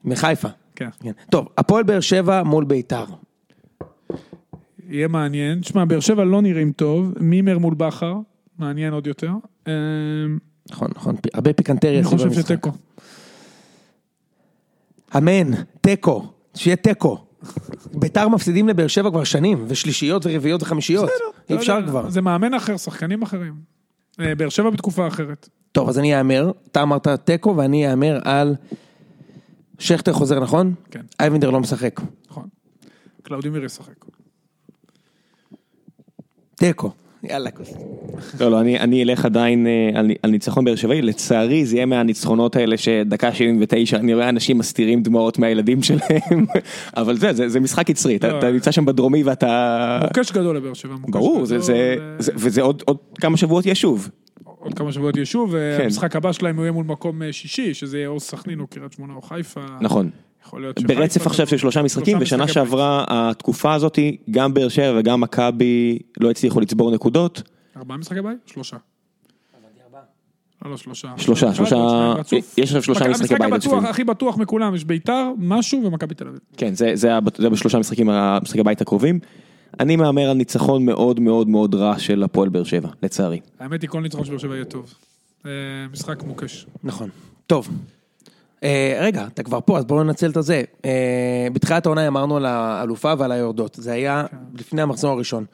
מחיפה. 0.04 0.48
כן. 0.76 0.88
כן. 1.00 1.12
טוב, 1.30 1.48
הפועל 1.58 1.82
באר 1.84 2.00
שבע 2.00 2.42
מול 2.42 2.64
ביתר. 2.64 3.04
יהיה 4.88 5.08
מעניין. 5.08 5.60
תשמע, 5.60 5.84
באר 5.84 6.00
שבע 6.00 6.24
לא 6.24 6.42
נראים 6.42 6.72
טוב. 6.72 7.12
מימר 7.20 7.58
מול 7.58 7.74
בכר, 7.74 8.14
מעניין 8.58 8.92
עוד 8.92 9.06
יותר. 9.06 9.30
נכון, 10.70 10.88
נכון, 10.96 11.16
הרבה 11.34 11.52
פיקנטריה 11.52 11.98
אני 11.98 12.04
חושב. 12.04 12.32
שתיקו. 12.32 12.70
אמן, 15.16 15.50
תיקו, 15.80 16.26
שיהיה 16.54 16.76
תיקו. 16.76 17.18
ביתר 17.94 18.28
מפסידים 18.28 18.68
לבאר 18.68 18.86
שבע 18.86 19.10
כבר 19.10 19.24
שנים, 19.24 19.64
ושלישיות 19.68 20.26
ורביעיות 20.26 20.62
וחמישיות. 20.62 21.10
אי 21.50 21.54
לא 21.54 21.60
אפשר 21.60 21.78
כבר. 21.86 22.10
זה 22.10 22.20
מאמן 22.20 22.54
אחר, 22.54 22.76
שחקנים 22.76 23.22
אחרים. 23.22 23.54
אה, 24.20 24.34
באר 24.34 24.48
שבע 24.48 24.70
בתקופה 24.70 25.06
אחרת. 25.06 25.48
טוב, 25.72 25.88
אז 25.88 25.98
אני 25.98 26.18
אאמר, 26.18 26.52
אתה 26.70 26.82
אמרת 26.82 27.08
תיקו 27.08 27.56
ואני 27.56 27.90
אאמר 27.90 28.18
על... 28.24 28.54
שכטר 29.82 30.12
חוזר, 30.12 30.40
נכון? 30.40 30.74
כן. 30.90 31.00
איינבינדר 31.20 31.50
לא 31.50 31.60
משחק. 31.60 32.00
נכון. 32.30 32.48
קלאודימיר 33.22 33.64
ישחק. 33.64 34.04
תיקו. 36.54 36.92
יאללה, 37.22 37.50
כוס. 37.50 37.74
לא, 38.40 38.50
לא, 38.50 38.60
אני, 38.60 38.78
אני 38.80 39.02
אלך 39.02 39.24
עדיין 39.24 39.66
אה, 39.66 39.90
על, 39.94 40.10
על 40.22 40.30
ניצחון 40.30 40.64
באר 40.64 40.74
שבעי, 40.74 41.02
לצערי 41.02 41.66
זה 41.66 41.76
יהיה 41.76 41.86
מהניצחונות 41.86 42.56
האלה 42.56 42.76
שדקה 42.76 43.34
79, 43.34 43.96
אני 43.96 44.14
רואה 44.14 44.28
אנשים 44.28 44.58
מסתירים 44.58 45.02
דמעות 45.02 45.38
מהילדים 45.38 45.82
שלהם, 45.88 46.46
אבל 46.96 47.16
זה, 47.16 47.32
זה, 47.32 47.48
זה 47.48 47.60
משחק 47.60 47.88
יצרי, 47.88 48.16
אתה, 48.16 48.28
לא. 48.28 48.38
אתה 48.38 48.50
נמצא 48.50 48.70
שם 48.70 48.84
בדרומי 48.84 49.22
ואתה... 49.22 50.00
מוקש 50.02 50.32
גדול 50.32 50.56
לבאר 50.56 50.74
שבע. 50.74 50.94
מוקש 50.94 51.12
ברור, 51.12 51.44
זה, 51.44 51.58
זה, 51.58 51.96
ו- 52.00 52.22
זה, 52.22 52.32
וזה 52.34 52.62
עוד, 52.62 52.82
עוד 52.86 52.96
כמה 53.20 53.36
שבועות 53.36 53.66
יהיה 53.66 53.74
שוב. 53.74 54.08
עוד 54.44 54.74
כמה 54.74 54.92
שבועות 54.92 55.16
יהיה 55.16 55.26
שוב, 55.26 55.50
כן. 55.50 55.56
והמשחק 55.56 56.16
הבא 56.16 56.32
שלהם 56.32 56.56
הוא 56.56 56.64
יהיה 56.64 56.72
מול 56.72 56.84
מקום 56.84 57.22
אה, 57.22 57.32
שישי, 57.32 57.74
שזה 57.74 57.98
יהיה 57.98 58.08
או 58.08 58.20
סכנין 58.20 58.60
או 58.60 58.66
קריית 58.66 58.92
שמונה 58.92 59.14
או 59.14 59.22
חיפה. 59.22 59.60
נכון. 59.80 60.10
ברצף 60.86 61.26
עכשיו 61.26 61.46
של 61.46 61.56
שלושה 61.58 61.82
משחקים, 61.82 62.18
ושנה 62.20 62.48
שעברה 62.48 63.04
התקופה 63.08 63.74
הזאת, 63.74 63.98
גם 64.30 64.54
באר 64.54 64.68
שבע 64.68 64.98
וגם 64.98 65.20
מכבי 65.20 65.98
לא 66.20 66.30
הצליחו 66.30 66.60
לצבור 66.60 66.90
נקודות. 66.90 67.42
ארבעה 67.76 67.96
משחקי 67.98 68.22
בית? 68.22 68.38
שלושה. 68.46 68.76
לא, 70.64 70.70
לא, 70.70 70.76
שלושה. 70.76 71.08
שלושה, 71.16 71.54
שלושה, 71.54 71.76
רצוף. 72.18 72.58
יש 72.58 72.68
עכשיו 72.68 72.82
שלושה 72.82 73.08
משחקי 73.08 73.34
בית 73.34 73.52
המשחק. 73.52 73.72
הבטוח, 73.72 73.84
הכי 73.90 74.04
בטוח 74.04 74.36
מכולם, 74.36 74.74
יש 74.74 74.84
ביתר, 74.84 75.28
משהו 75.38 75.80
ומכבי 75.84 76.14
תל 76.14 76.28
אביב. 76.28 76.40
כן, 76.56 76.74
זה, 76.74 76.90
זה, 76.94 77.16
הב- 77.16 77.36
זה 77.36 77.50
בשלושה 77.50 77.78
משחקים, 77.78 78.10
המשחקי 78.10 78.62
בית 78.62 78.80
הקרובים. 78.80 79.18
אני 79.80 79.96
מהמר 79.96 80.30
על 80.30 80.36
ניצחון 80.36 80.84
מאוד 80.84 81.20
מאוד 81.20 81.48
מאוד 81.48 81.74
רע 81.74 81.98
של 81.98 82.22
הפועל 82.22 82.48
באר 82.48 82.64
שבע, 82.64 82.88
לצערי. 83.02 83.40
האמת 83.60 83.82
היא, 83.82 83.90
כל 83.90 84.00
ניצחון 84.00 84.24
של 84.24 84.30
באר 84.30 84.38
שבע 84.38 84.54
יהיה 84.54 84.64
טוב. 84.64 84.94
אה, 85.46 85.50
משחק 85.92 86.22
מוקש. 86.22 86.66
נכון. 86.84 87.08
טוב. 87.46 87.68
אה, 88.62 88.98
רגע, 89.00 89.26
אתה 89.34 89.42
כבר 89.42 89.58
פה, 89.64 89.78
אז 89.78 89.84
בואו 89.84 90.04
ננצל 90.04 90.30
את 90.30 90.36
הזה. 90.36 90.62
אה, 90.84 91.48
בתחילת 91.52 91.86
העונה 91.86 92.08
אמרנו 92.08 92.36
על 92.36 92.46
האלופה 92.46 93.12
ועל 93.18 93.32
היורדות. 93.32 93.76
זה 93.80 93.92
היה 93.92 94.24
לפני 94.54 94.82
המחזור 94.82 95.12
הראשון. 95.12 95.44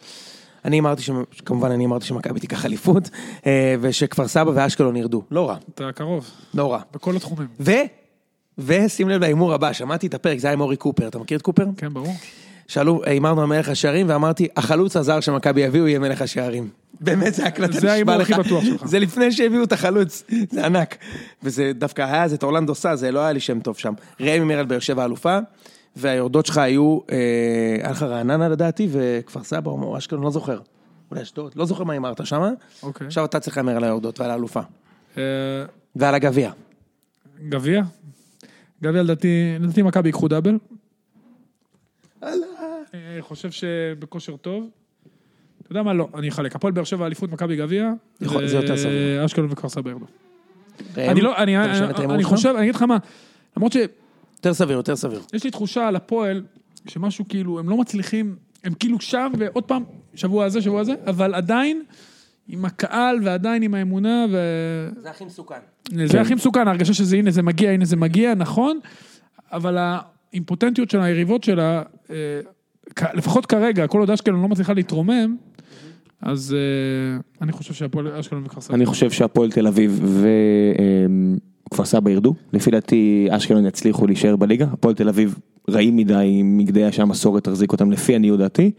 אני 0.64 0.80
אמרתי, 0.80 1.02
כמובן 1.44 1.70
אני 1.70 1.86
אמרתי 1.86 2.06
שמכבי 2.06 2.40
תיקח 2.40 2.66
אליפות, 2.66 3.10
אה, 3.46 3.74
ושכפר 3.80 4.28
סבא 4.28 4.50
ואשקלון 4.54 4.96
ירדו. 4.96 5.22
לא 5.30 5.48
רע, 5.48 5.56
אתה 5.74 5.92
קרוב, 5.94 6.30
לא 6.54 6.72
רע. 6.72 6.80
בכל 6.94 7.16
התחומים. 7.16 7.48
ו... 7.60 7.72
ושים 8.58 9.08
לב 9.08 9.20
להימור 9.20 9.54
הבא, 9.54 9.72
שמעתי 9.72 10.06
את 10.06 10.14
הפרק, 10.14 10.38
זה 10.38 10.46
היה 10.46 10.52
עם 10.52 10.60
אורי 10.60 10.76
קופר, 10.76 11.08
אתה 11.08 11.18
מכיר 11.18 11.38
את 11.38 11.42
קופר? 11.42 11.66
כן, 11.76 11.94
ברור. 11.94 12.14
שאלו, 12.68 13.00
הימרנו 13.04 13.40
על 13.40 13.46
מלך 13.46 13.68
השערים, 13.68 14.08
ואמרתי, 14.08 14.48
החלוץ 14.56 14.96
הזר 14.96 15.20
שמכבי 15.20 15.60
יביאו 15.60 15.88
יהיה 15.88 15.98
מלך 15.98 16.22
השערים. 16.22 16.68
באמת, 17.00 17.34
זה 17.34 17.46
הקלטה 17.46 17.72
זה 17.72 17.78
נשבע 17.78 17.92
ההימור 17.92 18.16
לך. 18.16 18.30
הכי 18.30 18.40
בטוח 18.40 18.64
שלך. 18.64 18.86
זה 18.86 18.98
לפני 18.98 19.32
שהביאו 19.32 19.64
את 19.64 19.72
החלוץ, 19.72 20.24
זה 20.50 20.66
ענק. 20.66 20.96
וזה 21.42 21.72
דווקא 21.74 22.02
היה, 22.02 22.28
זה 22.28 22.34
את 22.34 22.42
אורלנדו 22.42 22.74
סא, 22.74 22.94
זה 22.94 23.12
לא 23.12 23.20
היה 23.20 23.32
לי 23.32 23.40
שם 23.40 23.60
טוב 23.60 23.78
שם. 23.78 23.92
ראם 24.20 24.28
הימר 24.28 24.58
על 24.58 24.66
באר 24.66 24.78
שבע 24.78 25.04
אלופה, 25.04 25.38
והיורדות 25.96 26.46
שלך 26.46 26.58
היו, 26.58 26.98
אה, 27.12 27.16
היה 27.82 27.90
לך 27.90 28.02
רעננה 28.02 28.48
לדעתי, 28.48 28.88
וכפר 28.90 29.44
סבא 29.44 29.70
או 29.70 29.98
אשקלון, 29.98 30.22
לא 30.22 30.30
זוכר. 30.30 30.60
אולי 31.10 31.22
אשדוד, 31.22 31.52
לא 31.56 31.66
זוכר 31.66 31.84
מה 31.84 31.92
הימרת 31.92 32.26
שם. 32.26 32.42
אוקיי. 32.82 33.06
עכשיו 33.06 33.24
אתה 33.24 33.40
צריך 33.40 33.56
להמר 33.56 33.76
על 33.76 33.84
היורדות 33.84 34.20
ועל 34.20 34.30
האלופה. 34.30 34.60
אה, 35.18 35.22
ועל 35.96 36.14
הגביע. 36.14 36.50
גביע? 37.48 37.82
גביע 38.82 39.02
לדעתי, 39.02 39.56
לדעתי 39.60 39.82
מכבי 39.82 40.08
ייקחו 40.08 40.28
דאבל. 40.28 40.58
אני 42.22 43.20
חושב 43.20 43.50
שבכושר 43.50 44.36
טוב. 44.36 44.70
אתה 45.68 45.72
יודע 45.72 45.82
מה? 45.82 45.94
לא, 45.94 46.08
אני 46.14 46.28
אחלק. 46.28 46.56
הפועל 46.56 46.72
באר 46.72 46.84
שבע, 46.84 47.06
אליפות, 47.06 47.32
מכבי 47.32 47.56
גביע. 47.56 47.92
זה 48.20 48.56
יותר 48.56 48.76
סביר. 48.76 49.24
אשקלון 49.24 49.48
וכפר 49.50 49.68
סבא 49.68 49.90
ירדו. 49.90 50.06
אני 50.96 51.20
לא, 51.20 51.36
אני? 51.36 52.24
חושב, 52.24 52.48
אני 52.48 52.62
אגיד 52.62 52.74
לך 52.74 52.82
מה, 52.82 52.96
למרות 53.56 53.72
שיש 53.72 53.88
יותר 54.36 54.54
סביר, 54.54 54.76
יותר 54.76 54.96
סביר. 54.96 55.20
לי 55.44 55.50
תחושה 55.50 55.88
על 55.88 55.96
הפועל, 55.96 56.42
שמשהו 56.86 57.24
כאילו, 57.28 57.58
הם 57.58 57.68
לא 57.68 57.76
מצליחים, 57.76 58.36
הם 58.64 58.74
כאילו 58.74 59.00
שם, 59.00 59.32
ועוד 59.38 59.64
פעם, 59.64 59.84
שבוע 60.14 60.44
הזה, 60.44 60.62
שבוע 60.62 60.80
הזה, 60.80 60.92
אבל 61.06 61.34
עדיין, 61.34 61.82
עם 62.48 62.64
הקהל 62.64 63.18
ועדיין 63.24 63.62
עם 63.62 63.74
האמונה, 63.74 64.26
ו... 64.32 64.38
זה 65.02 65.10
הכי 65.10 65.24
מסוכן. 65.24 65.58
זה 66.04 66.20
הכי 66.20 66.34
מסוכן, 66.34 66.68
ההרגשה 66.68 66.94
שזה 66.94 67.16
הנה 67.16 67.30
זה 67.30 67.42
מגיע, 67.42 67.70
הנה 67.70 67.84
זה 67.84 67.96
מגיע, 67.96 68.34
נכון, 68.34 68.78
אבל 69.52 69.78
האימפוטנטיות 69.78 70.90
של 70.90 71.00
היריבות 71.00 71.44
שלה, 71.44 71.82
אה, 72.10 72.40
לפחות 73.14 73.46
כרגע, 73.46 73.86
כל 73.86 74.00
עוד 74.00 74.10
אשקלון 74.10 74.42
לא 74.42 74.48
מצליחה 74.48 74.72
להתרומם, 74.72 75.36
אז 76.22 76.56
אה, 76.58 77.20
אני 77.42 77.52
חושב 77.52 77.74
שהפועל 77.74 78.08
אשקלון 78.08 78.42
וכפר 78.46 78.60
סבא. 78.60 78.74
אני 78.74 78.86
חושב 78.86 79.10
שהפועל 79.10 79.50
תל 79.50 79.66
אביב 79.66 80.22
וכפר 81.66 81.84
סבא 81.84 82.10
ירדו, 82.10 82.34
לפי 82.52 82.70
דעתי 82.70 83.28
אשקלון 83.30 83.66
יצליחו 83.66 84.06
להישאר 84.06 84.36
בליגה, 84.36 84.66
הפועל 84.72 84.94
תל 84.94 85.08
אביב 85.08 85.38
רעים 85.70 85.96
מדי 85.96 86.40
מכדי 86.44 86.92
שהמסורת 86.92 87.44
תחזיק 87.44 87.72
אותם 87.72 87.90
לפי 87.90 88.14
עניות 88.14 88.38
דעתי, 88.38 88.70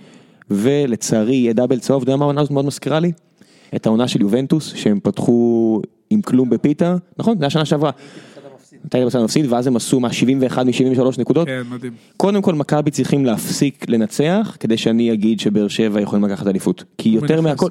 ולצערי 0.50 1.36
יהיה 1.36 1.54
דאבל 1.54 1.80
צהוב, 1.80 2.02
אתה 2.04 2.12
יודע 2.12 2.18
מה 2.18 2.26
העונה 2.26 2.42
הזאת 2.42 2.52
מאוד 2.52 2.66
מזכירה 2.66 3.00
לי? 3.00 3.12
את 3.76 3.86
העונה 3.86 4.08
של 4.08 4.22
יובנטוס, 4.22 4.74
שהם 4.76 5.00
פתחו 5.04 5.82
עם 6.10 6.22
כלום 6.22 6.50
בפיתה, 6.50 6.96
נכון? 7.18 7.38
זה 7.38 7.44
היה 7.46 7.50
שנה 7.50 7.66
שעברה. 7.66 7.92
היית 8.94 9.06
בצד 9.08 9.20
המפסיד, 9.20 9.52
ואז 9.54 9.68
הם 9.68 9.76
עשו 9.76 10.00
מה 10.00 10.14
71 10.14 10.66
מ-73 10.66 11.02
נקודות. 11.18 11.48
כן, 11.48 11.62
מדהים. 11.70 11.94
קודם 12.18 12.42
כל 12.42 12.56
מכבי 12.56 12.92
צריכים 12.92 13.26
להפסיק 13.26 13.86
לנצח, 13.90 14.58
כדי 14.60 14.78
שאני 14.78 15.14
אגיד 15.14 15.40
שבאר 15.40 15.68
שבע 15.68 16.02
יכולים 16.02 16.26
לקחת 16.26 16.48
אליפות. 16.48 16.84
כי 16.98 17.10
יותר 17.10 17.42
מהכל. 17.42 17.70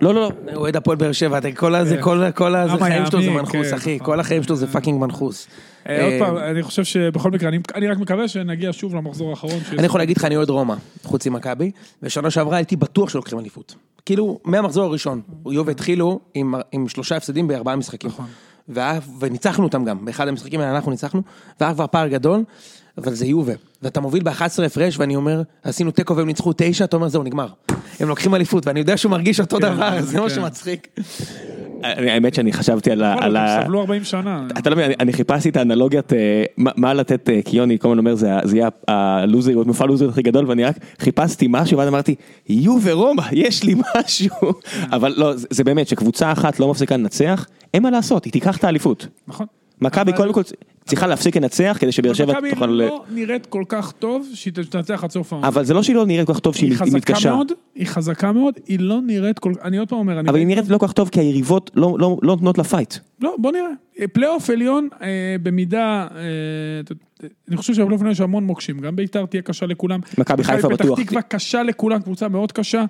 לא 0.00 0.14
לא 0.14 0.20
לא, 0.20 0.26
הוא 0.26 0.54
אוהד 0.54 0.76
הפועל 0.76 0.96
באר 0.96 1.12
שבע, 1.12 1.38
אתה- 1.38 1.52
כל 1.52 1.74
הזה, 1.74 1.96
כן. 1.96 2.02
כל 2.34 2.54
החיים 2.56 3.06
שלו 3.06 3.22
זה 3.22 3.30
מנחוס, 3.30 3.68
כן, 3.68 3.74
אחי, 3.74 3.94
נכון. 3.96 4.06
כל 4.06 4.20
החיים 4.20 4.42
שלו 4.42 4.56
זה 4.56 4.66
fucking 4.66 5.00
מנחוס. 5.00 5.46
אה, 5.88 6.04
עוד 6.04 6.12
אה, 6.12 6.18
פעם, 6.18 6.36
אני 6.36 6.62
חושב 6.62 6.84
שבכל 6.84 7.30
מקרה, 7.30 7.50
אני- 7.74 7.88
רק 7.88 7.98
מקווה 7.98 8.28
שנגיע 8.28 8.70
שוב 8.72 8.94
למחזור 8.94 9.30
האחרון. 9.30 9.58
אני 9.78 9.86
יכול 9.86 10.00
להגיד 10.00 10.16
לך, 10.16 10.24
אני 10.24 10.36
אוהד 10.36 10.50
רומא, 10.50 10.74
חוץ 11.04 11.26
ממכבי, 11.26 11.70
ושנה 12.02 12.30
שעברה 12.30 12.56
הייתי 12.56 12.76
בטוח 12.76 13.08
שלוקחים 13.08 13.38
אליפות. 13.38 13.74
כאילו, 14.06 14.38
מהמחזור 14.44 14.84
הראשון, 14.84 15.20
יובה 15.50 15.68
התחילו 15.68 16.20
עם, 16.34 16.54
עם 16.72 16.88
שלושה 16.88 17.16
הפסדים 17.16 17.48
בארבעה 17.48 17.76
משחקים. 17.76 18.10
והיה, 18.68 18.98
וניצחנו 19.20 19.64
אותם 19.64 19.84
גם, 19.84 20.04
באחד 20.04 20.28
המשחקים 20.28 20.60
האלה 20.60 20.74
אנחנו 20.74 20.90
ניצחנו, 20.90 21.22
והיה 21.60 21.74
כבר 21.74 21.86
פער 21.86 22.08
גדול, 22.08 22.44
אבל 22.98 23.14
זה 23.14 23.26
יובה. 23.26 23.52
ואתה 23.82 24.00
מוביל 24.00 24.22
ב-11 24.22 24.62
הפרש, 24.66 24.98
ואני 24.98 25.16
אומר, 25.16 25.42
עשינו 25.62 25.90
תיקו 25.90 26.16
והם 26.16 26.26
ניצחו 26.26 26.52
תשע, 26.56 26.84
אתה 26.84 26.96
אומר, 26.96 27.08
זהו, 27.08 27.22
נגמר. 27.22 27.48
הם 28.00 28.08
לוקחים 28.08 28.34
אליפות, 28.34 28.66
ואני 28.66 28.80
יודע 28.80 28.96
שהוא 28.96 29.10
מרגיש 29.10 29.40
אותו 29.40 29.56
כן, 29.56 29.62
דבר, 29.62 29.98
זה 30.02 30.20
מה 30.20 30.28
כן. 30.28 30.34
שמצחיק. 30.34 30.88
האמת 31.84 32.34
שאני 32.34 32.52
חשבתי 32.52 32.90
על 32.90 33.02
ה... 33.36 33.60
סבלו 33.62 33.80
40 33.80 34.04
שנה. 34.04 34.46
אתה 34.58 34.70
לא 34.70 34.76
מבין, 34.76 34.92
אני- 35.00 35.12
חיפשתי 35.12 35.48
את 35.48 35.56
האנלוגיית, 35.56 36.12
אה, 36.12 36.44
מה- 36.76 36.94
לתת, 36.94 37.28
אה, 37.30 37.40
כי 37.44 37.56
יוני 37.56 37.78
כל 37.78 37.88
הזמן 37.88 37.98
אומר, 37.98 38.14
זה 38.14 38.28
יהיה 38.56 38.68
הלוזריות, 38.88 39.66
מופע 39.66 39.84
הלוזריות 39.84 40.12
הכי 40.12 40.22
גדול, 40.22 40.44
ואני 40.48 40.64
רק 40.64 40.76
חיפשתי 40.98 41.46
משהו, 41.50 41.78
ואז 41.78 41.88
אמרתי, 41.88 42.14
יו 42.48 42.76
ורומא, 42.82 43.22
יש 43.32 43.62
לי 43.64 43.74
משהו. 43.96 44.36
אבל 44.96 45.14
לא, 45.16 45.32
זה 45.36 45.64
באמת, 45.64 45.88
שקבוצה 45.88 46.32
אחת 46.32 46.60
לא 46.60 46.70
מפסיקה 46.70 46.96
לנצח, 46.96 47.46
אין 47.74 47.82
מה 47.82 47.90
לעשות, 47.90 48.24
היא 48.24 48.32
תיקח 48.32 48.56
את 48.56 48.64
האליפות. 48.64 49.06
נכון. 49.28 49.46
מכבי 49.82 50.12
קודם 50.12 50.32
כל 50.32 50.42
צריכה 50.84 51.06
להפסיק 51.06 51.36
לנצח, 51.36 51.76
כדי 51.80 51.92
שבאר 51.92 52.12
שבע 52.12 52.32
מכבי 52.32 52.50
תוכל... 52.50 52.66
לא 52.66 53.04
נראית 53.10 53.46
כל 53.46 53.64
כך 53.68 53.92
טוב 53.92 54.28
שהיא 54.34 54.52
תנצח 54.70 55.04
עד 55.04 55.10
סוף 55.10 55.32
העונה. 55.32 55.48
אבל 55.48 55.64
זה 55.64 55.74
לא 55.74 55.82
שהיא 55.82 55.96
לא 55.96 56.06
נראית 56.06 56.26
כל 56.26 56.34
כך 56.34 56.40
טוב 56.40 56.54
שהיא 56.54 56.72
מתקשה. 56.92 57.30
מאוד, 57.34 57.52
היא 57.74 57.86
חזקה 57.86 58.32
מאוד, 58.32 58.54
היא 58.66 58.78
לא 58.80 59.00
נראית 59.06 59.38
כל 59.38 59.52
כך, 59.54 59.66
אני 59.66 59.76
עוד 59.78 59.88
פעם 59.88 59.98
אומר. 59.98 60.20
אבל 60.20 60.38
היא 60.38 60.46
נראית 60.46 60.68
לא 60.68 60.78
כל 60.78 60.86
כך 60.86 60.92
טוב 60.92 61.08
כי 61.08 61.20
היריבות 61.20 61.70
לא 61.74 61.96
לא- 61.98 62.18
לא 62.22 62.32
נותנות 62.32 62.58
לה 62.58 62.64
פייט. 62.64 62.94
לא, 63.20 63.34
בוא 63.38 63.52
נראה. 63.52 64.06
פלייאוף 64.12 64.50
עליון, 64.50 64.88
אה, 65.02 65.08
במידה, 65.42 66.06
אה, 66.14 66.20
אני 67.48 67.56
חושב 67.56 67.74
שבפלייאוף 67.74 68.00
עליון 68.00 68.12
יש 68.12 68.20
המון 68.20 68.44
מוקשים, 68.44 68.78
גם 68.78 68.96
בית"ר 68.96 69.26
תהיה 69.26 69.42
קשה 69.42 69.66
לכולם. 69.66 70.00
מכבי 70.18 70.44
חיפה 70.44 70.68
בטוח. 70.68 70.98
פתח 70.98 71.06
תקווה 71.06 71.22
קשה 71.22 71.62
לכולם, 71.62 72.02
קבוצה 72.02 72.28
מאוד 72.28 72.52
קשה. 72.52 72.84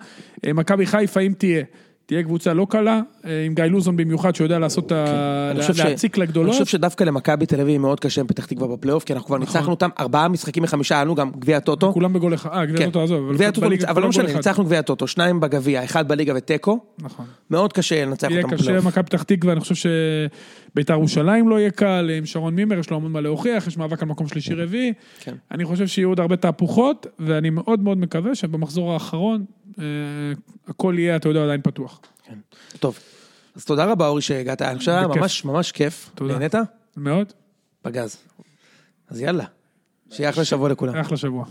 אה, 0.47 0.53
מכבי 0.53 0.86
חיפה, 0.86 1.20
אם 1.20 1.32
תהיה, 1.38 1.64
תהיה 2.13 2.23
קבוצה 2.23 2.53
לא 2.55 2.67
קלה, 2.71 3.01
אה, 3.25 3.45
עם 3.47 3.55
גיא 3.55 3.65
לוזון 3.65 3.97
במיוחד, 3.97 4.35
שיודע 4.35 4.59
לעשות 4.59 4.93
ה... 4.93 5.05
כן. 5.07 5.13
אני 5.51 5.61
חושב 5.61 5.75
ש- 5.75 5.81
להציק 5.81 6.19
לגדולות. 6.19 6.49
אני 6.49 6.65
חושב 6.65 6.79
שדווקא 6.79 7.05
למכבי 7.05 7.47
תל 7.47 7.61
אביב 7.61 7.81
מאוד 7.81 8.01
קשה 8.01 8.21
עם 8.21 8.27
פתח 8.27 8.47
תקווה 8.47 8.77
בפלייאוף, 8.77 9.05
כי 9.05 9.13
אנחנו 9.13 9.27
כבר 9.27 9.39
ניצחנו 9.39 9.71
אותם 9.71 9.89
ארבעה 10.01 10.29
משחקים 10.29 10.63
מחמישה, 10.63 11.01
לנו 11.05 11.15
גם 11.15 11.31
גביע 11.39 11.57
הטוטו. 11.57 11.93
כולם 11.93 12.13
בגול 12.13 12.35
אחד, 12.35 12.51
אה, 12.55 12.67
גביע 12.67 12.79
כן. 12.79 12.85
טוטו, 12.85 13.03
עזוב. 13.03 13.33
גביע 13.33 13.49
הטוטו, 13.49 13.67
אבל 13.89 14.03
לא 14.03 14.09
משנה. 14.09 14.33
ניצחנו 14.33 14.65
גביע 14.65 14.79
הטוטו, 14.79 15.07
שניים 15.07 15.41
בגביע, 15.41 15.85
אחד 15.85 16.09
בליגה 16.09 16.33
ותיקו, 16.37 16.79
נכון. 16.99 17.27
מאוד 17.51 17.73
קשה 17.73 18.05
לנצח 18.05 18.31
יהיה 18.31 18.43
אותם 18.43 18.57
קשה, 18.57 18.63
בפלייאוף. 18.63 18.87
מכבי 18.87 19.05
פתח 19.05 19.23
תקווה, 19.23 19.53
אני 19.53 19.61
חושב 19.61 19.89
שביתר 20.73 20.93
ירושלים 20.93 21.49
לא 21.49 21.61
יהיה 21.61 21.71
קל, 21.71 22.11
עם 22.19 22.27
שרון 22.27 22.55
מימר, 22.55 22.79
יש 22.79 22.91
לו 22.91 22.97
המון 22.97 23.13
מה 23.13 23.21
להוכיח, 23.21 23.67
יש 23.67 23.77
מאבק 23.77 24.03
על 24.03 24.09
מקום 24.09 24.29
שלישי 24.29 24.55
רביעי. 24.55 24.93
כן. 25.21 25.35
אני 25.51 25.65
חושב 25.65 25.87
שיהיו 25.87 26.09
עוד 26.09 26.21
הרבה 26.21 26.37
תהפוכות, 26.37 27.07
ואני 27.19 27.51
מאוד 27.51 27.81
מאוד 27.83 27.99
מקווה 27.99 28.35
שבמחזור 28.35 28.93
האחרון, 28.93 29.45
הכל 30.68 30.95
יהיה, 30.99 31.16
אתה 31.16 31.29
יודע, 31.29 31.45
עדיין 31.45 31.61
פתוח. 31.62 32.01
טוב, 32.81 32.99
אז 33.57 33.64
תודה 33.64 33.85
רבה 33.85 34.07
אורי 34.07 34.23
שהגעת, 34.23 34.62
אני 34.62 34.79
חושב 34.79 34.93
שהיה. 34.93 35.07
ממש 35.07 35.45
ממש 35.45 35.73
כיף. 35.73 36.11
תודה. 36.14 36.33
נהנית? 36.33 36.55
מאוד, 36.97 37.33
פגז. 37.83 38.16
אז 39.09 39.20
יאללה, 39.20 39.45
שיהיה 40.11 40.31
אחלה 40.31 40.45
שבוע 40.45 40.68
לכולם. 40.68 40.97
אחלה 40.97 41.16
שבוע. 41.16 41.45